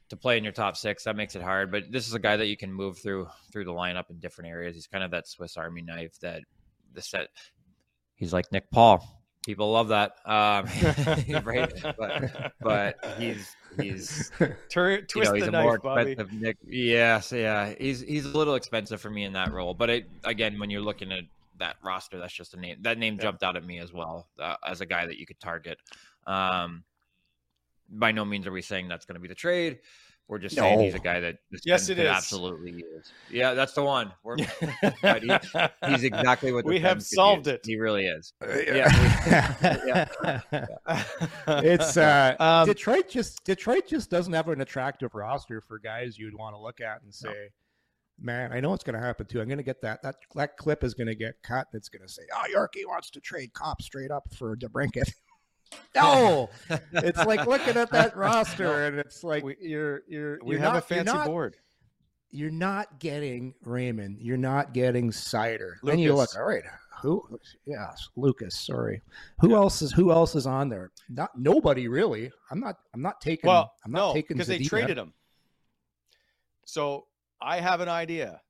to 0.09 0.15
play 0.15 0.37
in 0.37 0.43
your 0.43 0.53
top 0.53 0.77
six. 0.77 1.03
That 1.03 1.15
makes 1.15 1.35
it 1.35 1.41
hard. 1.41 1.71
But 1.71 1.91
this 1.91 2.07
is 2.07 2.13
a 2.13 2.19
guy 2.19 2.37
that 2.37 2.47
you 2.47 2.55
can 2.57 2.71
move 2.71 2.99
through 2.99 3.27
through 3.51 3.65
the 3.65 3.73
lineup 3.73 4.09
in 4.09 4.19
different 4.19 4.49
areas. 4.51 4.75
He's 4.75 4.87
kind 4.87 5.03
of 5.03 5.11
that 5.11 5.27
Swiss 5.27 5.57
Army 5.57 5.81
knife 5.81 6.19
that 6.19 6.43
the 6.93 7.01
set. 7.01 7.27
He's 8.19 8.33
like 8.33 8.51
Nick 8.51 8.69
Paul. 8.69 9.03
People 9.45 9.71
love 9.71 9.87
that, 9.87 10.11
um, 10.25 10.67
right? 11.45 11.71
But, 11.97 12.53
but 12.61 13.15
he's 13.17 13.55
he's 13.79 14.29
Tur- 14.69 15.01
twist 15.01 15.15
you 15.15 15.23
know, 15.23 15.33
he's 15.33 15.43
the 15.43 15.49
a 15.49 15.51
knife, 15.51 15.63
more 15.63 15.77
Bobby. 15.79 16.15
Nick. 16.33 16.57
Yes, 16.67 17.31
yeah, 17.31 17.73
he's 17.79 18.01
he's 18.01 18.25
a 18.25 18.37
little 18.37 18.55
expensive 18.55 18.99
for 19.01 19.09
me 19.09 19.23
in 19.23 19.33
that 19.33 19.51
role. 19.53 19.73
But 19.73 19.89
it, 19.89 20.09
again, 20.25 20.59
when 20.59 20.69
you're 20.69 20.81
looking 20.81 21.11
at 21.13 21.23
that 21.57 21.77
roster, 21.81 22.19
that's 22.19 22.33
just 22.33 22.53
a 22.53 22.59
name. 22.59 22.77
That 22.81 22.97
name 22.97 23.15
Yeah. 23.15 23.23
jumped 23.23 23.41
out 23.43 23.55
at 23.55 23.65
me 23.65 23.79
as 23.79 23.93
well 23.93 24.27
uh, 24.39 24.55
as 24.67 24.81
a 24.81 24.85
guy 24.85 25.05
that 25.05 25.17
you 25.17 25.25
could 25.25 25.39
target. 25.39 25.79
Um, 26.27 26.83
by 27.89 28.11
no 28.11 28.25
means 28.25 28.45
are 28.45 28.51
we 28.51 28.61
saying 28.61 28.87
that's 28.89 29.05
going 29.05 29.15
to 29.15 29.21
be 29.21 29.27
the 29.29 29.35
trade. 29.35 29.79
We're 30.29 30.37
just 30.37 30.55
saying 30.55 30.79
he's 30.81 30.93
a 30.93 30.99
guy 30.99 31.19
that 31.21 31.37
Yes, 31.65 31.83
it 31.83 31.83
is 31.83 31.89
it 31.89 31.95
could 31.95 32.05
is. 32.05 32.11
absolutely 32.11 32.71
is. 32.99 33.11
Yeah, 33.31 33.55
that's 33.55 33.73
the 33.73 33.83
one. 33.83 34.13
We're, 34.23 34.35
he, 34.37 34.45
he's 35.87 36.03
exactly 36.03 36.51
what 36.53 36.65
the 36.65 36.69
we 36.69 36.79
have 36.81 37.01
solved 37.01 37.47
use. 37.47 37.55
it. 37.55 37.61
He 37.65 37.77
really 37.79 38.05
is. 38.05 38.31
Yeah, 38.47 40.07
it's 41.47 41.97
uh, 41.97 42.35
Um, 42.39 42.67
Detroit 42.67 43.09
just 43.09 43.43
Detroit 43.43 43.87
just 43.87 44.09
doesn't 44.09 44.33
have 44.33 44.47
an 44.49 44.61
attractive 44.61 45.15
roster 45.15 45.61
for 45.61 45.79
guys 45.79 46.17
you'd 46.17 46.35
want 46.37 46.55
to 46.55 46.59
look 46.61 46.79
at 46.81 47.01
and 47.01 47.13
say, 47.13 47.49
"Man, 48.19 48.51
I 48.51 48.59
know 48.59 48.69
what's 48.69 48.83
going 48.83 48.99
to 48.99 49.05
happen 49.05 49.25
too. 49.25 49.41
I'm 49.41 49.47
going 49.47 49.57
to 49.57 49.63
get 49.63 49.81
that 49.81 50.03
that 50.03 50.15
that 50.35 50.57
clip 50.57 50.83
is 50.83 50.93
going 50.93 51.07
to 51.07 51.15
get 51.15 51.41
cut. 51.43 51.67
and 51.73 51.79
It's 51.79 51.89
going 51.89 52.03
to 52.05 52.11
say, 52.13 52.21
"Oh, 52.35 52.43
Yorkie 52.55 52.87
wants 52.87 53.09
to 53.11 53.19
trade 53.19 53.53
Copp 53.53 53.81
straight 53.81 54.11
up 54.11 54.23
for 54.37 54.55
DeBrincat." 54.55 55.11
no, 55.95 56.49
it's 56.93 57.23
like 57.25 57.45
looking 57.47 57.77
at 57.77 57.91
that 57.91 58.15
roster, 58.15 58.85
and 58.85 58.99
it's 58.99 59.23
like 59.23 59.43
We- 59.43 59.57
you're 59.61 60.03
you're 60.07 60.39
we 60.43 60.51
you're 60.55 60.59
have 60.59 60.73
not, 60.73 60.83
a 60.83 60.85
fancy 60.85 61.13
not, 61.13 61.27
board. 61.27 61.55
You're 62.31 62.51
not 62.51 62.99
getting 62.99 63.55
Raymond. 63.63 64.19
You're 64.19 64.37
not 64.37 64.73
getting 64.73 65.11
Seider. 65.11 65.73
Then 65.83 65.97
you 65.99 66.09
look, 66.13 66.19
Lucas. 66.19 66.35
all 66.35 66.45
right. 66.45 66.63
Who? 67.01 67.39
Yes, 67.65 68.09
Lucas. 68.15 68.55
Sorry. 68.59 69.01
Who 69.39 69.55
else 69.55 69.81
is 69.81 69.91
Who 69.93 70.11
else 70.11 70.35
is 70.35 70.45
on 70.45 70.69
there? 70.69 70.91
Not 71.09 71.31
nobody 71.37 71.87
really. 71.87 72.31
I'm 72.51 72.59
not. 72.59 72.75
I'm 72.93 73.01
not 73.01 73.21
taking. 73.21 73.47
Well, 73.47 73.71
I'm 73.85 73.91
not 73.91 74.09
no, 74.09 74.13
taking 74.13 74.37
because 74.37 74.47
they 74.47 74.59
traded 74.59 74.97
him. 74.97 75.13
So 76.65 77.05
I 77.41 77.59
have 77.61 77.81
an 77.81 77.89
idea. 77.89 78.41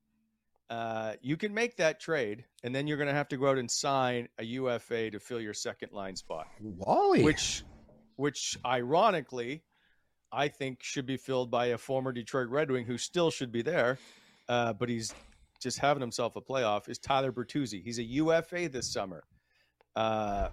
Uh, 0.69 1.13
you 1.21 1.35
can 1.35 1.53
make 1.53 1.77
that 1.77 1.99
trade, 1.99 2.45
and 2.63 2.75
then 2.75 2.85
you're 2.85 2.97
going 2.97 3.07
to 3.07 3.13
have 3.13 3.27
to 3.29 3.37
go 3.37 3.49
out 3.49 3.57
and 3.57 3.69
sign 3.69 4.27
a 4.37 4.43
UFA 4.43 5.09
to 5.09 5.19
fill 5.19 5.41
your 5.41 5.53
second 5.53 5.91
line 5.91 6.15
spot, 6.15 6.47
Wally. 6.61 7.23
which, 7.23 7.63
which 8.17 8.57
ironically, 8.63 9.63
I 10.31 10.47
think 10.47 10.83
should 10.83 11.07
be 11.07 11.17
filled 11.17 11.49
by 11.49 11.67
a 11.67 11.77
former 11.77 12.11
Detroit 12.11 12.49
Red 12.49 12.69
Wing 12.69 12.85
who 12.85 12.99
still 12.99 13.31
should 13.31 13.51
be 13.51 13.63
there, 13.63 13.97
uh, 14.47 14.73
but 14.73 14.89
he's 14.89 15.11
just 15.59 15.79
having 15.79 16.01
himself 16.01 16.35
a 16.35 16.41
playoff. 16.41 16.87
Is 16.87 16.99
Tyler 16.99 17.31
Bertuzzi? 17.31 17.83
He's 17.83 17.97
a 17.97 18.03
UFA 18.03 18.69
this 18.69 18.91
summer. 18.93 19.23
Uh, 19.95 20.49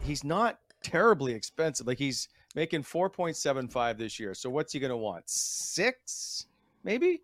he's 0.00 0.22
not 0.22 0.58
terribly 0.82 1.32
expensive. 1.32 1.86
Like 1.86 1.98
he's 1.98 2.28
making 2.54 2.84
4.75 2.84 3.98
this 3.98 4.20
year. 4.20 4.32
So 4.34 4.48
what's 4.48 4.72
he 4.72 4.78
going 4.78 4.90
to 4.90 4.96
want? 4.96 5.24
Six, 5.26 6.46
maybe? 6.84 7.22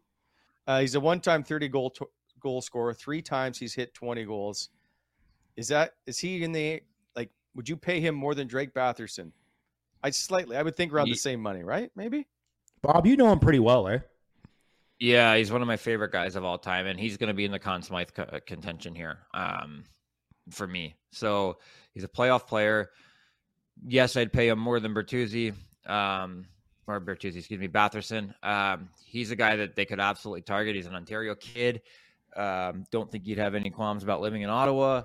Uh, 0.66 0.80
he's 0.80 0.94
a 0.94 1.00
one-time 1.00 1.42
30 1.42 1.68
goal 1.68 1.92
goal 2.42 2.60
scorer. 2.60 2.92
Three 2.92 3.22
times 3.22 3.58
he's 3.58 3.74
hit 3.74 3.94
20 3.94 4.24
goals. 4.24 4.70
Is 5.56 5.68
that 5.68 5.92
is 6.06 6.18
he 6.18 6.42
in 6.42 6.52
the 6.52 6.82
like? 7.14 7.30
Would 7.54 7.68
you 7.68 7.76
pay 7.76 8.00
him 8.00 8.14
more 8.14 8.34
than 8.34 8.46
Drake 8.46 8.72
Batherson? 8.74 9.32
I 10.02 10.10
slightly. 10.10 10.56
I 10.56 10.62
would 10.62 10.76
think 10.76 10.92
around 10.92 11.06
Ye- 11.06 11.12
the 11.12 11.18
same 11.18 11.40
money, 11.40 11.62
right? 11.62 11.90
Maybe. 11.94 12.26
Bob, 12.82 13.06
you 13.06 13.16
know 13.16 13.30
him 13.30 13.38
pretty 13.38 13.60
well, 13.60 13.86
eh? 13.88 13.98
Yeah, 14.98 15.36
he's 15.36 15.50
one 15.52 15.62
of 15.62 15.68
my 15.68 15.76
favorite 15.76 16.12
guys 16.12 16.36
of 16.36 16.44
all 16.44 16.58
time, 16.58 16.86
and 16.86 16.98
he's 16.98 17.16
going 17.16 17.28
to 17.28 17.34
be 17.34 17.44
in 17.44 17.50
the 17.52 17.58
Conn 17.58 17.82
Smythe 17.82 18.10
co- 18.14 18.22
uh, 18.22 18.40
contention 18.46 18.94
here 18.94 19.18
um, 19.34 19.84
for 20.50 20.66
me. 20.66 20.94
So 21.10 21.58
he's 21.92 22.04
a 22.04 22.08
playoff 22.08 22.46
player. 22.46 22.90
Yes, 23.84 24.16
I'd 24.16 24.32
pay 24.32 24.48
him 24.48 24.58
more 24.58 24.80
than 24.80 24.94
Bertuzzi, 24.94 25.54
um, 25.86 26.46
or 26.86 27.00
Bertuzzi, 27.00 27.36
excuse 27.36 27.58
me, 27.58 27.68
Batherson. 27.68 28.32
Um, 28.44 28.90
he's 29.04 29.30
a 29.32 29.36
guy 29.36 29.56
that 29.56 29.74
they 29.74 29.84
could 29.84 29.98
absolutely 30.00 30.42
target. 30.42 30.76
He's 30.76 30.86
an 30.86 30.94
Ontario 30.94 31.34
kid. 31.34 31.82
Um, 32.36 32.84
don't 32.90 33.10
think 33.10 33.26
you'd 33.26 33.38
have 33.38 33.54
any 33.54 33.70
qualms 33.70 34.02
about 34.02 34.20
living 34.20 34.42
in 34.42 34.50
Ottawa. 34.50 35.02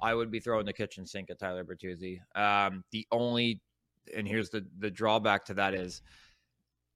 I 0.00 0.14
would 0.14 0.30
be 0.30 0.40
throwing 0.40 0.66
the 0.66 0.72
kitchen 0.72 1.06
sink 1.06 1.30
at 1.30 1.38
Tyler 1.38 1.64
Bertuzzi. 1.64 2.20
Um, 2.34 2.84
the 2.90 3.06
only, 3.10 3.60
and 4.14 4.28
here's 4.28 4.50
the 4.50 4.66
the 4.78 4.90
drawback 4.90 5.44
to 5.46 5.54
that 5.54 5.74
is 5.74 6.02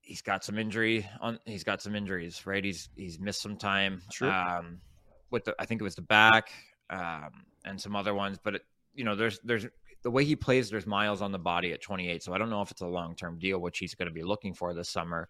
he's 0.03 0.23
got 0.23 0.43
some 0.45 0.59
injury 0.59 1.09
on 1.21 1.39
he's 1.45 1.63
got 1.65 1.81
some 1.83 1.95
injuries 1.95 2.47
right 2.47 2.65
he's 2.65 2.89
he's 2.97 3.21
missed 3.21 3.43
some 3.43 3.57
time 3.57 4.03
Sure. 4.11 4.31
um 4.31 4.81
with 5.31 5.45
the 5.45 5.55
i 5.59 5.67
think 5.67 5.81
it 5.81 5.85
was 5.85 5.95
the 5.95 6.03
back 6.03 6.51
um 6.89 7.31
and 7.65 7.81
some 7.81 7.95
other 7.95 8.15
ones 8.15 8.39
but 8.43 8.57
it, 8.57 8.63
you 8.95 9.05
know 9.05 9.15
there's 9.15 9.39
there's 9.45 9.67
the 10.03 10.11
way 10.11 10.25
he 10.25 10.35
plays 10.35 10.71
there's 10.71 10.87
miles 10.87 11.21
on 11.21 11.33
the 11.33 11.39
body 11.39 11.73
at 11.73 11.83
28 11.83 12.23
so 12.23 12.33
i 12.33 12.39
don't 12.39 12.51
know 12.51 12.63
if 12.63 12.71
it's 12.71 12.81
a 12.81 12.87
long-term 12.87 13.39
deal 13.39 13.59
which 13.61 13.79
he's 13.79 13.95
going 13.95 14.09
to 14.09 14.15
be 14.15 14.23
looking 14.23 14.55
for 14.55 14.73
this 14.73 14.89
summer 14.89 15.29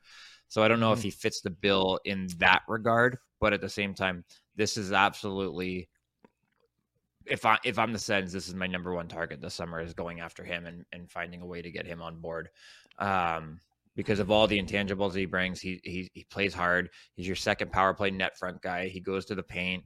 so 0.48 0.62
i 0.62 0.68
don't 0.68 0.80
know 0.80 0.92
if 0.92 1.02
he 1.02 1.10
fits 1.10 1.40
the 1.40 1.50
bill 1.50 1.98
in 2.04 2.28
that 2.38 2.62
regard 2.68 3.18
but 3.40 3.52
at 3.52 3.60
the 3.60 3.68
same 3.68 3.94
time 3.94 4.24
this 4.56 4.76
is 4.76 4.92
absolutely 4.92 5.88
if 7.26 7.46
I 7.46 7.58
if 7.64 7.78
I'm 7.78 7.92
the 7.92 7.98
Sens, 7.98 8.32
this 8.32 8.48
is 8.48 8.54
my 8.54 8.66
number 8.66 8.94
one 8.94 9.08
target 9.08 9.40
this 9.40 9.54
summer 9.54 9.80
is 9.80 9.94
going 9.94 10.20
after 10.20 10.44
him 10.44 10.66
and, 10.66 10.84
and 10.92 11.10
finding 11.10 11.42
a 11.42 11.46
way 11.46 11.62
to 11.62 11.70
get 11.70 11.86
him 11.86 12.02
on 12.02 12.20
board. 12.20 12.48
Um, 12.98 13.60
because 13.96 14.18
of 14.20 14.30
all 14.30 14.46
the 14.46 14.60
intangibles 14.60 15.14
he 15.14 15.26
brings, 15.26 15.60
he 15.60 15.80
he 15.84 16.10
he 16.12 16.24
plays 16.24 16.54
hard. 16.54 16.90
He's 17.14 17.26
your 17.26 17.36
second 17.36 17.72
power 17.72 17.94
play 17.94 18.10
net 18.10 18.38
front 18.38 18.62
guy. 18.62 18.88
He 18.88 19.00
goes 19.00 19.24
to 19.26 19.34
the 19.34 19.42
paint, 19.42 19.84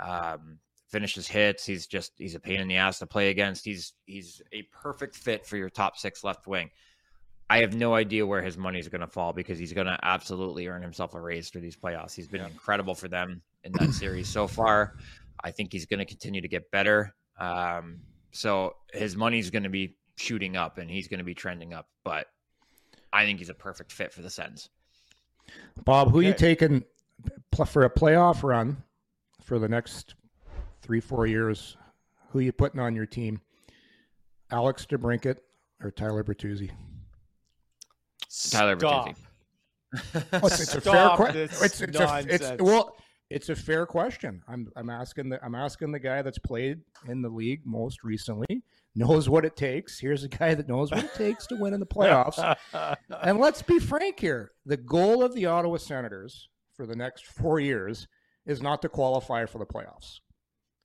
um, 0.00 0.58
finishes 0.88 1.26
hits. 1.26 1.64
He's 1.64 1.86
just 1.86 2.12
he's 2.16 2.34
a 2.34 2.40
pain 2.40 2.60
in 2.60 2.68
the 2.68 2.76
ass 2.76 2.98
to 3.00 3.06
play 3.06 3.30
against. 3.30 3.64
He's 3.64 3.94
he's 4.04 4.42
a 4.52 4.62
perfect 4.72 5.16
fit 5.16 5.46
for 5.46 5.56
your 5.56 5.70
top 5.70 5.96
six 5.96 6.22
left 6.24 6.46
wing. 6.46 6.70
I 7.48 7.58
have 7.58 7.74
no 7.74 7.94
idea 7.94 8.26
where 8.26 8.42
his 8.42 8.56
money 8.56 8.80
is 8.80 8.88
going 8.88 9.02
to 9.02 9.06
fall 9.06 9.32
because 9.32 9.58
he's 9.58 9.72
going 9.72 9.86
to 9.86 9.98
absolutely 10.02 10.66
earn 10.66 10.82
himself 10.82 11.14
a 11.14 11.20
raise 11.20 11.48
through 11.48 11.60
these 11.60 11.76
playoffs. 11.76 12.14
He's 12.14 12.26
been 12.26 12.44
incredible 12.44 12.94
for 12.94 13.08
them 13.08 13.40
in 13.62 13.72
that 13.72 13.90
series 13.92 14.28
so 14.28 14.48
far. 14.48 14.96
I 15.44 15.52
think 15.52 15.72
he's 15.72 15.86
going 15.86 15.98
to 16.00 16.04
continue 16.04 16.40
to 16.40 16.48
get 16.48 16.70
better. 16.72 17.14
Um, 17.38 18.00
so 18.32 18.74
his 18.92 19.16
money's 19.16 19.50
going 19.50 19.62
to 19.62 19.68
be 19.68 19.96
shooting 20.16 20.56
up 20.56 20.78
and 20.78 20.90
he's 20.90 21.06
going 21.06 21.18
to 21.18 21.24
be 21.24 21.34
trending 21.34 21.72
up. 21.72 21.88
But 22.04 22.26
I 23.12 23.24
think 23.24 23.38
he's 23.38 23.50
a 23.50 23.54
perfect 23.54 23.92
fit 23.92 24.12
for 24.12 24.22
the 24.22 24.30
Sens. 24.30 24.68
Bob, 25.84 26.10
who 26.10 26.20
you 26.20 26.34
taking 26.34 26.84
for 27.66 27.84
a 27.84 27.90
playoff 27.90 28.42
run 28.42 28.82
for 29.42 29.60
the 29.60 29.68
next 29.68 30.14
three, 30.82 31.00
four 31.00 31.26
years? 31.26 31.76
Who 32.30 32.40
you 32.40 32.52
putting 32.52 32.80
on 32.80 32.96
your 32.96 33.06
team? 33.06 33.40
Alex 34.50 34.86
DeBrincat 34.86 35.36
or 35.82 35.90
Tyler 35.90 36.24
Bertuzzi? 36.24 36.70
Tyler 38.50 38.78
Stop. 38.78 39.08
Bertuzzi. 39.94 40.24
Oh, 40.32 40.46
it's, 40.46 40.60
it's 40.60 40.74
a 40.74 40.80
fair 40.80 41.08
question. 41.10 41.40
It's, 41.40 41.62
it's, 41.62 41.80
a, 41.80 42.24
it's 42.28 42.62
well, 42.62 42.96
it's 43.30 43.48
a 43.48 43.56
fair 43.56 43.86
question. 43.86 44.42
I'm 44.48 44.70
I'm 44.76 44.90
asking 44.90 45.30
the 45.30 45.44
I'm 45.44 45.54
asking 45.54 45.92
the 45.92 45.98
guy 45.98 46.22
that's 46.22 46.38
played 46.38 46.80
in 47.08 47.22
the 47.22 47.28
league 47.28 47.62
most 47.64 48.04
recently, 48.04 48.62
knows 48.94 49.28
what 49.28 49.44
it 49.44 49.56
takes. 49.56 49.98
Here's 49.98 50.24
a 50.24 50.28
guy 50.28 50.54
that 50.54 50.68
knows 50.68 50.90
what 50.90 51.04
it 51.04 51.14
takes 51.14 51.46
to 51.48 51.56
win 51.56 51.74
in 51.74 51.80
the 51.80 51.86
playoffs. 51.86 52.56
and 53.22 53.38
let's 53.38 53.62
be 53.62 53.78
frank 53.78 54.20
here: 54.20 54.52
the 54.64 54.76
goal 54.76 55.22
of 55.22 55.34
the 55.34 55.46
Ottawa 55.46 55.76
Senators 55.76 56.48
for 56.74 56.86
the 56.86 56.96
next 56.96 57.26
four 57.26 57.58
years 57.58 58.06
is 58.44 58.62
not 58.62 58.82
to 58.82 58.88
qualify 58.88 59.44
for 59.46 59.58
the 59.58 59.66
playoffs. 59.66 60.20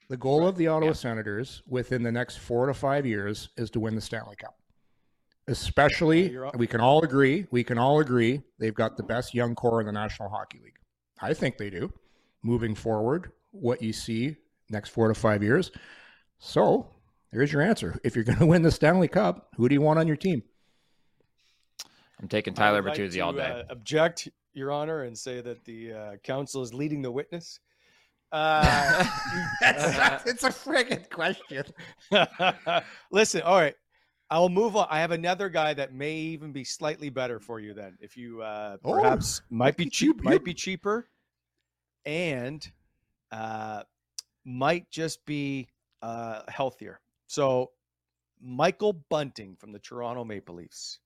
The 0.09 0.17
goal 0.17 0.47
of 0.47 0.57
the 0.57 0.67
Ottawa 0.67 0.93
Senators 0.93 1.61
within 1.67 2.03
the 2.03 2.11
next 2.11 2.37
four 2.37 2.65
to 2.65 2.73
five 2.73 3.05
years 3.05 3.49
is 3.55 3.69
to 3.71 3.79
win 3.79 3.95
the 3.95 4.01
Stanley 4.01 4.35
Cup. 4.35 4.55
Especially, 5.47 6.29
you're 6.29 6.51
we 6.55 6.67
can 6.67 6.81
all 6.81 7.03
agree. 7.03 7.45
We 7.51 7.63
can 7.63 7.77
all 7.77 7.99
agree 7.99 8.41
they've 8.59 8.73
got 8.73 8.95
the 8.95 9.03
best 9.03 9.33
young 9.33 9.55
core 9.55 9.79
in 9.79 9.87
the 9.87 9.91
National 9.91 10.29
Hockey 10.29 10.59
League. 10.63 10.77
I 11.21 11.33
think 11.33 11.57
they 11.57 11.69
do. 11.69 11.91
Moving 12.43 12.75
forward, 12.75 13.31
what 13.51 13.81
you 13.81 13.93
see 13.93 14.37
next 14.69 14.89
four 14.89 15.07
to 15.07 15.13
five 15.13 15.43
years. 15.43 15.71
So, 16.39 16.87
there's 17.31 17.51
your 17.51 17.61
answer. 17.61 17.99
If 18.03 18.15
you're 18.15 18.23
going 18.25 18.39
to 18.39 18.45
win 18.45 18.61
the 18.61 18.71
Stanley 18.71 19.07
Cup, 19.07 19.49
who 19.57 19.69
do 19.69 19.75
you 19.75 19.81
want 19.81 19.99
on 19.99 20.07
your 20.07 20.15
team? 20.15 20.43
I'm 22.21 22.27
taking 22.27 22.53
Tyler 22.53 22.81
like 22.81 22.97
Bertuzzi 22.97 23.13
to, 23.13 23.19
all 23.21 23.33
day. 23.33 23.41
uh, 23.41 23.63
object, 23.71 24.29
Your 24.53 24.71
Honor, 24.71 25.03
and 25.03 25.17
say 25.17 25.41
that 25.41 25.63
the 25.65 25.93
uh, 25.93 26.15
counsel 26.23 26.61
is 26.61 26.73
leading 26.73 27.01
the 27.01 27.11
witness. 27.11 27.59
Uh, 28.33 29.03
it's 30.25 30.45
a 30.45 30.47
friggin' 30.47 31.09
question. 31.09 31.65
Listen, 33.11 33.41
all 33.41 33.59
right. 33.59 33.75
I 34.31 34.39
will 34.39 34.49
move 34.49 34.77
on. 34.77 34.87
I 34.89 34.99
have 35.01 35.11
another 35.11 35.49
guy 35.49 35.73
that 35.73 35.93
may 35.93 36.15
even 36.15 36.53
be 36.53 36.63
slightly 36.63 37.09
better 37.09 37.37
for 37.39 37.59
you 37.59 37.73
then. 37.73 37.97
If 37.99 38.15
you 38.15 38.41
uh 38.41 38.77
Oh, 38.83 38.93
perhaps 38.93 39.41
might 39.49 39.75
be 39.77 39.89
cheap, 39.89 40.17
you- 40.17 40.23
might 40.23 40.43
be 40.43 40.53
cheaper. 40.53 41.07
And 42.05 42.65
uh 43.31 43.83
might 44.45 44.89
just 44.89 45.23
be 45.25 45.67
uh, 46.01 46.41
healthier. 46.47 46.99
So, 47.27 47.71
Michael 48.41 48.93
Bunting 49.09 49.55
from 49.55 49.71
the 49.71 49.77
Toronto 49.77 50.23
Maple 50.23 50.55
Leafs. 50.55 50.99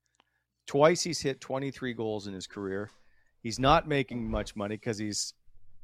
Twice 0.67 1.03
he's 1.03 1.19
hit 1.19 1.41
23 1.41 1.93
goals 1.93 2.27
in 2.27 2.33
his 2.33 2.47
career. 2.47 2.89
He's 3.41 3.59
not 3.59 3.89
making 3.89 4.31
much 4.31 4.55
money 4.55 4.77
because 4.77 4.97
he's 4.97 5.33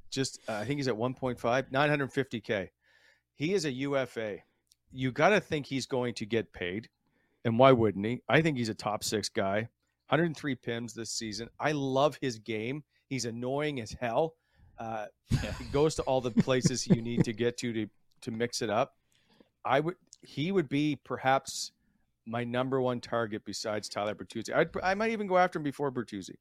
just, 0.09 0.39
uh, 0.47 0.53
I 0.53 0.65
think 0.65 0.77
he's 0.79 0.87
at 0.87 0.95
1.5, 0.95 1.37
950K. 1.71 2.69
He 3.35 3.53
is 3.53 3.65
a 3.65 3.71
UFA. 3.71 4.37
You 4.93 5.11
got 5.11 5.29
to 5.29 5.41
think 5.41 5.65
he's 5.65 5.85
going 5.85 6.13
to 6.15 6.25
get 6.25 6.53
paid. 6.53 6.87
And 7.45 7.57
why 7.57 7.71
wouldn't 7.71 8.05
he? 8.05 8.21
I 8.29 8.41
think 8.41 8.57
he's 8.57 8.69
a 8.69 8.73
top 8.73 9.03
six 9.03 9.29
guy. 9.29 9.69
103 10.09 10.55
PIMs 10.55 10.93
this 10.93 11.11
season. 11.11 11.47
I 11.59 11.71
love 11.71 12.17
his 12.21 12.37
game. 12.37 12.83
He's 13.07 13.25
annoying 13.25 13.79
as 13.79 13.95
hell. 13.99 14.35
Uh, 14.77 15.05
he 15.29 15.65
goes 15.71 15.95
to 15.95 16.01
all 16.03 16.21
the 16.21 16.31
places 16.31 16.87
you 16.87 17.01
need 17.01 17.23
to 17.23 17.33
get 17.33 17.57
to 17.57 17.71
to 17.71 17.87
to 18.21 18.31
mix 18.31 18.61
it 18.61 18.69
up. 18.69 18.95
I 19.63 19.79
would 19.79 19.95
he 20.21 20.51
would 20.51 20.69
be 20.69 20.99
perhaps 21.03 21.71
my 22.25 22.43
number 22.43 22.81
one 22.81 22.99
target 22.99 23.43
besides 23.45 23.89
Tyler 23.89 24.15
Bertuzzi. 24.15 24.55
I'd, 24.55 24.69
I 24.83 24.93
might 24.93 25.11
even 25.11 25.27
go 25.27 25.37
after 25.37 25.59
him 25.59 25.63
before 25.63 25.91
Bertuzzi. 25.91 26.35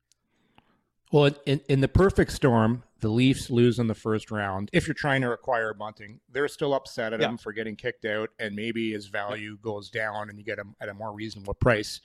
Well, 1.13 1.31
in, 1.47 1.61
in 1.69 1.81
the 1.81 1.89
perfect 1.89 2.33
storm, 2.33 2.85
the 3.01 3.09
Leafs 3.09 3.51
lose 3.51 3.79
in 3.79 3.87
the 3.89 3.95
first 3.95 4.31
round. 4.31 4.71
If 4.73 4.87
you're 4.87 4.95
trying 4.95 5.23
to 5.23 5.33
acquire 5.33 5.75
Bunting, 5.75 6.21
they're 6.31 6.49
still 6.49 6.73
upset 6.75 7.13
at 7.13 7.21
Yeah. 7.21 7.31
him 7.31 7.39
for 7.39 7.53
getting 7.53 7.75
kicked 7.77 8.05
out, 8.05 8.31
and 8.39 8.55
maybe 8.55 8.93
his 8.93 9.07
value 9.07 9.59
goes 9.63 9.91
down 9.91 10.29
and 10.29 10.39
you 10.39 10.45
get 10.45 10.59
him 10.59 10.77
at 10.81 10.89
a 10.89 10.95
more 10.95 11.13
reasonable 11.13 11.55
price. 11.55 12.01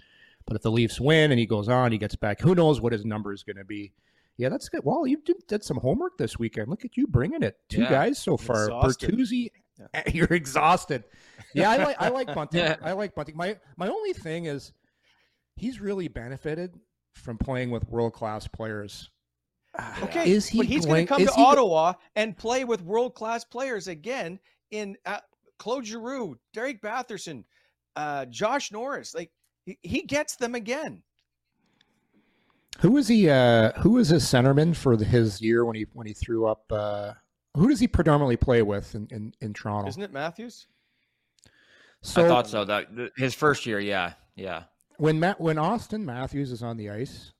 But 0.47 0.56
if 0.56 0.62
the 0.64 0.72
Leafs 0.72 0.99
win 0.99 1.32
and 1.32 1.39
he 1.39 1.45
goes 1.45 1.68
on, 1.70 1.91
he 1.91 1.97
gets 1.97 2.16
back. 2.16 2.39
Who 2.41 2.56
knows 2.56 2.80
what 2.82 2.93
his 2.93 3.03
number 3.06 3.34
is 3.34 3.43
going 3.43 3.58
to 3.58 3.66
be? 3.66 3.93
Yeah, 4.38 4.49
that's 4.49 4.70
good. 4.70 4.82
Well, 4.84 5.08
you 5.08 5.18
did, 5.24 5.38
did 5.47 5.64
some 5.64 5.78
homework 5.78 6.18
this 6.18 6.38
weekend. 6.38 6.68
Look 6.68 6.84
at 6.86 6.97
you 6.97 7.08
bringing 7.08 7.41
it. 7.43 7.58
Two 7.70 7.82
Yeah. 7.84 7.89
guys 7.89 8.22
so 8.22 8.38
far. 8.38 8.66
Exhausted. 8.66 9.12
Bertuzzi, 9.12 9.49
you're 10.14 10.28
exhausted. 10.34 11.03
Yeah, 11.53 11.70
I 11.72 11.78
like 11.78 11.95
I 12.01 12.10
like 12.10 12.28
Bunting. 12.36 12.60
Yeah. 12.62 12.76
I 12.82 12.91
like 12.93 13.16
Bunting. 13.16 13.36
My 13.38 13.58
my 13.78 13.88
only 13.88 14.14
thing 14.14 14.45
is 14.45 14.74
he's 15.56 15.80
really 15.80 16.08
benefited 16.10 16.78
from 17.16 17.38
playing 17.38 17.72
with 17.72 17.88
world 17.89 18.13
class 18.13 18.47
players. 18.47 19.09
Okay, 20.03 20.32
Is 20.32 20.47
he 20.47 20.59
but 20.59 20.68
he's 20.68 20.86
going- 20.86 21.05
going 21.05 21.05
to 21.05 21.09
come 21.09 21.26
to 21.26 21.32
he 21.34 21.43
go- 21.43 21.47
Ottawa 21.49 21.93
and 22.16 22.38
play 22.38 22.63
with 22.63 22.82
world 22.82 23.13
class 23.16 23.43
players 23.43 23.88
again 23.88 24.39
in 24.72 24.95
uh, 25.05 25.20
Claude 25.59 25.86
Giroux, 25.86 26.38
Derek 26.53 26.82
Batherson, 26.82 27.43
uh, 27.95 28.26
Josh 28.26 28.72
Norris. 28.72 29.13
Like 29.13 29.32
he, 29.66 29.78
he 29.82 30.01
gets 30.03 30.36
them 30.38 30.55
again. 30.55 31.03
Who 32.80 32.91
was 32.91 33.07
he? 33.07 33.30
Uh, 33.30 33.72
who 33.82 33.91
was 33.91 34.09
his 34.09 34.24
centerman 34.26 34.76
for 34.76 34.95
the, 34.97 35.05
his 35.05 35.41
year 35.41 35.63
when 35.66 35.76
he 35.76 35.86
when 35.93 36.07
he 36.07 36.13
threw 36.13 36.45
up? 36.45 36.63
Uh, 36.72 37.13
who 37.55 37.70
does 37.70 37.80
he 37.80 37.88
predominantly 37.88 38.36
play 38.38 38.61
with 38.61 38.95
in, 38.95 39.07
in, 39.11 39.34
in 39.41 39.53
Toronto? 39.53 39.88
Isn't 39.88 40.01
it 40.03 40.11
Matthews? 40.11 40.68
So 42.01 42.24
I 42.26 42.28
thought 42.28 42.47
so. 42.47 42.66
That 42.66 42.88
his 43.18 43.34
first 43.34 43.66
year, 43.66 43.80
yeah, 43.80 44.13
yeah. 44.36 44.63
When 44.97 45.19
Matt 45.19 45.39
when 45.39 45.57
Auston 45.57 46.03
Matthews 46.03 46.51
is 46.51 46.63
on 46.63 46.77
the 46.77 46.89
ice, 46.89 47.33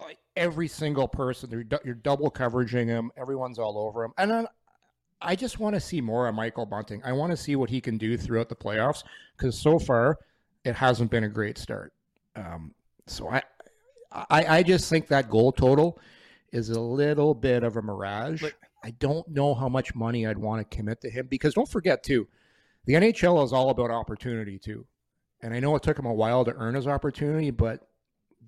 like 0.00 0.18
every 0.36 0.68
single 0.68 1.08
person, 1.08 1.50
you're, 1.50 1.80
you're 1.84 1.94
double 1.94 2.30
coveraging 2.30 2.88
him. 2.88 3.10
Everyone's 3.16 3.58
all 3.58 3.78
over 3.78 4.04
him, 4.04 4.12
and 4.18 4.32
I, 4.32 4.46
I 5.20 5.36
just 5.36 5.58
want 5.58 5.74
to 5.74 5.80
see 5.80 6.00
more 6.00 6.28
of 6.28 6.34
Michael 6.34 6.66
Bunting. 6.66 7.02
I 7.04 7.12
want 7.12 7.30
to 7.30 7.36
see 7.36 7.56
what 7.56 7.70
he 7.70 7.80
can 7.80 7.98
do 7.98 8.16
throughout 8.16 8.48
the 8.48 8.56
playoffs 8.56 9.04
because 9.36 9.58
so 9.58 9.78
far 9.78 10.18
it 10.64 10.74
hasn't 10.74 11.10
been 11.10 11.24
a 11.24 11.28
great 11.28 11.58
start. 11.58 11.92
Um, 12.36 12.74
so 13.06 13.28
I, 13.28 13.42
I, 14.12 14.46
I 14.58 14.62
just 14.62 14.88
think 14.90 15.08
that 15.08 15.30
goal 15.30 15.52
total 15.52 15.98
is 16.52 16.70
a 16.70 16.80
little 16.80 17.34
bit 17.34 17.62
of 17.62 17.76
a 17.76 17.82
mirage. 17.82 18.42
But- 18.42 18.54
I 18.84 18.90
don't 18.90 19.26
know 19.28 19.54
how 19.54 19.70
much 19.70 19.94
money 19.94 20.26
I'd 20.26 20.36
want 20.36 20.60
to 20.60 20.76
commit 20.76 21.00
to 21.00 21.10
him 21.10 21.26
because 21.26 21.54
don't 21.54 21.68
forget 21.68 22.02
too, 22.02 22.28
the 22.84 22.92
NHL 22.92 23.42
is 23.42 23.50
all 23.50 23.70
about 23.70 23.90
opportunity 23.90 24.58
too. 24.58 24.86
And 25.44 25.52
I 25.52 25.60
know 25.60 25.76
it 25.76 25.82
took 25.82 25.98
him 25.98 26.06
a 26.06 26.12
while 26.12 26.42
to 26.46 26.54
earn 26.54 26.74
his 26.74 26.86
opportunity, 26.86 27.50
but 27.50 27.86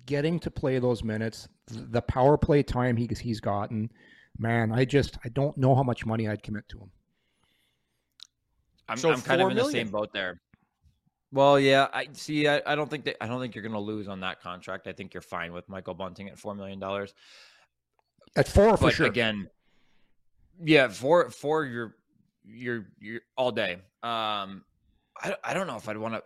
getting 0.07 0.39
to 0.39 0.49
play 0.49 0.79
those 0.79 1.03
minutes, 1.03 1.47
the 1.67 2.01
power 2.01 2.39
play 2.39 2.63
time 2.63 2.97
he, 2.97 3.07
he's 3.19 3.39
gotten, 3.39 3.91
man, 4.39 4.71
I 4.71 4.83
just 4.83 5.15
I 5.23 5.29
don't 5.29 5.55
know 5.57 5.75
how 5.75 5.83
much 5.83 6.07
money 6.07 6.27
I'd 6.27 6.41
commit 6.41 6.67
to 6.69 6.79
him. 6.79 6.91
I'm, 8.89 8.97
So 8.97 9.11
I'm 9.11 9.21
kind 9.21 9.41
of 9.41 9.45
four 9.45 9.51
in 9.51 9.57
the 9.57 9.69
same 9.69 9.89
boat 9.89 10.11
there. 10.11 10.41
Well, 11.31 11.59
yeah, 11.59 11.87
I 11.93 12.07
see. 12.13 12.47
I, 12.47 12.63
I 12.65 12.73
don't 12.73 12.89
think 12.89 13.05
that 13.05 13.23
I 13.23 13.27
don't 13.27 13.39
think 13.39 13.53
you're 13.53 13.61
going 13.61 13.73
to 13.73 13.79
lose 13.79 14.07
on 14.07 14.21
that 14.21 14.41
contract. 14.41 14.87
I 14.87 14.93
think 14.93 15.13
you're 15.13 15.21
fine 15.21 15.53
with 15.53 15.69
Michael 15.69 15.93
Bunting 15.93 16.29
at 16.29 16.39
four 16.39 16.55
million 16.55 16.79
dollars. 16.79 17.13
At 18.35 18.47
four 18.47 18.75
for 18.75 18.85
But 18.85 18.93
sure. 18.93 19.05
again, 19.05 19.49
yeah, 20.63 20.87
for 20.87 21.29
for 21.29 21.63
your 21.63 21.95
your 22.43 22.87
your 22.99 23.21
all 23.35 23.51
day. 23.51 23.73
Um, 24.01 24.63
I 25.21 25.35
I 25.43 25.53
don't 25.53 25.67
know 25.67 25.75
if 25.75 25.87
I'd 25.87 25.97
want 25.97 26.15
to 26.15 26.23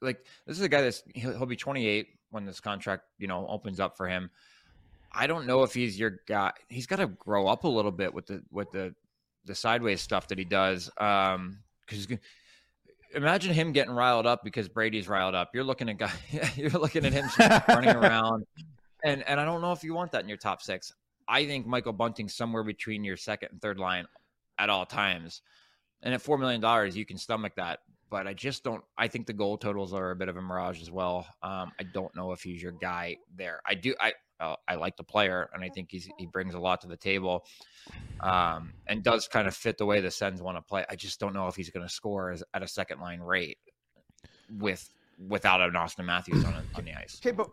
like 0.00 0.24
this 0.46 0.56
is 0.56 0.62
a 0.62 0.68
guy 0.68 0.82
that's 0.82 1.02
he'll, 1.14 1.36
he'll 1.36 1.46
be 1.46 1.56
28 1.56 2.08
when 2.30 2.44
this 2.44 2.60
contract 2.60 3.04
you 3.18 3.26
know 3.26 3.46
opens 3.48 3.80
up 3.80 3.96
for 3.96 4.08
him. 4.08 4.30
I 5.12 5.26
don't 5.26 5.46
know 5.46 5.62
if 5.62 5.72
he's 5.72 5.98
your 5.98 6.20
guy. 6.26 6.52
He's 6.68 6.86
got 6.86 6.96
to 6.96 7.06
grow 7.06 7.46
up 7.46 7.64
a 7.64 7.68
little 7.68 7.90
bit 7.90 8.12
with 8.12 8.26
the 8.26 8.42
with 8.50 8.70
the 8.70 8.94
the 9.44 9.54
sideways 9.54 10.00
stuff 10.00 10.28
that 10.28 10.38
he 10.38 10.44
does. 10.44 10.90
Um, 10.98 11.60
because 11.86 12.08
imagine 13.14 13.54
him 13.54 13.72
getting 13.72 13.94
riled 13.94 14.26
up 14.26 14.42
because 14.44 14.68
Brady's 14.68 15.08
riled 15.08 15.34
up. 15.34 15.50
You're 15.54 15.64
looking 15.64 15.88
at 15.88 15.98
guy, 15.98 16.12
you're 16.56 16.70
looking 16.70 17.04
at 17.04 17.12
him 17.12 17.28
running 17.68 17.90
around, 17.96 18.44
and 19.04 19.22
and 19.26 19.40
I 19.40 19.44
don't 19.44 19.60
know 19.60 19.72
if 19.72 19.82
you 19.82 19.94
want 19.94 20.12
that 20.12 20.22
in 20.22 20.28
your 20.28 20.38
top 20.38 20.62
six. 20.62 20.92
I 21.28 21.44
think 21.46 21.66
Michael 21.66 21.92
Bunting's 21.92 22.34
somewhere 22.34 22.62
between 22.62 23.02
your 23.02 23.16
second 23.16 23.48
and 23.52 23.60
third 23.60 23.78
line 23.78 24.06
at 24.58 24.70
all 24.70 24.86
times, 24.86 25.42
and 26.02 26.14
at 26.14 26.20
four 26.20 26.38
million 26.38 26.60
dollars, 26.60 26.96
you 26.96 27.06
can 27.06 27.18
stomach 27.18 27.54
that. 27.56 27.80
But 28.08 28.26
I 28.26 28.34
just 28.34 28.62
don't. 28.62 28.82
I 28.96 29.08
think 29.08 29.26
the 29.26 29.32
goal 29.32 29.58
totals 29.58 29.92
are 29.92 30.12
a 30.12 30.16
bit 30.16 30.28
of 30.28 30.36
a 30.36 30.42
mirage 30.42 30.80
as 30.80 30.90
well. 30.90 31.26
Um, 31.42 31.72
I 31.80 31.84
don't 31.92 32.14
know 32.14 32.32
if 32.32 32.42
he's 32.42 32.62
your 32.62 32.72
guy 32.72 33.16
there. 33.36 33.60
I 33.66 33.74
do. 33.74 33.94
I 34.00 34.12
uh, 34.38 34.56
I 34.68 34.74
like 34.74 34.96
the 34.96 35.04
player, 35.04 35.48
and 35.52 35.64
I 35.64 35.68
think 35.68 35.90
he's 35.90 36.08
he 36.18 36.26
brings 36.26 36.54
a 36.54 36.58
lot 36.58 36.80
to 36.82 36.88
the 36.88 36.96
table, 36.96 37.44
um, 38.20 38.72
and 38.86 39.02
does 39.02 39.26
kind 39.28 39.48
of 39.48 39.56
fit 39.56 39.78
the 39.78 39.86
way 39.86 40.00
the 40.00 40.10
Sens 40.10 40.42
want 40.42 40.56
to 40.56 40.62
play. 40.62 40.84
I 40.88 40.96
just 40.96 41.18
don't 41.18 41.34
know 41.34 41.48
if 41.48 41.56
he's 41.56 41.70
going 41.70 41.86
to 41.86 41.92
score 41.92 42.30
as, 42.30 42.44
at 42.54 42.62
a 42.62 42.68
second 42.68 43.00
line 43.00 43.20
rate 43.20 43.58
with 44.58 44.88
without 45.28 45.60
an 45.60 45.72
Auston 45.72 46.04
Matthews 46.04 46.44
on 46.44 46.54
on 46.74 46.84
the 46.84 46.94
ice. 46.94 47.20
Okay, 47.22 47.34
but 47.34 47.48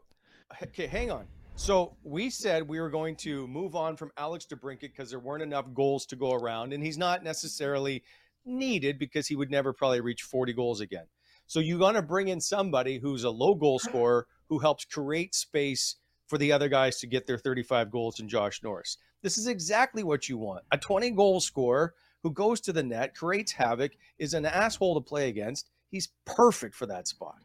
okay, 0.61 0.87
hang 0.87 1.11
on. 1.11 1.25
So 1.55 1.95
we 2.03 2.29
said 2.29 2.67
we 2.67 2.79
were 2.79 2.89
going 2.89 3.15
to 3.17 3.47
move 3.47 3.75
on 3.75 3.95
from 3.95 4.11
Alex 4.17 4.47
DeBrincat 4.51 4.81
because 4.81 5.11
there 5.11 5.19
weren't 5.19 5.43
enough 5.43 5.65
goals 5.73 6.05
to 6.07 6.15
go 6.15 6.33
around, 6.33 6.73
and 6.73 6.83
he's 6.83 6.97
not 6.97 7.23
necessarily 7.23 8.03
needed 8.45 8.99
because 8.99 9.27
he 9.27 9.35
would 9.35 9.51
never 9.51 9.73
probably 9.73 10.01
reach 10.01 10.23
40 10.23 10.53
goals 10.53 10.81
again. 10.81 11.05
So 11.47 11.59
you 11.59 11.77
got 11.77 11.93
to 11.93 12.01
bring 12.01 12.29
in 12.29 12.41
somebody 12.41 12.97
who's 12.97 13.23
a 13.23 13.29
low 13.29 13.55
goal 13.55 13.79
scorer 13.79 14.27
who 14.49 14.59
helps 14.59 14.85
create 14.85 15.35
space 15.35 15.95
for 16.27 16.37
the 16.37 16.51
other 16.51 16.69
guys 16.69 16.99
to 16.99 17.07
get 17.07 17.27
their 17.27 17.37
35 17.37 17.91
goals 17.91 18.19
in 18.19 18.27
Josh 18.27 18.63
Norris. 18.63 18.97
This 19.21 19.37
is 19.37 19.47
exactly 19.47 20.03
what 20.03 20.27
you 20.27 20.37
want. 20.37 20.63
A 20.71 20.77
20 20.77 21.11
goal 21.11 21.39
scorer 21.39 21.93
who 22.23 22.31
goes 22.31 22.61
to 22.61 22.73
the 22.73 22.83
net, 22.83 23.15
creates 23.15 23.51
havoc, 23.51 23.91
is 24.17 24.33
an 24.33 24.45
asshole 24.45 24.95
to 24.95 25.01
play 25.01 25.27
against. 25.27 25.69
He's 25.89 26.09
perfect 26.25 26.73
for 26.73 26.85
that 26.87 27.07
spot. 27.07 27.35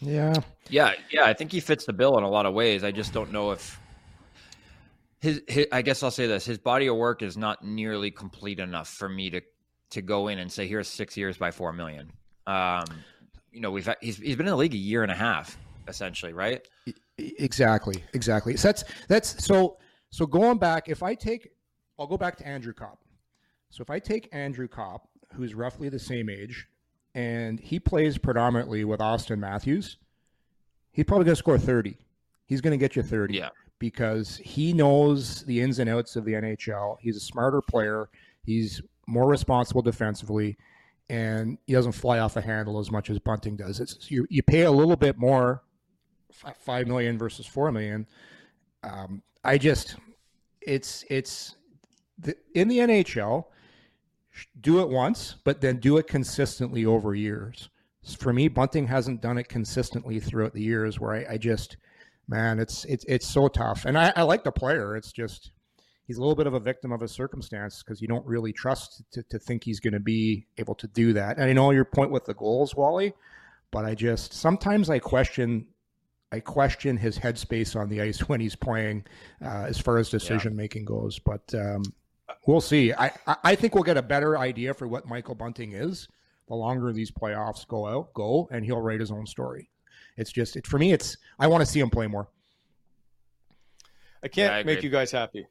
yeah. 0.00 0.34
Yeah, 0.70 0.94
yeah, 1.10 1.24
I 1.24 1.34
think 1.34 1.52
he 1.52 1.60
fits 1.60 1.84
the 1.84 1.92
bill 1.92 2.18
in 2.18 2.24
a 2.24 2.28
lot 2.28 2.46
of 2.46 2.54
ways. 2.54 2.84
I 2.84 2.90
just 2.90 3.12
don't 3.12 3.32
know 3.32 3.52
if 3.52 3.78
his, 5.20 5.42
his 5.48 5.66
I 5.72 5.82
guess 5.82 6.02
I'll 6.02 6.10
say 6.10 6.26
this, 6.26 6.44
his 6.44 6.58
body 6.58 6.86
of 6.86 6.96
work 6.96 7.22
is 7.22 7.36
not 7.36 7.64
nearly 7.64 8.10
complete 8.10 8.60
enough 8.60 8.88
for 8.88 9.08
me 9.08 9.30
to 9.30 9.40
to 9.90 10.02
go 10.02 10.28
in 10.28 10.38
and 10.38 10.52
say 10.52 10.66
here's 10.66 10.86
6 10.88 11.16
years 11.16 11.38
by 11.38 11.50
4 11.50 11.72
million. 11.72 12.12
Um 12.46 12.84
you 13.52 13.60
know, 13.60 13.70
we've 13.70 13.88
he's 14.00 14.18
he's 14.18 14.36
been 14.36 14.46
in 14.46 14.50
the 14.50 14.56
league 14.56 14.74
a 14.74 14.78
year 14.78 15.02
and 15.02 15.10
a 15.10 15.16
half 15.16 15.56
essentially, 15.88 16.32
right? 16.32 16.66
Exactly, 17.16 18.04
exactly. 18.12 18.56
So 18.56 18.68
that's 18.68 18.84
that's 19.08 19.44
so 19.44 19.78
so 20.10 20.26
going 20.26 20.58
back. 20.58 20.88
If 20.88 21.02
I 21.02 21.14
take, 21.14 21.50
I'll 21.98 22.06
go 22.06 22.16
back 22.16 22.36
to 22.36 22.46
Andrew 22.46 22.72
Copp. 22.72 22.98
So 23.70 23.82
if 23.82 23.90
I 23.90 23.98
take 23.98 24.28
Andrew 24.32 24.68
Copp, 24.68 25.08
who's 25.34 25.54
roughly 25.54 25.88
the 25.88 25.98
same 25.98 26.30
age, 26.30 26.66
and 27.14 27.58
he 27.58 27.80
plays 27.80 28.16
predominantly 28.18 28.84
with 28.84 29.00
Auston 29.00 29.38
Matthews, 29.38 29.98
he's 30.92 31.04
probably 31.04 31.24
going 31.24 31.34
to 31.34 31.38
score 31.38 31.58
thirty. 31.58 31.96
He's 32.46 32.60
going 32.60 32.72
to 32.72 32.78
get 32.78 32.96
you 32.96 33.02
thirty. 33.02 33.34
Yeah. 33.34 33.50
Because 33.78 34.36
he 34.38 34.72
knows 34.72 35.44
the 35.44 35.60
ins 35.60 35.78
and 35.78 35.88
outs 35.88 36.16
of 36.16 36.24
the 36.24 36.32
NHL. 36.32 36.96
He's 37.00 37.16
a 37.16 37.20
smarter 37.20 37.60
player. 37.60 38.08
He's 38.44 38.82
more 39.06 39.28
responsible 39.28 39.82
defensively, 39.82 40.56
and 41.08 41.58
he 41.66 41.72
doesn't 41.72 41.92
fly 41.92 42.18
off 42.18 42.34
the 42.34 42.40
handle 42.40 42.78
as 42.78 42.90
much 42.90 43.10
as 43.10 43.18
Bunting 43.18 43.56
does. 43.56 43.80
It's 43.80 44.10
you, 44.10 44.26
you 44.30 44.42
pay 44.42 44.62
a 44.62 44.70
little 44.70 44.96
bit 44.96 45.16
more, 45.18 45.62
five 46.32 46.86
million 46.86 47.18
versus 47.18 47.46
four 47.46 47.72
million. 47.72 48.06
Um, 48.82 49.22
I 49.44 49.58
just, 49.58 49.96
it's 50.60 51.04
it's 51.08 51.56
the, 52.18 52.36
in 52.54 52.68
the 52.68 52.78
NHL. 52.78 53.44
Do 54.60 54.80
it 54.80 54.88
once, 54.88 55.34
but 55.42 55.60
then 55.60 55.78
do 55.78 55.96
it 55.96 56.06
consistently 56.06 56.86
over 56.86 57.14
years. 57.14 57.70
For 58.18 58.32
me, 58.32 58.46
Bunting 58.46 58.86
hasn't 58.86 59.20
done 59.20 59.36
it 59.36 59.48
consistently 59.48 60.20
throughout 60.20 60.52
the 60.52 60.62
years. 60.62 61.00
Where 61.00 61.14
I, 61.14 61.34
I 61.34 61.36
just, 61.38 61.76
man, 62.28 62.58
it's 62.58 62.84
it's 62.84 63.04
it's 63.08 63.26
so 63.26 63.48
tough. 63.48 63.84
And 63.84 63.98
I, 63.98 64.12
I 64.14 64.22
like 64.22 64.44
the 64.44 64.52
player. 64.52 64.96
It's 64.96 65.12
just 65.12 65.50
he's 66.06 66.18
a 66.18 66.20
little 66.20 66.34
bit 66.34 66.46
of 66.46 66.54
a 66.54 66.60
victim 66.60 66.92
of 66.92 67.00
his 67.00 67.12
circumstance 67.12 67.82
because 67.82 68.00
you 68.00 68.08
don't 68.08 68.26
really 68.26 68.52
trust 68.52 69.02
to, 69.12 69.22
to 69.24 69.38
think 69.38 69.64
he's 69.64 69.80
going 69.80 69.94
to 69.94 70.00
be 70.00 70.46
able 70.58 70.74
to 70.76 70.86
do 70.88 71.12
that. 71.14 71.36
And 71.36 71.44
I 71.44 71.52
know 71.52 71.70
your 71.70 71.84
point 71.84 72.10
with 72.10 72.24
the 72.24 72.34
goals, 72.34 72.74
Wally, 72.74 73.12
but 73.70 73.84
I 73.84 73.94
just 73.94 74.32
sometimes 74.32 74.90
I 74.90 74.98
question 74.98 75.66
I 76.30 76.40
question 76.40 76.96
his 76.96 77.18
headspace 77.18 77.74
on 77.74 77.88
the 77.88 78.02
ice 78.02 78.20
when 78.28 78.40
he's 78.40 78.56
playing, 78.56 79.04
uh, 79.42 79.64
as 79.68 79.78
far 79.78 79.98
as 79.98 80.10
decision 80.10 80.54
making 80.54 80.84
goes. 80.84 81.18
But 81.18 81.54
um, 81.54 81.82
we'll 82.46 82.60
see. 82.60 82.92
I, 82.92 83.12
I 83.26 83.36
I 83.44 83.54
think 83.54 83.74
we'll 83.74 83.84
get 83.84 83.96
a 83.96 84.02
better 84.02 84.36
idea 84.38 84.74
for 84.74 84.86
what 84.86 85.06
Michael 85.06 85.34
Bunting 85.34 85.72
is 85.72 86.08
the 86.48 86.54
longer 86.54 86.92
these 86.92 87.10
playoffs 87.10 87.66
go 87.66 87.86
out 87.86 88.12
go, 88.14 88.48
and 88.50 88.64
he'll 88.64 88.80
write 88.80 89.00
his 89.00 89.10
own 89.10 89.26
story. 89.26 89.70
It's 90.18 90.30
just 90.32 90.56
it 90.56 90.66
for 90.66 90.78
me. 90.78 90.92
It's 90.92 91.16
I 91.38 91.46
want 91.46 91.62
to 91.62 91.66
see 91.66 91.80
him 91.80 91.88
play 91.90 92.06
more. 92.06 92.28
I 94.22 94.28
can't 94.28 94.52
I 94.52 94.62
make 94.64 94.82
you 94.82 94.90
guys 94.90 95.10
happy. 95.10 95.46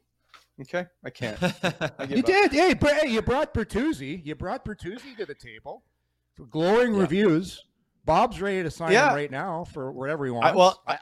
Okay, 0.61 0.85
I 1.03 1.09
can't. 1.09 1.37
I 1.41 2.03
You 2.09 2.19
up. 2.19 2.25
did, 2.25 2.51
hey, 2.51 2.73
but 2.73 2.93
hey, 2.95 3.09
you 3.09 3.21
brought 3.21 3.53
Bertuzzi. 3.53 4.25
You 4.25 4.35
brought 4.35 4.65
Bertuzzi 4.65 5.15
to 5.17 5.25
the 5.25 5.35
table 5.35 5.83
for 6.35 6.45
glowing 6.45 6.93
reviews. 6.95 7.63
Bob's 8.05 8.41
ready 8.41 8.63
to 8.63 8.71
sign 8.71 8.91
Yeah. 8.91 9.09
him 9.09 9.15
right 9.15 9.31
now 9.31 9.65
for 9.65 9.91
whatever 9.91 10.25
he 10.25 10.31
wants. 10.31 10.47
I, 10.49 10.55
well, 10.55 10.81
I, 10.87 10.97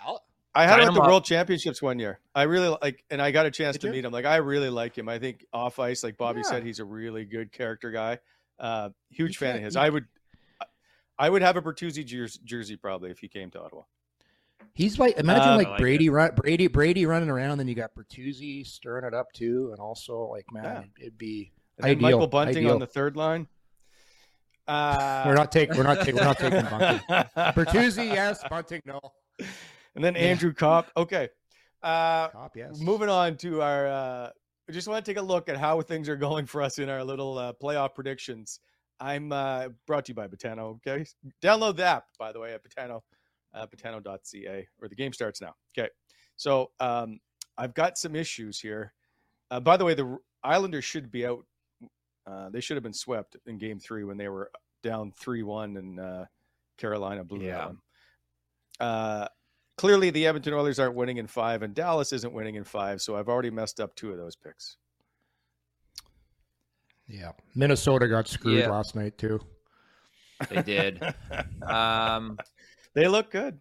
I 0.53 0.63
had 0.66 0.72
Sign 0.72 0.82
him 0.82 0.88
at 0.89 0.93
the 0.95 1.01
up. 1.01 1.07
World 1.07 1.24
Championships 1.26 1.82
one 1.82 1.99
year. 1.99 2.20
I 2.34 2.43
really 2.43 2.76
like, 2.82 3.03
and 3.09 3.22
I 3.22 3.32
got 3.32 3.45
a 3.45 3.51
chance 3.51 3.76
Did 3.76 3.82
to 3.82 3.88
you? 3.88 3.93
meet 3.93 4.05
him. 4.05 4.11
Like, 4.11 4.26
I 4.26 4.38
really 4.38 4.70
like 4.70 4.97
him. 4.97 5.07
I 5.07 5.20
think 5.20 5.45
off 5.53 5.80
ice, 5.80 6.03
like 6.03 6.18
Bobby 6.18 6.41
Yeah. 6.43 6.49
said, 6.51 6.63
he's 6.63 6.80
a 6.80 6.86
really 6.86 7.24
good 7.26 7.51
character 7.51 7.91
guy. 7.91 8.20
Uh, 8.59 8.89
huge 9.09 9.36
You 9.39 9.47
fan 9.47 9.55
of 9.57 9.61
his. 9.63 9.76
you- 9.76 9.82
I 9.82 9.89
would, 9.89 10.05
I 11.18 11.30
would 11.30 11.41
have 11.41 11.55
a 11.57 11.61
Bertuzzi 11.61 12.05
jersey, 12.05 12.39
jersey 12.43 12.76
probably 12.76 13.09
if 13.11 13.20
he 13.20 13.28
came 13.28 13.49
to 13.51 13.61
Ottawa. 13.61 13.84
He's 14.74 14.99
like 14.99 15.18
imagine 15.18 15.55
like, 15.57 15.68
like 15.70 15.80
Brady 15.80 16.09
run 16.09 16.32
Brady 16.36 16.68
Brady 16.68 17.05
running 17.05 17.30
around, 17.30 17.57
then 17.59 17.68
you 17.68 17.76
got 17.76 17.91
Bertuzzi 17.95 18.66
stirring 18.66 19.05
it 19.05 19.13
up 19.13 19.32
too, 19.34 19.70
and 19.72 19.80
also 19.80 20.28
like 20.32 20.45
man, 20.51 20.63
Yeah. 20.97 21.05
it'd 21.05 21.18
be 21.18 21.51
And 21.78 21.86
ideal. 21.88 22.01
Michael 22.01 22.28
Bunting 22.28 22.57
ideal. 22.57 22.74
on 22.74 22.80
the 22.80 22.88
third 22.88 23.16
line. 23.16 23.47
Uh, 24.68 25.24
We're 25.28 25.36
not 25.36 25.51
taking 25.51 25.78
we're 25.78 25.84
not 25.84 25.99
taking 25.99 26.16
we're 26.16 26.24
not 26.24 26.39
taking 26.39 26.63
Bunting. 26.63 26.99
Bertuzzi, 27.38 28.05
yes. 28.07 28.43
Bunting, 28.49 28.82
no. 28.86 28.99
and 29.95 30.03
then 30.03 30.16
Yeah. 30.16 30.22
Andrew 30.22 30.53
Copp. 30.53 30.89
Okay. 30.97 31.30
Uh, 31.84 32.30
Copp, 32.30 32.55
yes. 32.57 32.80
Moving 32.80 33.09
on 33.09 33.38
to 33.38 33.61
our, 33.61 33.86
uh, 33.88 34.30
I 34.68 34.72
just 34.72 34.88
want 34.88 35.05
to 35.05 35.09
take 35.11 35.20
a 35.20 35.26
look 35.26 35.49
at 35.49 35.57
how 35.57 35.80
things 35.82 36.09
are 36.09 36.16
going 36.16 36.47
for 36.47 36.63
us 36.63 36.80
in 36.80 36.89
our 36.89 37.03
little 37.03 37.38
uh, 37.38 37.53
playoff 37.61 37.93
predictions. 37.93 38.59
I'm 38.99 39.31
uh, 39.31 39.69
brought 39.87 40.05
to 40.05 40.11
you 40.11 40.15
by 40.15 40.27
Betano. 40.27 40.75
Okay, 40.87 41.05
download 41.43 41.75
the 41.77 41.85
app 41.85 42.05
by 42.17 42.31
the 42.31 42.39
way 42.39 42.53
at 42.53 42.61
Betano, 42.63 43.01
uh, 43.53 43.67
Betano.ca, 43.67 44.67
where 44.77 44.89
the 44.89 44.95
game 44.95 45.13
starts 45.13 45.41
now. 45.41 45.53
Okay, 45.77 45.89
so 46.35 46.71
um, 46.79 47.19
I've 47.57 47.73
got 47.73 47.97
some 47.97 48.15
issues 48.15 48.59
here. 48.59 48.93
Uh, 49.51 49.59
by 49.59 49.77
the 49.77 49.85
way, 49.85 49.93
the 49.93 50.17
Islanders 50.43 50.85
should 50.85 51.11
be 51.11 51.25
out. 51.25 51.45
Uh, 52.27 52.49
they 52.49 52.59
should 52.61 52.75
have 52.75 52.83
been 52.83 52.93
swept 52.93 53.35
in 53.45 53.57
Game 53.57 53.79
Three 53.79 54.03
when 54.03 54.17
they 54.17 54.29
were 54.29 54.49
down 54.83 55.11
three-one 55.11 55.77
and 55.77 55.99
uh, 55.99 56.25
Carolina 56.77 57.23
blew 57.23 57.39
that 57.39 57.45
Yeah. 57.45 57.65
one. 57.65 57.77
Uh, 58.79 59.27
clearly 59.77 60.09
the 60.09 60.25
Edmonton 60.27 60.53
Oilers 60.53 60.79
aren't 60.79 60.95
winning 60.95 61.17
in 61.17 61.27
five, 61.27 61.61
and 61.63 61.73
Dallas 61.73 62.13
isn't 62.13 62.33
winning 62.33 62.55
in 62.55 62.63
five. 62.63 63.01
So 63.01 63.15
I've 63.15 63.29
already 63.29 63.49
messed 63.49 63.79
up 63.79 63.95
two 63.95 64.11
of 64.11 64.17
those 64.17 64.35
picks. 64.35 64.77
Yeah. 67.07 67.31
Minnesota 67.55 68.07
got 68.07 68.27
screwed 68.27 68.59
Yeah. 68.59 68.69
last 68.71 68.95
night 68.95 69.17
too. 69.17 69.39
They 70.49 70.61
did. 70.63 71.01
um, 71.67 72.37
They 72.93 73.07
look 73.07 73.31
good. 73.31 73.59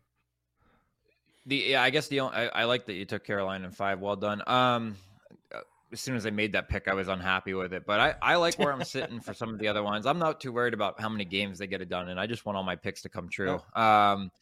the 1.47 1.57
yeah, 1.57 1.83
I 1.83 1.91
guess 1.91 2.09
the 2.09 2.21
only, 2.21 2.37
I, 2.37 2.47
I 2.49 2.65
like 2.65 2.87
that 2.87 2.95
you 2.95 3.05
took 3.05 3.25
Carolina 3.25 3.67
in 3.67 3.71
five. 3.71 4.01
Well 4.01 4.17
done. 4.17 4.43
Um, 4.47 4.97
as 5.93 6.01
soon 6.01 6.17
as 6.17 6.27
I 6.27 6.31
made 6.31 6.53
that 6.53 6.69
pick, 6.69 6.89
I 6.89 6.95
was 6.95 7.07
unhappy 7.07 7.55
with 7.55 7.73
it, 7.73 7.85
but 7.87 8.01
I, 8.01 8.15
I 8.21 8.35
like 8.37 8.59
where 8.59 8.73
I'm 8.73 8.83
sitting 8.97 9.21
for 9.21 9.33
some 9.35 9.51
of 9.51 9.59
the 9.61 9.69
other 9.69 9.83
ones. 9.83 10.07
I'm 10.07 10.19
not 10.19 10.41
too 10.41 10.51
worried 10.53 10.75
about 10.75 11.01
how 11.01 11.09
many 11.09 11.25
games 11.25 11.59
they 11.59 11.69
get 11.69 11.81
it 11.83 11.89
done, 11.89 12.09
and 12.09 12.19
I 12.19 12.27
just 12.27 12.45
want 12.45 12.57
all 12.57 12.65
my 12.65 12.75
picks 12.75 13.03
to 13.03 13.09
come 13.09 13.29
true. 13.29 13.61
Um, 13.77 14.33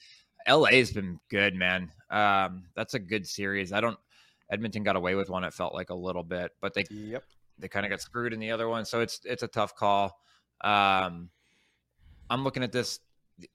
LA's 0.49 0.93
been 0.93 1.19
good, 1.29 1.55
man. 1.55 1.91
Um, 2.11 2.65
that's 2.75 2.95
a 2.95 2.99
good 2.99 3.27
series. 3.27 3.73
I 3.73 3.81
don't. 3.83 3.99
Edmonton 4.51 4.83
got 4.83 4.97
away 4.97 5.15
with 5.15 5.29
one. 5.29 5.45
It 5.45 5.53
felt 5.53 5.75
like 5.75 5.91
a 5.91 5.95
little 5.95 6.23
bit, 6.23 6.53
but 6.61 6.73
they 6.75 6.85
Yep. 6.91 7.23
They 7.59 7.69
kind 7.69 7.87
of 7.87 7.91
got 7.91 8.01
screwed 8.01 8.33
in 8.33 8.41
the 8.41 8.51
other 8.51 8.69
one. 8.69 8.85
So 8.85 9.01
it's 9.01 9.21
it's 9.25 9.43
a 9.43 9.49
tough 9.49 9.75
call. 9.77 10.19
Um, 10.63 11.31
I'm 12.31 12.45
looking 12.45 12.63
at 12.63 12.73
this. 12.73 13.01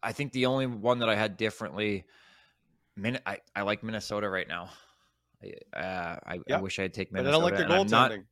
I 0.03 0.11
think 0.11 0.33
the 0.33 0.45
only 0.47 0.65
one 0.67 0.99
that 0.99 1.09
I 1.09 1.15
had 1.15 1.37
differently, 1.37 2.05
Min- 2.95 3.19
I, 3.25 3.39
I 3.55 3.61
like 3.61 3.83
Minnesota 3.83 4.29
right 4.29 4.47
now. 4.47 4.69
I, 5.43 5.77
uh, 5.79 6.19
I, 6.25 6.39
I 6.53 6.61
wish 6.61 6.79
I 6.79 6.83
had 6.83 6.93
taken 6.93 7.13
But 7.13 7.19
I 7.21 7.23
Minnesota. 7.23 7.41
don't 7.41 7.43
like 7.43 7.69
their 7.69 7.77
and 7.79 7.91
not- 7.91 8.11
goaltending. 8.11 8.23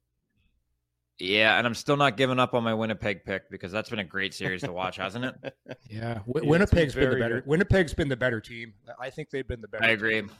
yeah, 1.19 1.57
and 1.57 1.65
I'm 1.65 1.75
still 1.75 1.95
not 1.97 2.17
giving 2.17 2.39
up 2.39 2.53
on 2.53 2.63
my 2.63 2.73
Winnipeg 2.73 3.23
pick 3.23 3.49
because 3.49 3.71
that's 3.71 3.89
been 3.89 3.99
a 3.99 4.03
great 4.03 4.33
series 4.33 4.61
to 4.63 4.71
watch, 4.73 4.97
hasn't 4.97 5.25
it? 5.25 5.55
Yeah. 5.89 6.19
been 6.33 6.47
Winnipeg's 6.47 6.93
been 6.95 7.09
the 7.11 7.15
better 7.17 7.35
good. 7.41 7.47
Winnipeg's 7.47 7.93
been 7.93 8.09
the 8.09 8.17
better 8.17 8.41
team. 8.41 8.73
I 8.99 9.09
think 9.09 9.29
they've 9.29 9.47
been 9.47 9.61
the 9.61 9.67
better 9.67 9.83
I 9.85 9.89
agree. 9.89 10.15
team. 10.15 10.31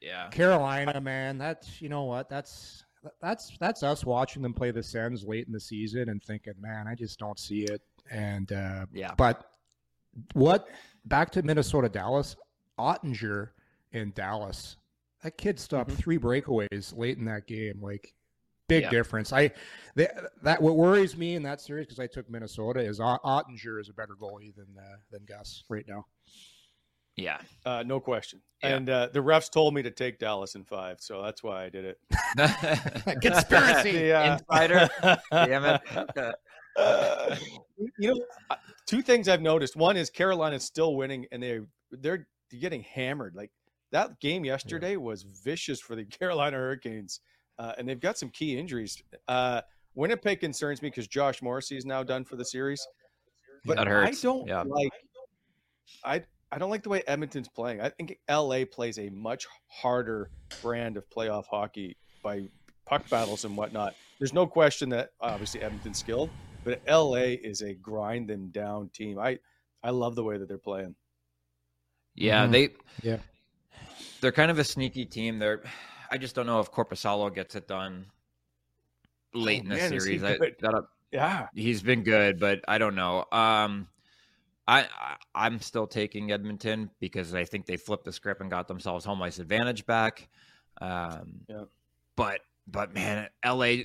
Yeah, 0.00 0.28
Carolina, 0.28 1.00
man, 1.00 1.38
that's 1.38 1.80
you 1.80 1.88
know 1.88 2.04
what? 2.04 2.28
That's 2.28 2.84
that's 3.20 3.56
that's 3.58 3.82
us 3.82 4.04
watching 4.04 4.42
them 4.42 4.52
play 4.54 4.70
the 4.70 4.82
Sens 4.82 5.24
late 5.24 5.46
in 5.46 5.52
the 5.52 5.60
season 5.60 6.08
and 6.08 6.22
thinking, 6.22 6.54
man, 6.60 6.86
I 6.88 6.94
just 6.94 7.18
don't 7.18 7.38
see 7.38 7.62
it. 7.64 7.80
And 8.10 8.50
uh 8.52 8.86
Yeah. 8.92 9.14
but 9.16 9.50
what 10.34 10.68
back 11.04 11.30
to 11.32 11.42
Minnesota 11.42 11.88
Dallas, 11.88 12.36
Oettinger 12.78 13.50
in 13.92 14.12
Dallas. 14.12 14.76
That 15.22 15.36
kid 15.36 15.58
stopped 15.58 15.90
Mm-hmm. 15.90 15.98
three 16.00 16.18
breakaways 16.18 16.96
late 16.96 17.18
in 17.18 17.24
that 17.24 17.46
game. 17.46 17.80
Like 17.80 18.14
big 18.68 18.84
Yeah. 18.84 18.90
difference. 18.90 19.32
I 19.32 19.50
th- 19.96 20.10
that 20.42 20.60
what 20.62 20.76
worries 20.76 21.16
me 21.16 21.34
in 21.34 21.42
that 21.44 21.60
series 21.60 21.86
because 21.86 21.98
I 21.98 22.06
took 22.06 22.28
Minnesota 22.30 22.80
is 22.80 23.00
Oettinger 23.00 23.80
is 23.80 23.88
a 23.88 23.92
better 23.92 24.14
goalie 24.20 24.54
than 24.54 24.66
uh, 24.78 24.96
than 25.10 25.24
Gus 25.24 25.64
right 25.68 25.86
now. 25.88 26.06
Yeah. 27.18 27.38
Uh, 27.66 27.82
no 27.84 28.00
question. 28.00 28.40
Yeah. 28.62 28.76
And 28.76 28.90
uh, 28.90 29.08
the 29.12 29.20
refs 29.20 29.50
told 29.50 29.74
me 29.74 29.82
to 29.82 29.90
take 29.90 30.18
Dallas 30.18 30.54
in 30.54 30.64
five, 30.64 30.98
so 31.00 31.22
that's 31.22 31.42
why 31.42 31.64
I 31.64 31.68
did 31.68 31.84
it. 31.84 31.98
Conspiracy. 33.22 33.92
The, 33.92 34.12
uh, 34.12 34.32
Insider. 34.34 34.88
Damn 35.32 35.64
it. 35.64 36.34
Uh, 36.76 37.36
you 37.98 38.14
know, 38.14 38.56
two 38.86 39.02
things 39.02 39.28
I've 39.28 39.42
noticed. 39.42 39.76
One 39.76 39.96
is 39.96 40.10
Carolina's 40.10 40.64
still 40.64 40.94
winning, 40.96 41.26
and 41.32 41.42
they 41.42 41.60
they're 41.90 42.26
getting 42.60 42.82
hammered. 42.82 43.34
Like 43.34 43.50
that 43.90 44.20
game 44.20 44.44
yesterday 44.44 44.96
was 44.96 45.24
vicious 45.44 45.80
for 45.80 45.96
the 45.96 46.04
Carolina 46.04 46.56
Hurricanes, 46.56 47.20
uh, 47.58 47.72
and 47.78 47.88
they've 47.88 47.98
got 48.00 48.16
some 48.18 48.30
key 48.30 48.56
injuries. 48.56 49.02
Uh, 49.26 49.60
Winnipeg 49.94 50.38
concerns 50.40 50.82
me 50.82 50.88
because 50.88 51.08
Josh 51.08 51.42
Morrissey 51.42 51.76
is 51.76 51.84
now 51.84 52.02
done 52.04 52.24
for 52.24 52.36
the 52.36 52.44
series. 52.44 52.86
But 53.64 53.76
That 53.78 53.88
hurts. 53.88 54.24
I 54.24 54.28
don't 54.28 54.46
Yeah. 54.46 54.62
like. 54.62 54.92
I 56.04 56.22
I 56.50 56.58
don't 56.58 56.70
like 56.70 56.82
the 56.82 56.88
way 56.88 57.02
Edmonton's 57.06 57.48
playing. 57.48 57.80
I 57.80 57.90
think 57.90 58.18
LA 58.28 58.64
plays 58.64 58.98
a 58.98 59.10
much 59.10 59.46
harder 59.68 60.30
brand 60.62 60.96
of 60.96 61.08
playoff 61.10 61.44
hockey 61.46 61.96
by 62.22 62.48
puck 62.86 63.08
battles 63.10 63.44
and 63.44 63.56
whatnot. 63.56 63.94
There's 64.18 64.32
no 64.32 64.46
question 64.46 64.88
that 64.90 65.10
obviously 65.20 65.60
Edmonton's 65.62 65.98
skilled, 65.98 66.30
but 66.64 66.80
LA 66.88 67.36
is 67.42 67.60
a 67.60 67.74
grind 67.74 68.28
them 68.28 68.48
down 68.48 68.88
team. 68.90 69.18
I 69.18 69.38
I 69.82 69.90
love 69.90 70.14
the 70.14 70.24
way 70.24 70.38
that 70.38 70.48
they're 70.48 70.58
playing. 70.58 70.94
Yeah, 72.14 72.46
Mhm. 72.46 72.52
they 72.52 72.68
Yeah. 73.02 73.18
they're 74.20 74.32
kind 74.32 74.50
of 74.50 74.58
a 74.58 74.64
sneaky 74.64 75.04
team. 75.04 75.38
They're 75.38 75.62
I 76.10 76.16
just 76.16 76.34
don't 76.34 76.46
know 76.46 76.60
if 76.60 76.72
Korpisalo 76.72 77.32
gets 77.34 77.54
it 77.54 77.68
done 77.68 78.06
late 79.34 79.58
Oh, 79.58 79.62
in 79.64 79.68
the 79.68 79.74
man, 79.76 79.92
is 79.92 80.04
he 80.06 80.18
series. 80.18 80.24
I, 80.24 80.38
Yeah. 81.12 81.48
he's 81.54 81.82
been 81.82 82.02
good, 82.02 82.40
but 82.40 82.60
I 82.66 82.78
don't 82.78 82.94
know. 82.94 83.26
Um, 83.30 83.88
I, 84.68 84.80
I 84.82 85.16
I'm 85.34 85.60
still 85.60 85.86
taking 85.86 86.30
Edmonton 86.30 86.90
because 87.00 87.34
I 87.34 87.44
think 87.44 87.66
they 87.66 87.76
flipped 87.76 88.04
the 88.04 88.12
script 88.12 88.40
and 88.42 88.50
got 88.50 88.68
themselves 88.68 89.04
home 89.04 89.22
ice 89.22 89.38
advantage 89.38 89.86
back. 89.86 90.28
Um, 90.80 91.40
Yeah. 91.48 91.64
But 92.14 92.40
but 92.66 92.92
man, 92.92 93.28
LA 93.44 93.84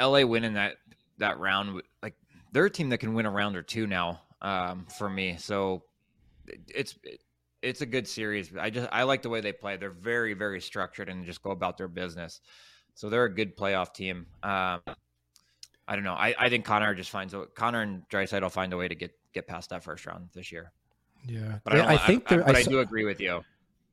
LA 0.00 0.26
winning 0.26 0.54
that 0.54 0.76
that 1.18 1.38
round 1.38 1.80
like 2.02 2.14
they're 2.52 2.66
a 2.66 2.70
team 2.70 2.88
that 2.90 2.98
can 2.98 3.14
win 3.14 3.26
a 3.26 3.30
round 3.30 3.56
or 3.56 3.62
two 3.62 3.86
now. 3.86 4.20
Um, 4.42 4.86
for 4.98 5.08
me, 5.08 5.36
so 5.38 5.84
it- 6.48 6.60
it's 6.74 6.98
it's 7.62 7.80
a 7.80 7.86
good 7.86 8.06
series. 8.06 8.54
I 8.56 8.70
just 8.70 8.88
I 8.92 9.04
like 9.04 9.22
the 9.22 9.30
way 9.30 9.40
they 9.40 9.52
play. 9.52 9.76
They're 9.76 9.90
very 9.90 10.34
very 10.34 10.60
structured 10.60 11.08
and 11.08 11.24
just 11.24 11.42
go 11.42 11.50
about 11.52 11.78
their 11.78 11.88
business. 11.88 12.40
So 12.94 13.08
they're 13.08 13.24
a 13.24 13.34
good 13.34 13.56
playoff 13.56 13.94
team. 13.94 14.26
Um, 14.42 14.80
I 15.86 15.94
don't 15.96 16.04
know. 16.04 16.14
I, 16.14 16.34
I 16.38 16.48
think 16.48 16.64
Connor 16.64 16.94
just 16.94 17.10
finds 17.10 17.34
a 17.34 17.46
Connor 17.54 17.82
and 17.82 18.02
Draisaitl 18.08 18.42
will 18.42 18.48
find 18.50 18.72
a 18.72 18.76
way 18.76 18.88
to 18.88 18.94
get 18.94 19.12
get 19.34 19.46
past 19.46 19.70
that 19.70 19.84
first 19.84 20.06
round 20.06 20.28
this 20.32 20.50
year. 20.52 20.72
Yeah. 21.26 21.58
But 21.64 21.74
I, 21.74 21.78
I 21.80 21.92
I 21.94 21.96
think 21.98 22.24
I, 22.30 22.36
they're- 22.36 22.44
but 22.44 22.56
I, 22.56 22.62
saw- 22.62 22.70
do 22.70 22.80
agree 22.80 23.04
with 23.04 23.20
you. 23.20 23.42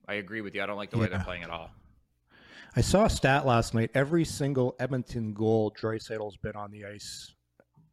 I 0.08 0.16
agree 0.16 0.42
with 0.42 0.56
you. 0.56 0.62
I 0.64 0.66
don't 0.66 0.78
like 0.78 0.89
the 0.92 0.98
way 0.98 1.08
they're 1.08 1.20
playing 1.24 1.44
at 1.44 1.50
all. 1.50 1.70
I 2.76 2.82
saw 2.82 3.06
a 3.06 3.10
stat 3.10 3.46
last 3.46 3.74
night. 3.74 3.92
Every 3.94 4.24
single 4.26 4.76
Edmonton 4.80 5.34
goal 5.34 5.72
Draisaitl's 5.80 6.38
been 6.38 6.56
on 6.56 6.72
the 6.72 6.86
ice 6.86 7.34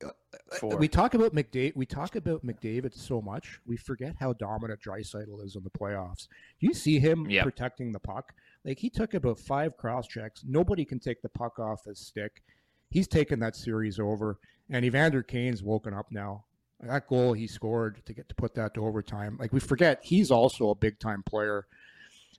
uh, 0.04 0.08
uh, 0.08 0.10
Four. 0.58 0.76
We 0.76 0.86
talk 0.88 1.14
about 1.14 1.34
McDavid. 1.34 1.74
We 1.76 1.84
talk 1.86 2.14
about 2.16 2.44
McDavid 2.46 2.94
so 2.94 3.20
much, 3.20 3.60
we 3.66 3.76
forget 3.76 4.14
how 4.20 4.32
dominant 4.34 4.80
Draisaitl 4.80 5.44
is 5.44 5.56
in 5.56 5.64
the 5.64 5.70
playoffs. 5.70 6.28
Do 6.60 6.66
you 6.68 6.74
see 6.74 6.98
him 7.00 7.28
Yep. 7.28 7.42
protecting 7.44 7.92
the 7.92 7.98
puck? 7.98 8.32
Like 8.64 8.78
he 8.78 8.88
took 8.90 9.14
about 9.14 9.38
five 9.40 9.76
cross 9.76 10.06
checks. 10.06 10.44
Nobody 10.46 10.84
can 10.84 10.98
take 11.00 11.22
the 11.22 11.28
puck 11.28 11.58
off 11.58 11.84
his 11.84 11.98
stick. 11.98 12.42
He's 12.90 13.08
taken 13.08 13.40
that 13.40 13.54
series 13.56 13.98
over, 14.00 14.38
and 14.70 14.84
Evander 14.84 15.22
Kane's 15.22 15.62
woken 15.62 15.92
up 15.94 16.06
now. 16.10 16.44
That 16.80 17.08
goal 17.08 17.32
he 17.32 17.46
scored 17.46 18.04
to 18.06 18.12
get 18.12 18.28
to 18.28 18.34
put 18.34 18.54
that 18.54 18.74
to 18.74 18.84
overtime. 18.86 19.36
Like 19.40 19.52
we 19.52 19.60
forget, 19.60 19.98
he's 20.02 20.30
also 20.30 20.70
a 20.70 20.74
big 20.74 20.98
time 21.00 21.22
player. 21.24 21.66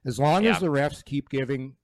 As 0.06 0.18
long 0.18 0.46
as 0.46 0.60
the 0.60 0.68
refs 0.68 1.04
keep 1.04 1.30
giving, 1.30 1.76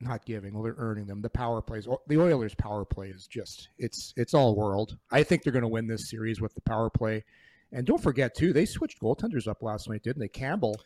not 0.00 0.24
giving, 0.24 0.54
well, 0.54 0.62
they're 0.62 0.76
earning 0.78 1.06
them. 1.06 1.22
The 1.22 1.30
power 1.30 1.60
plays, 1.60 1.88
the 2.06 2.20
Oilers' 2.20 2.54
power 2.54 2.84
play 2.84 3.08
is 3.08 3.26
just 3.26 3.68
it's 3.78 4.14
it's 4.16 4.32
all 4.32 4.54
world. 4.54 4.96
I 5.10 5.24
think 5.24 5.42
they're 5.42 5.52
going 5.52 5.62
to 5.62 5.68
win 5.68 5.88
this 5.88 6.08
series 6.08 6.40
with 6.40 6.54
the 6.54 6.60
power 6.60 6.88
play. 6.88 7.24
And 7.72 7.84
don't 7.84 8.00
forget 8.00 8.36
too, 8.36 8.52
they 8.52 8.64
switched 8.66 9.00
goaltenders 9.00 9.48
up 9.48 9.60
last 9.60 9.88
night, 9.88 10.04
didn't 10.04 10.20
they? 10.20 10.28
Campbell, 10.28 10.80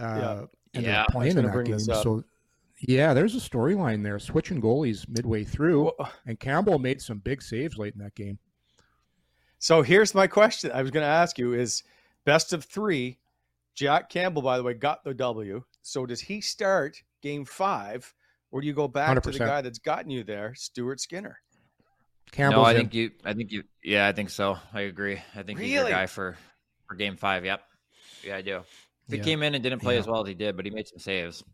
uh, 0.00 0.46
ended 0.72 0.90
Yeah, 0.90 1.02
up 1.02 1.08
playing 1.08 1.36
in 1.36 1.44
that 1.44 1.52
bring 1.52 1.66
game. 1.66 1.78
So 1.78 2.24
yeah, 2.80 3.12
there's 3.12 3.34
a 3.34 3.38
storyline 3.38 4.02
there, 4.02 4.18
switching 4.18 4.60
goalies 4.60 5.08
midway 5.08 5.44
through, 5.44 5.92
Well, 5.98 6.12
and 6.26 6.40
Campbell 6.40 6.78
made 6.78 7.00
some 7.00 7.18
big 7.18 7.42
saves 7.42 7.76
late 7.76 7.94
in 7.94 8.00
that 8.00 8.14
game. 8.14 8.38
So 9.58 9.82
here's 9.82 10.14
my 10.14 10.26
question. 10.26 10.70
I 10.72 10.82
was 10.82 10.90
going 10.90 11.02
to 11.04 11.08
ask 11.08 11.38
you 11.38 11.54
is 11.54 11.82
best 12.24 12.52
of 12.52 12.64
three. 12.64 13.18
Jack 13.74 14.08
Campbell, 14.08 14.42
by 14.42 14.56
the 14.56 14.62
way, 14.62 14.74
got 14.74 15.04
the 15.04 15.14
W. 15.14 15.62
So 15.82 16.06
does 16.06 16.20
he 16.20 16.40
start 16.40 16.96
game 17.22 17.44
five, 17.44 18.12
or 18.50 18.60
do 18.60 18.66
you 18.66 18.72
go 18.72 18.88
back 18.88 19.20
to 19.22 19.30
the 19.30 19.38
guy 19.38 19.60
that's 19.60 19.78
gotten 19.78 20.10
you 20.10 20.24
there, 20.24 20.54
Stuart 20.54 21.00
Skinner? 21.00 21.38
Campbell's 22.32 22.62
no, 22.64 22.68
I 22.68 22.72
in. 22.72 22.76
think 22.78 22.94
you. 22.94 23.10
I 23.24 23.34
think 23.34 23.52
you. 23.52 23.62
Yeah, 23.84 24.06
I 24.08 24.12
think 24.12 24.30
so. 24.30 24.58
I 24.72 24.82
agree. 24.82 25.20
I 25.34 25.42
think 25.42 25.58
he's 25.60 25.70
your 25.72 25.88
guy 25.88 26.06
for 26.06 26.36
for 26.88 26.94
game 26.96 27.16
five. 27.16 27.44
Yep. 27.44 27.60
Yeah, 28.24 28.36
I 28.36 28.42
do. 28.42 28.62
He 29.08 29.18
Yeah. 29.18 29.22
came 29.22 29.42
in 29.42 29.54
and 29.54 29.62
didn't 29.62 29.80
play 29.80 29.94
Yeah. 29.94 30.00
as 30.00 30.06
well 30.08 30.22
as 30.22 30.28
he 30.28 30.34
did, 30.34 30.56
but 30.56 30.64
he 30.64 30.70
made 30.72 30.88
some 30.88 30.98
saves. 30.98 31.44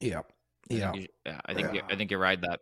yeah, 0.00 0.20
I 0.20 0.74
yeah. 0.74 0.92
think 0.92 1.02
you, 1.02 1.08
yeah, 1.26 1.40
I 1.44 1.54
think 1.54 1.74
you, 1.74 1.82
I 1.90 1.96
think 1.96 2.10
you 2.10 2.18
ride 2.18 2.40
that. 2.42 2.60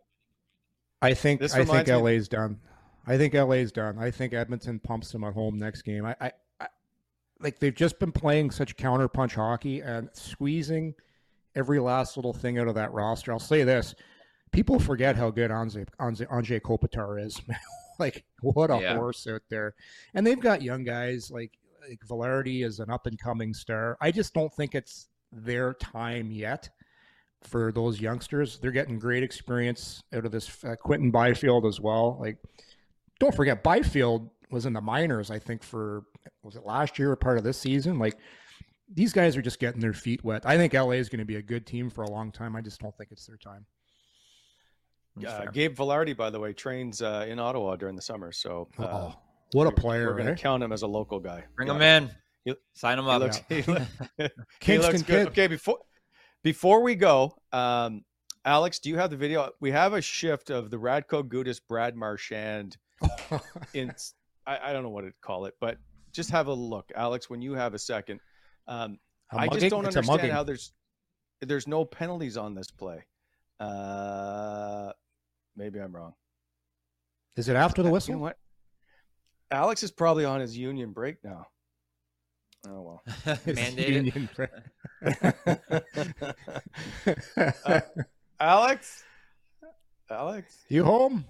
I 1.01 1.13
think 1.13 1.39
This 1.39 1.53
I 1.53 1.57
think 1.59 1.69
reminds 1.69 1.89
me- 1.89 1.95
LA's 1.97 2.27
done. 2.27 2.59
I 3.07 3.17
think 3.17 3.33
LA's 3.33 3.71
done. 3.71 3.97
I 3.99 4.11
think 4.11 4.33
Edmonton 4.33 4.79
pumps 4.79 5.11
them 5.11 5.23
at 5.23 5.33
home 5.33 5.57
next 5.57 5.83
game. 5.83 6.05
I, 6.05 6.15
I, 6.19 6.31
I 6.59 6.67
like 7.39 7.59
they've 7.59 7.75
just 7.75 7.99
been 7.99 8.11
playing 8.11 8.51
such 8.51 8.77
counterpunch 8.77 9.33
hockey 9.33 9.81
and 9.81 10.09
squeezing 10.13 10.95
every 11.55 11.79
last 11.79 12.17
little 12.17 12.33
thing 12.33 12.57
out 12.57 12.67
of 12.67 12.75
that 12.75 12.91
roster. 12.93 13.31
I'll 13.31 13.39
say 13.39 13.63
this: 13.63 13.93
people 14.51 14.79
forget 14.79 15.15
how 15.15 15.29
good 15.29 15.51
Anze 15.51 15.85
Anze, 15.99 16.27
Anze 16.27 16.61
Kopitar 16.61 17.23
is. 17.23 17.39
like 17.99 18.23
what 18.41 18.71
a 18.71 18.79
Yeah. 18.81 18.95
horse 18.95 19.27
out 19.27 19.41
there, 19.49 19.75
and 20.13 20.25
they've 20.25 20.39
got 20.39 20.61
young 20.61 20.83
guys 20.83 21.29
like 21.31 21.51
like 21.87 21.99
Vilardi 22.07 22.65
is 22.65 22.79
an 22.79 22.89
up 22.89 23.05
and 23.05 23.19
coming 23.19 23.53
star. 23.53 23.97
I 24.01 24.11
just 24.11 24.33
don't 24.33 24.51
think 24.53 24.73
it's 24.73 25.07
their 25.31 25.73
time 25.75 26.31
yet 26.31 26.69
for 27.43 27.71
those 27.71 28.01
youngsters. 28.01 28.57
They're 28.57 28.71
getting 28.71 28.97
great 28.97 29.21
experience 29.21 30.01
out 30.11 30.25
of 30.25 30.31
this 30.31 30.63
uh, 30.63 30.75
Quentin 30.77 31.11
Byfield 31.11 31.63
as 31.67 31.79
well. 31.79 32.17
Like, 32.19 32.37
don't 33.19 33.35
forget, 33.35 33.63
Byfield 33.63 34.29
was 34.51 34.65
in 34.65 34.73
the 34.73 34.81
minors, 34.81 35.31
I 35.31 35.39
think, 35.39 35.63
for 35.63 36.03
was 36.43 36.55
it 36.55 36.65
last 36.65 36.99
year 36.99 37.11
or 37.11 37.15
part 37.15 37.37
of 37.37 37.43
this 37.43 37.57
season. 37.57 37.97
Like, 37.99 38.17
these 38.93 39.13
guys 39.13 39.35
are 39.35 39.41
just 39.41 39.59
getting 39.59 39.81
their 39.81 39.93
feet 39.93 40.23
wet. 40.23 40.43
I 40.45 40.57
think 40.57 40.73
LA 40.73 40.91
is 40.91 41.09
going 41.09 41.19
to 41.19 41.25
be 41.25 41.37
a 41.37 41.41
good 41.41 41.65
team 41.65 41.89
for 41.89 42.03
a 42.03 42.09
long 42.09 42.31
time. 42.31 42.55
I 42.55 42.61
just 42.61 42.79
don't 42.79 42.95
think 42.97 43.11
it's 43.11 43.25
their 43.25 43.37
time. 43.37 43.65
That's 45.15 45.33
Uh, 45.33 45.37
fair. 45.43 45.51
Gabe 45.51 45.75
Vilardi, 45.75 46.15
by 46.15 46.29
the 46.29 46.39
way, 46.39 46.53
trains 46.53 47.01
uh, 47.01 47.25
in 47.27 47.39
Ottawa 47.39 47.75
during 47.77 47.95
the 47.95 48.01
summer. 48.01 48.31
So 48.31 48.67
uh, 48.77 48.83
oh, 48.83 49.15
what 49.53 49.65
a 49.67 49.71
player! 49.71 50.07
We're 50.07 50.17
going 50.17 50.27
eh? 50.27 50.35
to 50.35 50.41
count 50.41 50.61
him 50.61 50.71
as 50.71 50.81
a 50.81 50.87
local 50.87 51.19
guy. 51.19 51.45
Bring 51.55 51.67
Yeah. 51.69 51.75
him 51.75 51.81
in. 51.81 52.11
He- 52.43 52.55
Sign 52.73 52.99
him 52.99 53.05
He 53.05 53.11
up. 53.11 53.21
looks, 53.21 53.41
he, 53.49 53.61
look- 53.67 53.81
he 54.61 54.77
looks 54.77 55.01
good. 55.01 55.05
kid. 55.05 55.27
Okay, 55.29 55.47
before 55.47 55.79
before 56.43 56.81
we 56.81 56.95
go, 56.95 57.33
um, 57.53 58.03
Alex, 58.43 58.77
do 58.79 58.89
you 58.89 58.97
have 58.97 59.09
the 59.09 59.17
video? 59.17 59.49
We 59.61 59.71
have 59.71 59.93
a 59.93 60.01
shift 60.01 60.49
of 60.51 60.69
the 60.69 60.77
Radko 60.77 61.23
Gudas 61.23 61.59
Brad 61.67 61.95
Marchand 61.95 62.77
in 63.73 63.93
I, 64.47 64.69
I 64.69 64.73
don't 64.73 64.83
know 64.83 64.89
what 64.89 65.01
to 65.01 65.11
call 65.21 65.45
it, 65.45 65.55
but 65.59 65.77
just 66.11 66.29
have 66.31 66.47
a 66.47 66.53
look, 66.53 66.91
Alex, 66.95 67.29
when 67.29 67.41
you 67.41 67.53
have 67.53 67.73
a 67.73 67.79
second. 67.79 68.19
Um, 68.67 68.99
A 69.31 69.37
I 69.39 69.47
just 69.47 69.69
don't 69.69 69.85
It's 69.85 69.95
understand 69.97 70.31
how 70.31 70.43
there's 70.43 70.71
there's 71.41 71.67
no 71.67 71.83
penalties 71.85 72.37
on 72.37 72.55
this 72.55 72.71
play. 72.71 73.03
Uh, 73.59 74.91
maybe 75.55 75.79
I'm 75.79 75.95
wrong. 75.95 76.13
Is 77.35 77.49
it 77.49 77.55
after 77.55 77.81
the 77.83 77.89
You 77.89 77.93
whistle? 77.93 78.13
know 78.15 78.19
what? 78.21 78.37
Alex 79.51 79.83
is 79.83 79.91
probably 79.91 80.25
on 80.25 80.39
his 80.41 80.57
union 80.57 80.91
break 80.91 81.17
now. 81.23 81.47
Oh 82.67 82.81
well. 82.81 83.01
His 83.45 83.59
Mandated. 83.59 84.05
union 84.05 84.29
break. 84.35 84.49
Uh, 87.65 87.81
Alex? 88.39 89.03
Alex? 90.09 90.57
you 90.69 90.83
home? 90.83 91.25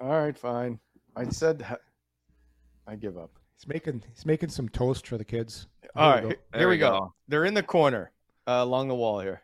All 0.00 0.08
right, 0.08 0.36
fine. 0.36 0.78
I 1.16 1.24
said 1.30 1.62
ha- 1.62 1.76
I 2.86 2.96
give 2.96 3.16
up. 3.16 3.30
He's 3.58 3.66
making 3.66 4.02
he's 4.14 4.26
making 4.26 4.50
some 4.50 4.68
toast 4.68 5.06
for 5.06 5.16
the 5.16 5.24
kids. 5.24 5.66
All 5.94 6.12
There 6.12 6.14
right, 6.14 6.22
here, 6.26 6.36
go. 6.52 6.58
Here 6.58 6.68
we 6.68 6.74
we 6.74 6.78
go. 6.78 6.90
go. 6.90 7.14
They're 7.28 7.44
in 7.46 7.54
the 7.54 7.62
corner 7.62 8.12
uh, 8.46 8.52
along 8.60 8.88
the 8.88 8.94
wall 8.94 9.20
here. 9.20 9.40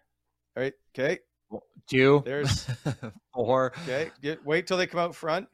All 0.56 0.62
right, 0.62 0.74
okay, 0.94 1.18
Two. 1.86 2.22
There's- 2.24 2.66
four. 3.34 3.72
okay. 3.82 4.10
Get, 4.20 4.44
wait 4.44 4.66
till 4.66 4.76
they 4.76 4.86
come 4.86 5.00
out 5.00 5.14
front. 5.14 5.48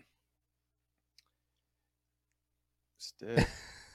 Stick. 2.99 3.47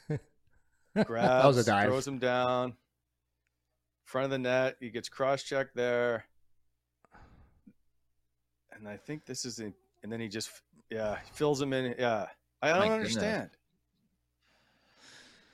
Grabs, 1.06 1.46
was 1.46 1.58
a 1.58 1.64
dive. 1.66 1.88
throws 1.90 2.08
him 2.08 2.20
down. 2.20 2.74
Front 4.06 4.26
of 4.26 4.32
the 4.32 4.38
net. 4.38 4.78
He 4.80 4.90
gets 4.90 5.10
cross-checked 5.10 5.76
there. 5.76 6.26
And 8.72 8.88
I 8.88 8.98
think 8.98 9.26
this 9.26 9.44
is 9.46 9.60
in, 9.60 9.74
and 10.04 10.12
then 10.12 10.20
he 10.20 10.28
just, 10.28 10.50
yeah, 10.94 11.18
fills 11.34 11.62
him 11.62 11.74
in. 11.74 11.96
Yeah. 11.98 12.28
I 12.62 12.70
don't 12.70 12.80
My 12.80 12.88
goodness. 12.88 13.16
understand. 13.18 13.50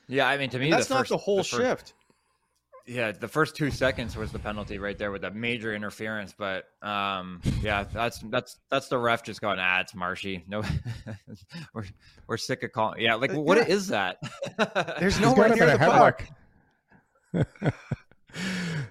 Yeah, 0.08 0.28
I 0.28 0.36
mean, 0.36 0.50
to 0.50 0.58
me, 0.58 0.66
And 0.66 0.74
that's 0.74 0.88
the 0.88 0.94
not 0.94 1.00
first, 1.00 1.10
the 1.10 1.16
whole 1.16 1.38
first- 1.38 1.50
shift. 1.50 1.94
Yeah, 2.86 3.12
the 3.12 3.28
first 3.28 3.54
two 3.54 3.70
seconds 3.70 4.16
was 4.16 4.32
the 4.32 4.38
penalty 4.40 4.78
right 4.78 4.98
there 4.98 5.12
with 5.12 5.22
that 5.22 5.36
major 5.36 5.74
interference. 5.74 6.34
But 6.36 6.64
um, 6.82 7.40
yeah, 7.62 7.84
that's 7.84 8.18
that's 8.30 8.58
that's 8.68 8.88
the 8.88 8.98
ref 8.98 9.22
just 9.22 9.40
going, 9.40 9.58
ah, 9.60 9.80
it's 9.80 9.94
Marshy. 9.94 10.44
No, 10.48 10.62
we're 11.74 11.84
we're 12.26 12.36
sick 12.36 12.64
of 12.64 12.72
calling. 12.72 13.00
Yeah, 13.00 13.14
like 13.14 13.32
Uh, 13.32 13.40
what 13.40 13.58
yeah. 13.58 13.64
is 13.74 13.86
that? 13.88 14.16
There's 14.98 15.20
no 15.20 15.34
nowhere 15.34 15.50
got 15.50 15.58
him 15.58 15.64
near 15.66 15.74
in 15.74 15.78
the 15.78 15.86
a 15.86 15.88
puck. 15.88 16.24
headlock. 17.34 17.46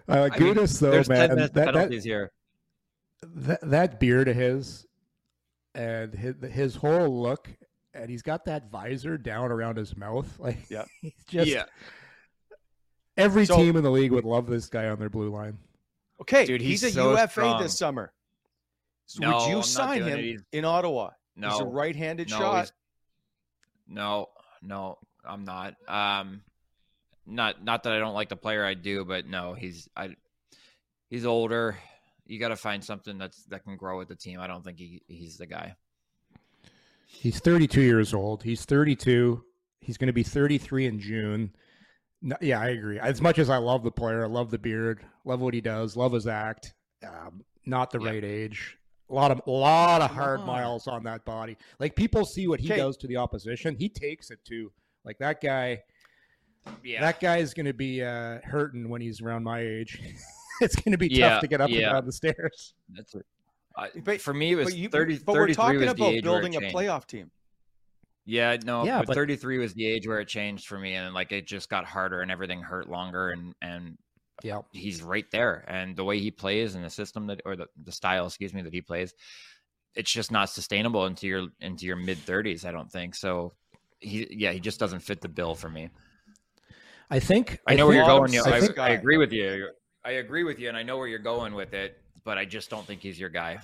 uh, 0.08 0.30
I 0.32 0.39
mean, 0.39 0.56
Gudas, 0.56 0.80
though, 0.80 0.91
There's 0.91 1.08
ten 1.10 1.18
man, 1.18 1.30
minutes 1.36 1.54
that, 1.56 1.68
of 1.68 1.74
that, 1.74 1.74
penalties 1.74 2.04
here. 2.06 2.32
that 3.22 3.60
that 3.64 4.00
beard 4.00 4.28
of 4.30 4.36
his 4.38 4.86
and 5.76 6.13
his, 6.13 6.36
his 6.51 6.76
whole 6.76 7.22
look 7.22 7.47
and 7.93 8.09
he's 8.09 8.22
got 8.22 8.45
that 8.45 8.70
visor 8.72 9.17
down 9.17 9.51
around 9.51 9.78
his 9.78 9.95
mouth 9.95 10.28
like 10.39 10.57
Yeah. 10.70 10.86
he's 11.01 11.13
just 11.28 11.49
yeah, 11.51 11.65
every 13.17 13.45
So- 13.45 13.57
team 13.57 13.76
in 13.76 13.84
the 13.84 13.91
league 13.91 14.11
would 14.11 14.26
love 14.26 14.47
this 14.47 14.67
guy 14.67 14.88
on 14.89 14.99
their 14.99 15.09
blue 15.09 15.30
line 15.30 15.57
Okay, 16.22 16.45
Dude, 16.45 16.59
he's, 16.59 16.82
he's 16.82 16.91
a 16.91 16.93
so 16.95 17.11
UFA 17.13 17.30
strong. 17.30 17.61
this 17.63 17.78
summer. 17.78 18.11
So 19.05 19.22
No, 19.22 19.38
would 19.38 19.43
I'm 19.43 19.51
you 19.55 19.63
sign 19.63 20.03
him 20.03 20.20
it. 20.20 20.41
In 20.51 20.65
Ottawa? 20.65 21.11
no, 21.38 21.49
He's 21.49 21.59
a 21.61 21.65
right-handed 21.65 22.30
no, 22.30 22.38
shot. 22.38 22.72
No, 23.88 24.28
no, 24.61 24.97
I'm 25.24 25.45
not. 25.45 25.76
Um, 25.88 26.41
not 27.26 27.63
not 27.63 27.84
that 27.84 27.93
I 27.93 27.99
don't 27.99 28.13
like 28.13 28.28
the 28.28 28.36
player. 28.36 28.65
I 28.65 28.74
do, 28.74 29.05
but 29.05 29.28
no, 29.28 29.53
he's 29.53 29.88
I. 29.95 30.15
He's 31.09 31.26
older. 31.26 31.78
You 32.30 32.40
got 32.40 32.50
to 32.50 32.56
find 32.56 32.84
something 32.84 33.18
that's 33.18 33.44
that 33.46 33.64
can 33.64 33.76
grow 33.76 33.98
with 33.98 34.08
the 34.08 34.16
team. 34.16 34.40
I 34.40 34.48
don't 34.48 34.64
think 34.64 34.78
he 34.78 35.02
he's 35.08 35.38
the 35.38 35.48
guy. 35.48 35.76
he's 37.08 37.40
32 37.40 37.82
years 37.82 38.14
old 38.14 38.44
he's 38.44 38.66
32 38.66 39.44
he's 39.82 39.98
going 39.98 40.08
to 40.08 40.14
be 40.14 40.22
33 40.24 40.86
in 40.86 41.00
june 41.00 41.52
no, 42.22 42.36
yeah 42.40 42.60
i 42.62 42.68
agree 42.68 43.00
as 43.00 43.20
much 43.20 43.40
as 43.40 43.50
i 43.50 43.58
love 43.58 43.84
the 43.84 43.92
player 43.92 44.24
i 44.24 44.28
love 44.28 44.52
the 44.52 44.60
beard 44.60 45.04
love 45.26 45.40
what 45.42 45.54
he 45.56 45.60
does 45.60 45.98
love 45.98 46.12
his 46.14 46.28
act 46.28 46.76
um, 47.06 47.42
not 47.66 47.90
the 47.90 48.00
Yeah. 48.00 48.12
right 48.12 48.24
age 48.24 48.78
a 49.10 49.14
lot 49.14 49.32
of 49.32 49.42
a 49.48 49.52
lot 49.52 50.02
of 50.04 50.12
hard 50.12 50.42
on. 50.42 50.46
miles 50.46 50.88
on 50.88 51.04
that 51.06 51.26
body 51.26 51.58
like 51.80 51.96
people 51.96 52.26
see 52.26 52.48
what 52.48 52.60
he 52.60 52.68
Okay. 52.72 52.78
does 52.78 52.96
to 52.98 53.08
the 53.08 53.18
opposition 53.18 53.76
he 53.76 53.90
takes 53.90 54.30
it 54.30 54.40
too 54.46 54.72
like 55.04 55.18
that 55.18 55.42
guy 55.42 55.82
Yeah, 56.84 57.02
that 57.02 57.20
guy 57.20 57.38
is 57.38 57.56
going 57.56 57.66
to 57.66 57.74
be 57.74 58.04
uh, 58.04 58.38
hurting 58.44 58.88
when 58.88 59.02
he's 59.02 59.20
around 59.20 59.44
my 59.44 59.62
age. 59.62 60.00
it's 60.62 60.76
going 60.76 60.91
to 60.91 60.97
be 60.97 61.07
Yeah, 61.07 61.30
tough 61.30 61.41
to 61.41 61.47
get 61.47 61.62
up 61.62 61.70
and 61.70 61.80
down 61.80 62.05
the 62.05 62.12
stairs. 62.12 62.74
that's 62.95 63.16
it. 63.16 63.26
I, 63.78 63.89
But- 64.03 64.22
for 64.22 64.34
me, 64.34 64.51
it 64.51 64.55
was 64.55 64.66
But, 64.68 64.76
you, 64.78 64.89
30, 64.89 65.20
but 65.20 65.34
we're 65.36 65.53
talking 65.53 65.80
was 65.80 65.91
about 65.91 66.07
age 66.07 66.26
where 66.26 66.39
it 66.39 66.41
building 66.51 66.55
a 66.55 66.62
playoff 66.62 67.05
team. 67.05 67.32
Yeah, 68.26 68.57
no, 68.64 68.84
Yeah, 68.86 68.99
but, 68.99 69.07
but- 69.07 69.14
33 69.16 69.57
was 69.57 69.74
the 69.74 69.86
age 69.86 70.07
where 70.07 70.20
it 70.20 70.28
changed 70.28 70.68
for 70.68 70.78
me, 70.78 70.95
and 70.95 71.14
like 71.14 71.32
it 71.32 71.47
just 71.47 71.70
got 71.70 71.86
harder 71.86 72.22
and 72.22 72.30
everything 72.32 72.62
hurt 72.62 72.89
longer, 72.89 73.30
and 73.32 73.55
and 73.62 73.97
Yeah. 74.43 74.62
he's 74.72 75.01
right 75.01 75.26
there, 75.32 75.64
and 75.68 75.95
the 75.95 76.03
way 76.03 76.20
he 76.20 76.30
plays 76.30 76.76
and 76.76 76.84
the 76.84 76.89
system 76.89 77.28
that 77.28 77.41
or 77.45 77.55
the, 77.55 77.68
the 77.84 77.91
style, 77.91 78.28
excuse 78.28 78.53
me, 78.53 78.62
that 78.62 78.74
he 78.74 78.82
plays, 78.82 79.14
it's 79.95 80.12
just 80.12 80.32
not 80.32 80.49
sustainable 80.49 81.05
into 81.07 81.26
your 81.28 81.47
into 81.62 81.86
your 81.86 81.95
mid 81.95 82.18
30s. 82.20 82.66
I 82.66 82.72
don't 82.72 82.91
think 82.91 83.16
so. 83.16 83.53
He 83.99 84.28
yeah, 84.30 84.51
he 84.51 84.60
just 84.60 84.80
doesn't 84.80 84.99
fit 84.99 85.22
the 85.22 85.30
bill 85.30 85.55
for 85.55 85.70
me. 85.70 85.89
I 87.10 87.20
think 87.20 87.60
I 87.66 87.76
know 87.76 87.88
where 87.88 87.95
you're 87.95 88.05
going. 88.05 88.38
I 88.38 88.41
I, 88.78 88.88
I 88.88 88.89
agree 88.89 89.18
with 89.18 89.32
you. 89.32 89.70
I 90.06 90.12
agree 90.12 90.43
with 90.43 90.60
you, 90.60 90.68
and 90.70 90.78
I 90.78 90.84
know 90.84 90.97
where 90.97 91.08
you're 91.08 91.20
going 91.20 91.54
with 91.54 91.74
it. 91.74 91.97
But 92.24 92.38
I 92.38 92.45
just 92.45 92.70
don't 92.70 92.86
think 92.86 93.02
he's 93.02 93.20
your 93.20 93.30
guy. 93.30 93.60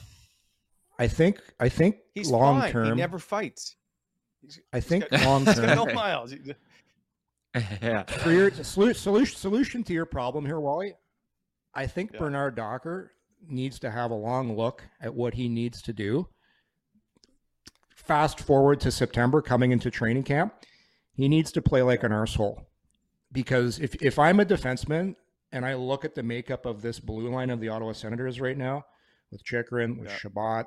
I 0.97 1.07
think 1.07 1.39
I 1.59 1.67
think 1.69 1.97
He's 2.13 2.31
long 2.31 2.61
fine. 2.61 2.71
term. 2.71 2.85
He 2.87 2.91
never 2.95 3.19
fights. 3.19 3.75
I 4.71 4.79
think 4.79 5.09
got- 5.09 5.23
long 5.25 5.45
He's 5.45 5.59
got 5.59 5.75
no 5.75 5.85
term. 5.85 5.95
miles. 5.95 6.33
Yeah. 7.81 8.03
for 8.03 8.31
your 8.31 8.51
solution 8.51 9.37
solution 9.37 9.83
to 9.85 9.93
your 9.93 10.05
problem 10.05 10.45
here, 10.45 10.59
Wally, 10.59 10.93
I 11.73 11.87
think 11.87 12.11
Yeah. 12.13 12.19
Bernard 12.19 12.55
Docker 12.55 13.13
needs 13.47 13.79
to 13.79 13.91
have 13.91 14.11
a 14.11 14.15
long 14.15 14.57
look 14.57 14.83
at 15.01 15.13
what 15.13 15.33
he 15.35 15.47
needs 15.47 15.81
to 15.83 15.93
do. 15.93 16.27
Fast 17.95 18.39
forward 18.41 18.79
to 18.81 18.91
September, 18.91 19.41
coming 19.41 19.71
into 19.71 19.89
training 19.89 20.23
camp, 20.23 20.53
he 21.13 21.27
needs 21.27 21.51
to 21.53 21.61
play 21.61 21.81
like 21.81 22.03
an 22.03 22.11
arsehole. 22.11 22.65
Because 23.31 23.79
if 23.79 23.95
if 24.01 24.19
I'm 24.19 24.39
a 24.39 24.45
defenseman 24.45 25.15
and 25.55 25.65
I 25.65 25.73
look 25.73 26.03
at 26.03 26.13
the 26.13 26.21
makeup 26.21 26.65
of 26.65 26.81
this 26.81 26.99
blue 26.99 27.29
line 27.29 27.49
of 27.49 27.61
the 27.61 27.69
Ottawa 27.69 27.93
Senators 27.93 28.41
right 28.41 28.57
now, 28.57 28.85
with 29.31 29.43
Chychrun, 29.43 29.97
with 29.97 30.09
Yeah. 30.09 30.17
Chabot, 30.17 30.65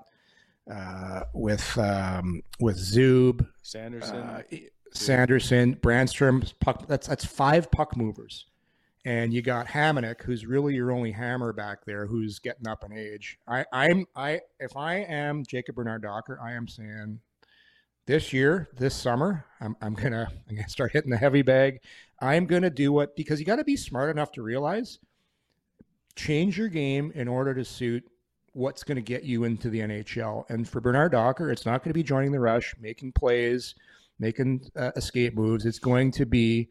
uh, 0.71 1.25
with 1.35 1.77
um, 1.79 2.43
with 2.59 2.79
Zub, 2.79 3.47
Sanderson. 3.63 4.17
uh, 4.17 4.43
Sanderson, 4.93 5.77
Brandstrom, 5.77 6.53
puck. 6.61 6.87
That's 6.89 7.07
that's 7.07 7.25
five 7.25 7.71
puck 7.71 7.97
movers, 7.99 8.47
and 9.05 9.33
you 9.33 9.43
got 9.43 9.67
Hamonic, 9.67 10.23
who's 10.23 10.47
really 10.47 10.75
your 10.75 10.91
only 10.91 11.13
hammer 11.13 11.53
back 11.53 11.85
there, 11.85 12.07
who's 12.07 12.39
getting 12.39 12.67
up 12.67 12.83
in 12.85 12.93
age. 12.97 13.39
I, 13.47 13.67
I'm 13.73 14.07
I 14.17 14.41
if 14.59 14.75
I 14.77 14.97
am 15.01 15.45
Jacob 15.45 15.75
Bernard 15.77 16.03
Docker, 16.03 16.41
I 16.43 16.53
am 16.53 16.67
saying 16.67 17.21
this 18.07 18.33
year, 18.33 18.71
this 18.75 18.95
summer, 18.95 19.45
I'm 19.61 19.77
I'm 19.83 19.93
gonna 19.93 20.29
I'm 20.49 20.57
gonna 20.57 20.69
start 20.71 20.93
hitting 20.93 21.11
the 21.11 21.19
heavy 21.19 21.43
bag. 21.43 21.81
I'm 22.21 22.47
gonna 22.47 22.71
do 22.71 22.93
what 22.93 23.17
because 23.17 23.39
you 23.39 23.47
got 23.47 23.57
to 23.57 23.65
be 23.65 23.77
smart 23.77 24.11
enough 24.11 24.33
to 24.33 24.43
realize 24.43 24.99
change 26.19 26.59
your 26.59 26.69
game 26.69 27.13
in 27.15 27.29
order 27.29 27.55
to 27.55 27.65
suit 27.65 28.05
what's 28.53 28.83
going 28.83 28.97
to 28.97 29.03
get 29.03 29.23
you 29.23 29.45
into 29.45 29.71
the 29.71 29.79
NHL. 29.79 30.45
And 30.51 30.69
for 30.69 30.81
Bernard 30.81 31.13
Docker, 31.13 31.51
it's 31.51 31.65
not 31.65 31.85
going 31.85 31.91
to 31.91 31.95
be 31.95 32.03
joining 32.03 32.33
the 32.33 32.41
rush, 32.41 32.75
making 32.81 33.13
plays, 33.13 33.77
making 34.19 34.69
uh, 34.77 34.91
escape 34.97 35.35
moves. 35.35 35.65
It's 35.65 35.79
going 35.79 36.11
to 36.13 36.27
be 36.27 36.69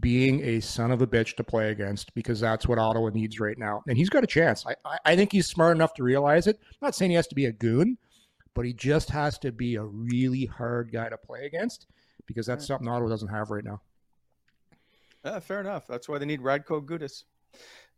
being 0.00 0.42
a 0.42 0.60
son 0.60 0.90
of 0.90 1.02
a 1.02 1.06
bitch 1.06 1.36
to 1.36 1.44
play 1.44 1.70
against 1.70 2.14
because 2.14 2.40
that's 2.40 2.66
what 2.66 2.78
Ottawa 2.78 3.10
needs 3.10 3.38
right 3.38 3.58
now. 3.58 3.82
And 3.86 3.98
he's 3.98 4.08
got 4.08 4.24
a 4.24 4.26
chance. 4.26 4.64
I, 4.66 4.74
I, 4.84 4.98
I 5.04 5.16
think 5.16 5.30
he's 5.30 5.46
smart 5.46 5.76
enough 5.76 5.92
to 5.94 6.02
realize 6.02 6.46
it. 6.46 6.58
I'm 6.62 6.86
not 6.86 6.94
saying 6.94 7.10
he 7.10 7.16
has 7.16 7.26
to 7.28 7.34
be 7.34 7.46
a 7.46 7.52
goon, 7.52 7.98
but 8.54 8.64
he 8.64 8.72
just 8.72 9.10
has 9.10 9.38
to 9.40 9.52
be 9.52 9.76
a 9.76 9.84
really 9.84 10.46
hard 10.46 10.90
guy 10.90 11.10
to 11.10 11.18
play 11.18 11.44
against 11.44 11.86
because 12.24 12.46
that's 12.46 12.66
something 12.66 12.88
Ottawa 12.88 13.10
doesn't 13.10 13.28
have 13.28 13.50
right 13.50 13.64
now. 13.64 13.82
Yeah, 15.26 15.40
fair 15.40 15.60
enough. 15.60 15.88
That's 15.88 16.08
why 16.08 16.18
they 16.18 16.24
need 16.24 16.40
Radko 16.40 16.84
Gudas. 16.84 17.24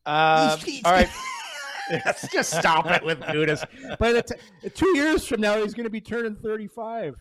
Uh, 0.07 0.57
all 0.85 0.93
right. 0.93 1.09
Let's 2.07 2.27
just 2.33 2.51
stop 2.59 2.91
it 2.91 3.05
with 3.05 3.21
Gudas. 3.21 3.65
By 3.99 4.13
the 4.13 4.23
t- 4.23 4.71
two 4.71 4.97
years 4.97 5.27
from 5.27 5.43
now, 5.43 5.61
he's 5.61 5.75
going 5.75 5.85
to 5.85 5.91
be 5.91 6.01
turning 6.01 6.37
35. 6.37 7.17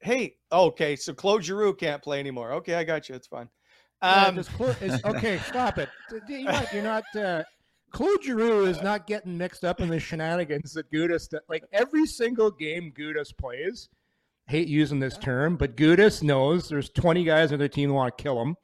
Hey, 0.00 0.34
okay. 0.50 0.96
So 0.96 1.14
Claude 1.14 1.44
Giroux 1.44 1.74
can't 1.74 2.02
play 2.02 2.20
anymore. 2.20 2.52
Okay, 2.54 2.74
I 2.74 2.84
got 2.84 3.08
you. 3.08 3.14
It's 3.14 3.26
fine. 3.26 3.48
Um, 4.02 4.42
Clo- 4.44 4.74
is- 4.82 5.02
okay, 5.04 5.38
stop 5.46 5.78
it. 5.78 5.88
You're 6.28 6.42
not. 6.42 6.72
You're 6.74 6.82
not 6.82 7.04
uh, 7.16 7.42
Claude 7.92 8.22
Giroux 8.22 8.66
is 8.66 8.82
not 8.82 9.06
getting 9.06 9.38
mixed 9.38 9.64
up 9.64 9.80
in 9.80 9.88
the 9.88 10.00
shenanigans 10.00 10.72
that 10.74 10.90
Gudas. 10.90 11.32
Like 11.48 11.64
every 11.72 12.06
single 12.06 12.50
game 12.50 12.92
Gudas 12.98 13.34
plays. 13.36 13.88
Hate 14.46 14.68
using 14.68 14.98
this 14.98 15.16
term, 15.16 15.56
but 15.56 15.76
Gudas 15.76 16.22
knows 16.22 16.68
there's 16.68 16.90
20 16.90 17.24
guys 17.24 17.52
on 17.52 17.58
their 17.58 17.68
team 17.68 17.90
who 17.90 17.94
want 17.94 18.16
to 18.16 18.22
kill 18.22 18.40
him, 18.40 18.56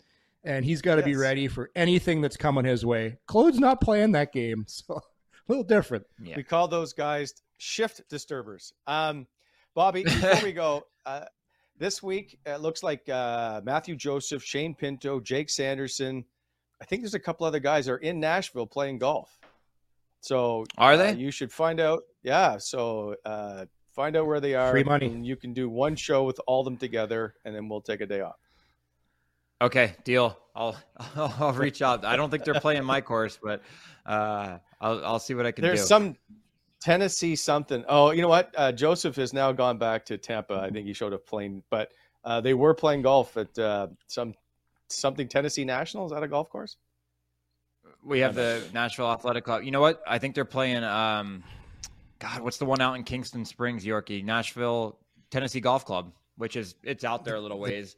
and 0.45 0.65
he's 0.65 0.83
got 0.83 0.97
to 0.97 1.03
be 1.03 1.17
ready 1.17 1.49
for 1.49 1.71
anything 1.77 2.21
that's 2.21 2.37
coming 2.37 2.65
his 2.65 2.85
way. 2.85 3.17
Claude's 3.27 3.59
not 3.59 3.81
playing 3.81 4.13
that 4.13 4.33
game, 4.33 4.65
so 4.69 4.95
a 4.95 5.01
little 5.47 5.65
different. 5.65 6.05
Yeah. 6.23 6.37
We 6.37 6.43
call 6.43 6.69
those 6.69 6.93
guys 6.93 7.35
shift 7.59 8.03
disturbers. 8.09 8.73
Um, 8.87 9.27
Bobby, 9.75 10.03
before 10.03 10.41
we 10.43 10.53
go, 10.53 10.85
uh, 11.07 11.25
this 11.79 12.03
week 12.03 12.39
it 12.45 12.61
looks 12.61 12.83
like 12.83 13.09
uh, 13.09 13.61
Mathieu 13.65 13.97
Joseph, 13.97 14.43
Shane 14.43 14.75
Pinto, 14.75 15.21
Jake 15.21 15.49
Sanderson. 15.49 16.25
I 16.83 16.85
think 16.85 17.03
there's 17.03 17.15
a 17.15 17.21
couple 17.21 17.47
other 17.47 17.61
guys 17.61 17.89
are 17.89 17.97
in 17.99 18.21
Nashville 18.21 18.67
playing 18.67 18.99
golf. 18.99 19.39
So 20.21 20.65
Are 20.77 20.95
uh, 20.95 20.97
they? 20.97 21.15
you 21.15 21.31
should 21.31 21.53
find 21.53 21.81
out. 21.81 22.03
Yeah. 22.23 22.59
So 22.59 23.15
uh, 23.25 23.67
find 23.99 24.17
out 24.17 24.29
where 24.29 24.39
they 24.39 24.55
are. 24.55 24.71
Free 24.71 24.85
money. 24.85 25.07
And 25.07 25.27
you 25.27 25.35
can 25.35 25.53
do 25.53 25.69
one 25.69 25.97
show 25.97 26.23
with 26.23 26.41
all 26.47 26.63
them 26.63 26.77
together, 26.77 27.35
and 27.45 27.53
then 27.53 27.69
we'll 27.69 27.81
take 27.81 28.01
a 28.01 28.07
day 28.07 28.21
off. 28.21 28.37
Okay, 29.61 29.95
deal. 30.05 30.39
I'll 30.55 30.77
I'll 31.17 31.53
reach 31.53 31.83
out. 31.83 32.05
I 32.05 32.15
don't 32.15 32.31
think 32.31 32.45
they're 32.45 32.61
playing 32.61 32.85
my 32.85 33.01
course, 33.01 33.41
but 33.43 33.61
uh, 34.07 34.59
I'll 34.81 35.05
I'll 35.05 35.19
see 35.19 35.35
what 35.35 35.47
I 35.47 35.51
can 35.51 35.65
There's 35.65 35.81
do. 35.81 35.87
some 35.87 36.17
Tennessee 36.81 37.35
something. 37.35 37.85
Oh, 37.89 38.13
you 38.13 38.23
know 38.23 38.29
what? 38.29 38.55
Uh, 38.57 38.71
Joseph 38.71 39.17
has 39.17 39.33
now 39.33 39.51
gone 39.51 39.79
back 39.79 40.07
to 40.07 40.17
Tampa. 40.17 40.55
I 40.55 40.71
think 40.71 40.87
he 40.87 40.93
showed 40.93 41.13
up 41.13 41.27
playing, 41.27 41.65
but 41.69 41.91
uh, 42.25 42.41
they 42.41 42.55
were 42.55 42.75
playing 42.75 43.03
golf 43.03 43.37
at 43.37 43.59
uh, 43.59 43.89
some 44.07 44.33
something 44.87 45.27
Tennessee 45.27 45.65
National. 45.65 46.07
Is 46.07 46.13
that 46.13 46.23
a 46.23 46.29
golf 46.29 46.49
course? 46.51 46.77
We 48.05 48.21
have 48.21 48.37
the 48.37 48.63
Nashville 48.73 49.11
Athletic 49.11 49.45
Club. 49.45 49.65
You 49.65 49.73
know 49.73 49.81
what? 49.81 50.01
I 50.07 50.19
think 50.19 50.37
they're 50.37 50.45
playing. 50.45 50.85
Um, 50.85 51.43
God, 52.19 52.41
what's 52.41 52.59
the 52.59 52.65
one 52.65 52.81
out 52.81 52.95
in 52.97 53.05
Kingston 53.05 53.45
Springs, 53.45 53.85
Yorkie? 53.85 54.25
Nashville 54.25 54.99
Tennessee 55.31 55.61
Golf 55.61 55.85
Club, 55.85 56.13
which 56.37 56.57
is 56.57 56.75
it's 56.83 57.05
out 57.05 57.25
there 57.25 57.37
a 57.37 57.41
little 57.41 57.59
ways. 57.61 57.97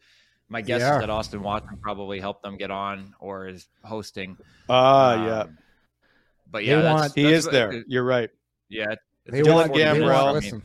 My 0.49 0.61
guess 0.63 0.81
Yeah. 0.81 0.95
is 0.97 1.01
that 1.01 1.11
Austin 1.11 1.43
Watson 1.43 1.79
probably 1.81 2.19
helped 2.21 2.43
them 2.43 2.57
get 2.57 2.71
on 2.71 3.15
or 3.21 3.47
is 3.49 3.69
hosting. 3.85 4.37
Ah, 4.69 5.25
yeah. 5.25 5.41
Um, 5.43 5.59
But 6.51 6.65
yeah, 6.65 6.81
that's, 6.81 7.01
want- 7.01 7.15
He 7.15 7.23
that's 7.23 7.35
is 7.37 7.45
what- 7.47 7.53
there. 7.53 7.85
You're 7.87 8.03
right. 8.05 8.31
Yeah, 8.69 8.91
it's 8.91 9.01
They 9.33 9.43
want, 9.45 9.73
they 9.73 9.81
Gambrell. 9.81 10.13
want- 10.25 10.35
listen, 10.35 10.63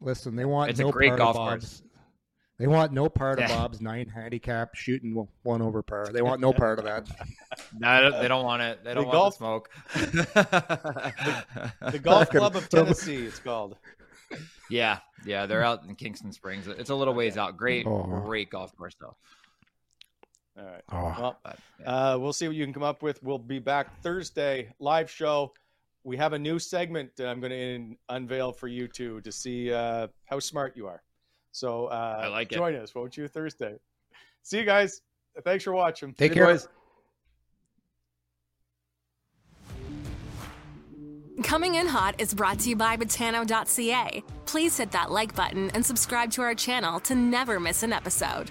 listen. 0.00 0.36
They 0.36 0.44
want 0.46 0.70
It's 0.70 0.80
a 0.80 0.84
great 0.90 1.08
part 1.10 1.18
golf 1.18 1.36
of 1.36 1.48
course. 1.50 1.82
Bob's. 2.58 2.58
They 2.58 2.66
want 2.66 2.92
no 2.92 3.08
part 3.08 3.38
of 3.40 3.48
Bob's 3.48 3.80
nine 3.80 4.08
handicap 4.08 4.74
shooting 4.74 5.14
one- 5.14 5.28
one 5.42 5.62
over 5.62 5.82
par. 5.82 6.08
They 6.12 6.22
want 6.22 6.40
no 6.40 6.52
part 6.52 6.78
of 6.78 6.84
that. 6.86 7.08
No, 7.78 8.10
they 8.20 8.28
don't 8.28 8.44
want 8.44 8.62
it. 8.62 8.84
They 8.84 8.94
don't 8.94 9.10
golf- 9.10 9.40
want 9.40 9.64
the 9.94 10.24
smoke. 10.34 10.50
The 11.92 11.98
Golf 11.98 12.30
Club 12.30 12.56
of 12.56 12.68
Tennessee. 12.68 13.24
It's 13.26 13.38
called. 13.38 13.76
yeah, 14.70 14.98
yeah, 15.24 15.46
they're 15.46 15.62
out 15.62 15.84
in 15.84 15.94
Kingston 15.94 16.32
Springs. 16.32 16.66
It's 16.68 16.90
a 16.90 16.94
little 16.94 17.14
ways 17.14 17.36
out. 17.38 17.56
Great, 17.56 17.86
Oh. 17.86 18.02
great 18.26 18.50
golf 18.50 18.76
course 18.76 18.94
though. 19.00 19.16
All 20.58 20.64
right. 20.64 20.82
Oh. 20.90 21.14
Well, 21.20 21.38
But, 21.44 21.58
yeah. 21.80 22.12
uh, 22.14 22.18
we'll 22.18 22.32
see 22.32 22.46
what 22.48 22.56
you 22.56 22.64
can 22.64 22.72
come 22.74 22.82
up 22.82 23.02
with. 23.02 23.22
We'll 23.22 23.38
be 23.38 23.58
back 23.58 24.00
Thursday 24.02 24.72
live 24.78 25.10
show. 25.10 25.52
We 26.04 26.16
have 26.18 26.32
a 26.32 26.38
new 26.38 26.58
segment 26.58 27.10
that 27.16 27.28
I'm 27.28 27.40
going 27.40 27.50
to 27.50 27.96
unveil 28.14 28.52
for 28.52 28.68
you 28.68 28.86
two 28.88 29.20
to 29.22 29.32
see 29.32 29.72
uh, 29.72 30.08
how 30.24 30.38
smart 30.40 30.76
you 30.76 30.86
are. 30.86 31.02
So 31.56 31.86
uh, 31.86 32.20
I 32.24 32.26
like 32.28 32.52
it. 32.52 32.56
join 32.56 32.74
us, 32.74 32.94
won't 32.94 33.16
you, 33.16 33.28
Thursday? 33.28 33.76
See 34.42 34.58
you 34.58 34.66
guys. 34.66 35.00
Thanks 35.42 35.64
for 35.64 35.72
watching. 35.72 36.12
Take 36.12 36.32
Hey, 36.32 36.34
care. 36.34 36.46
boys. 36.48 36.68
Coming 41.42 41.76
in 41.76 41.86
Hot 41.86 42.14
is 42.20 42.34
brought 42.34 42.58
to 42.60 42.68
you 42.68 42.76
by 42.76 42.98
Betano.ca. 42.98 44.22
Please 44.44 44.76
hit 44.76 44.90
that 44.92 45.10
like 45.10 45.34
button 45.34 45.70
and 45.70 45.84
subscribe 45.84 46.30
to 46.32 46.42
our 46.42 46.54
channel 46.54 47.00
to 47.00 47.14
never 47.14 47.58
miss 47.58 47.82
an 47.82 47.92
episode. 47.92 48.50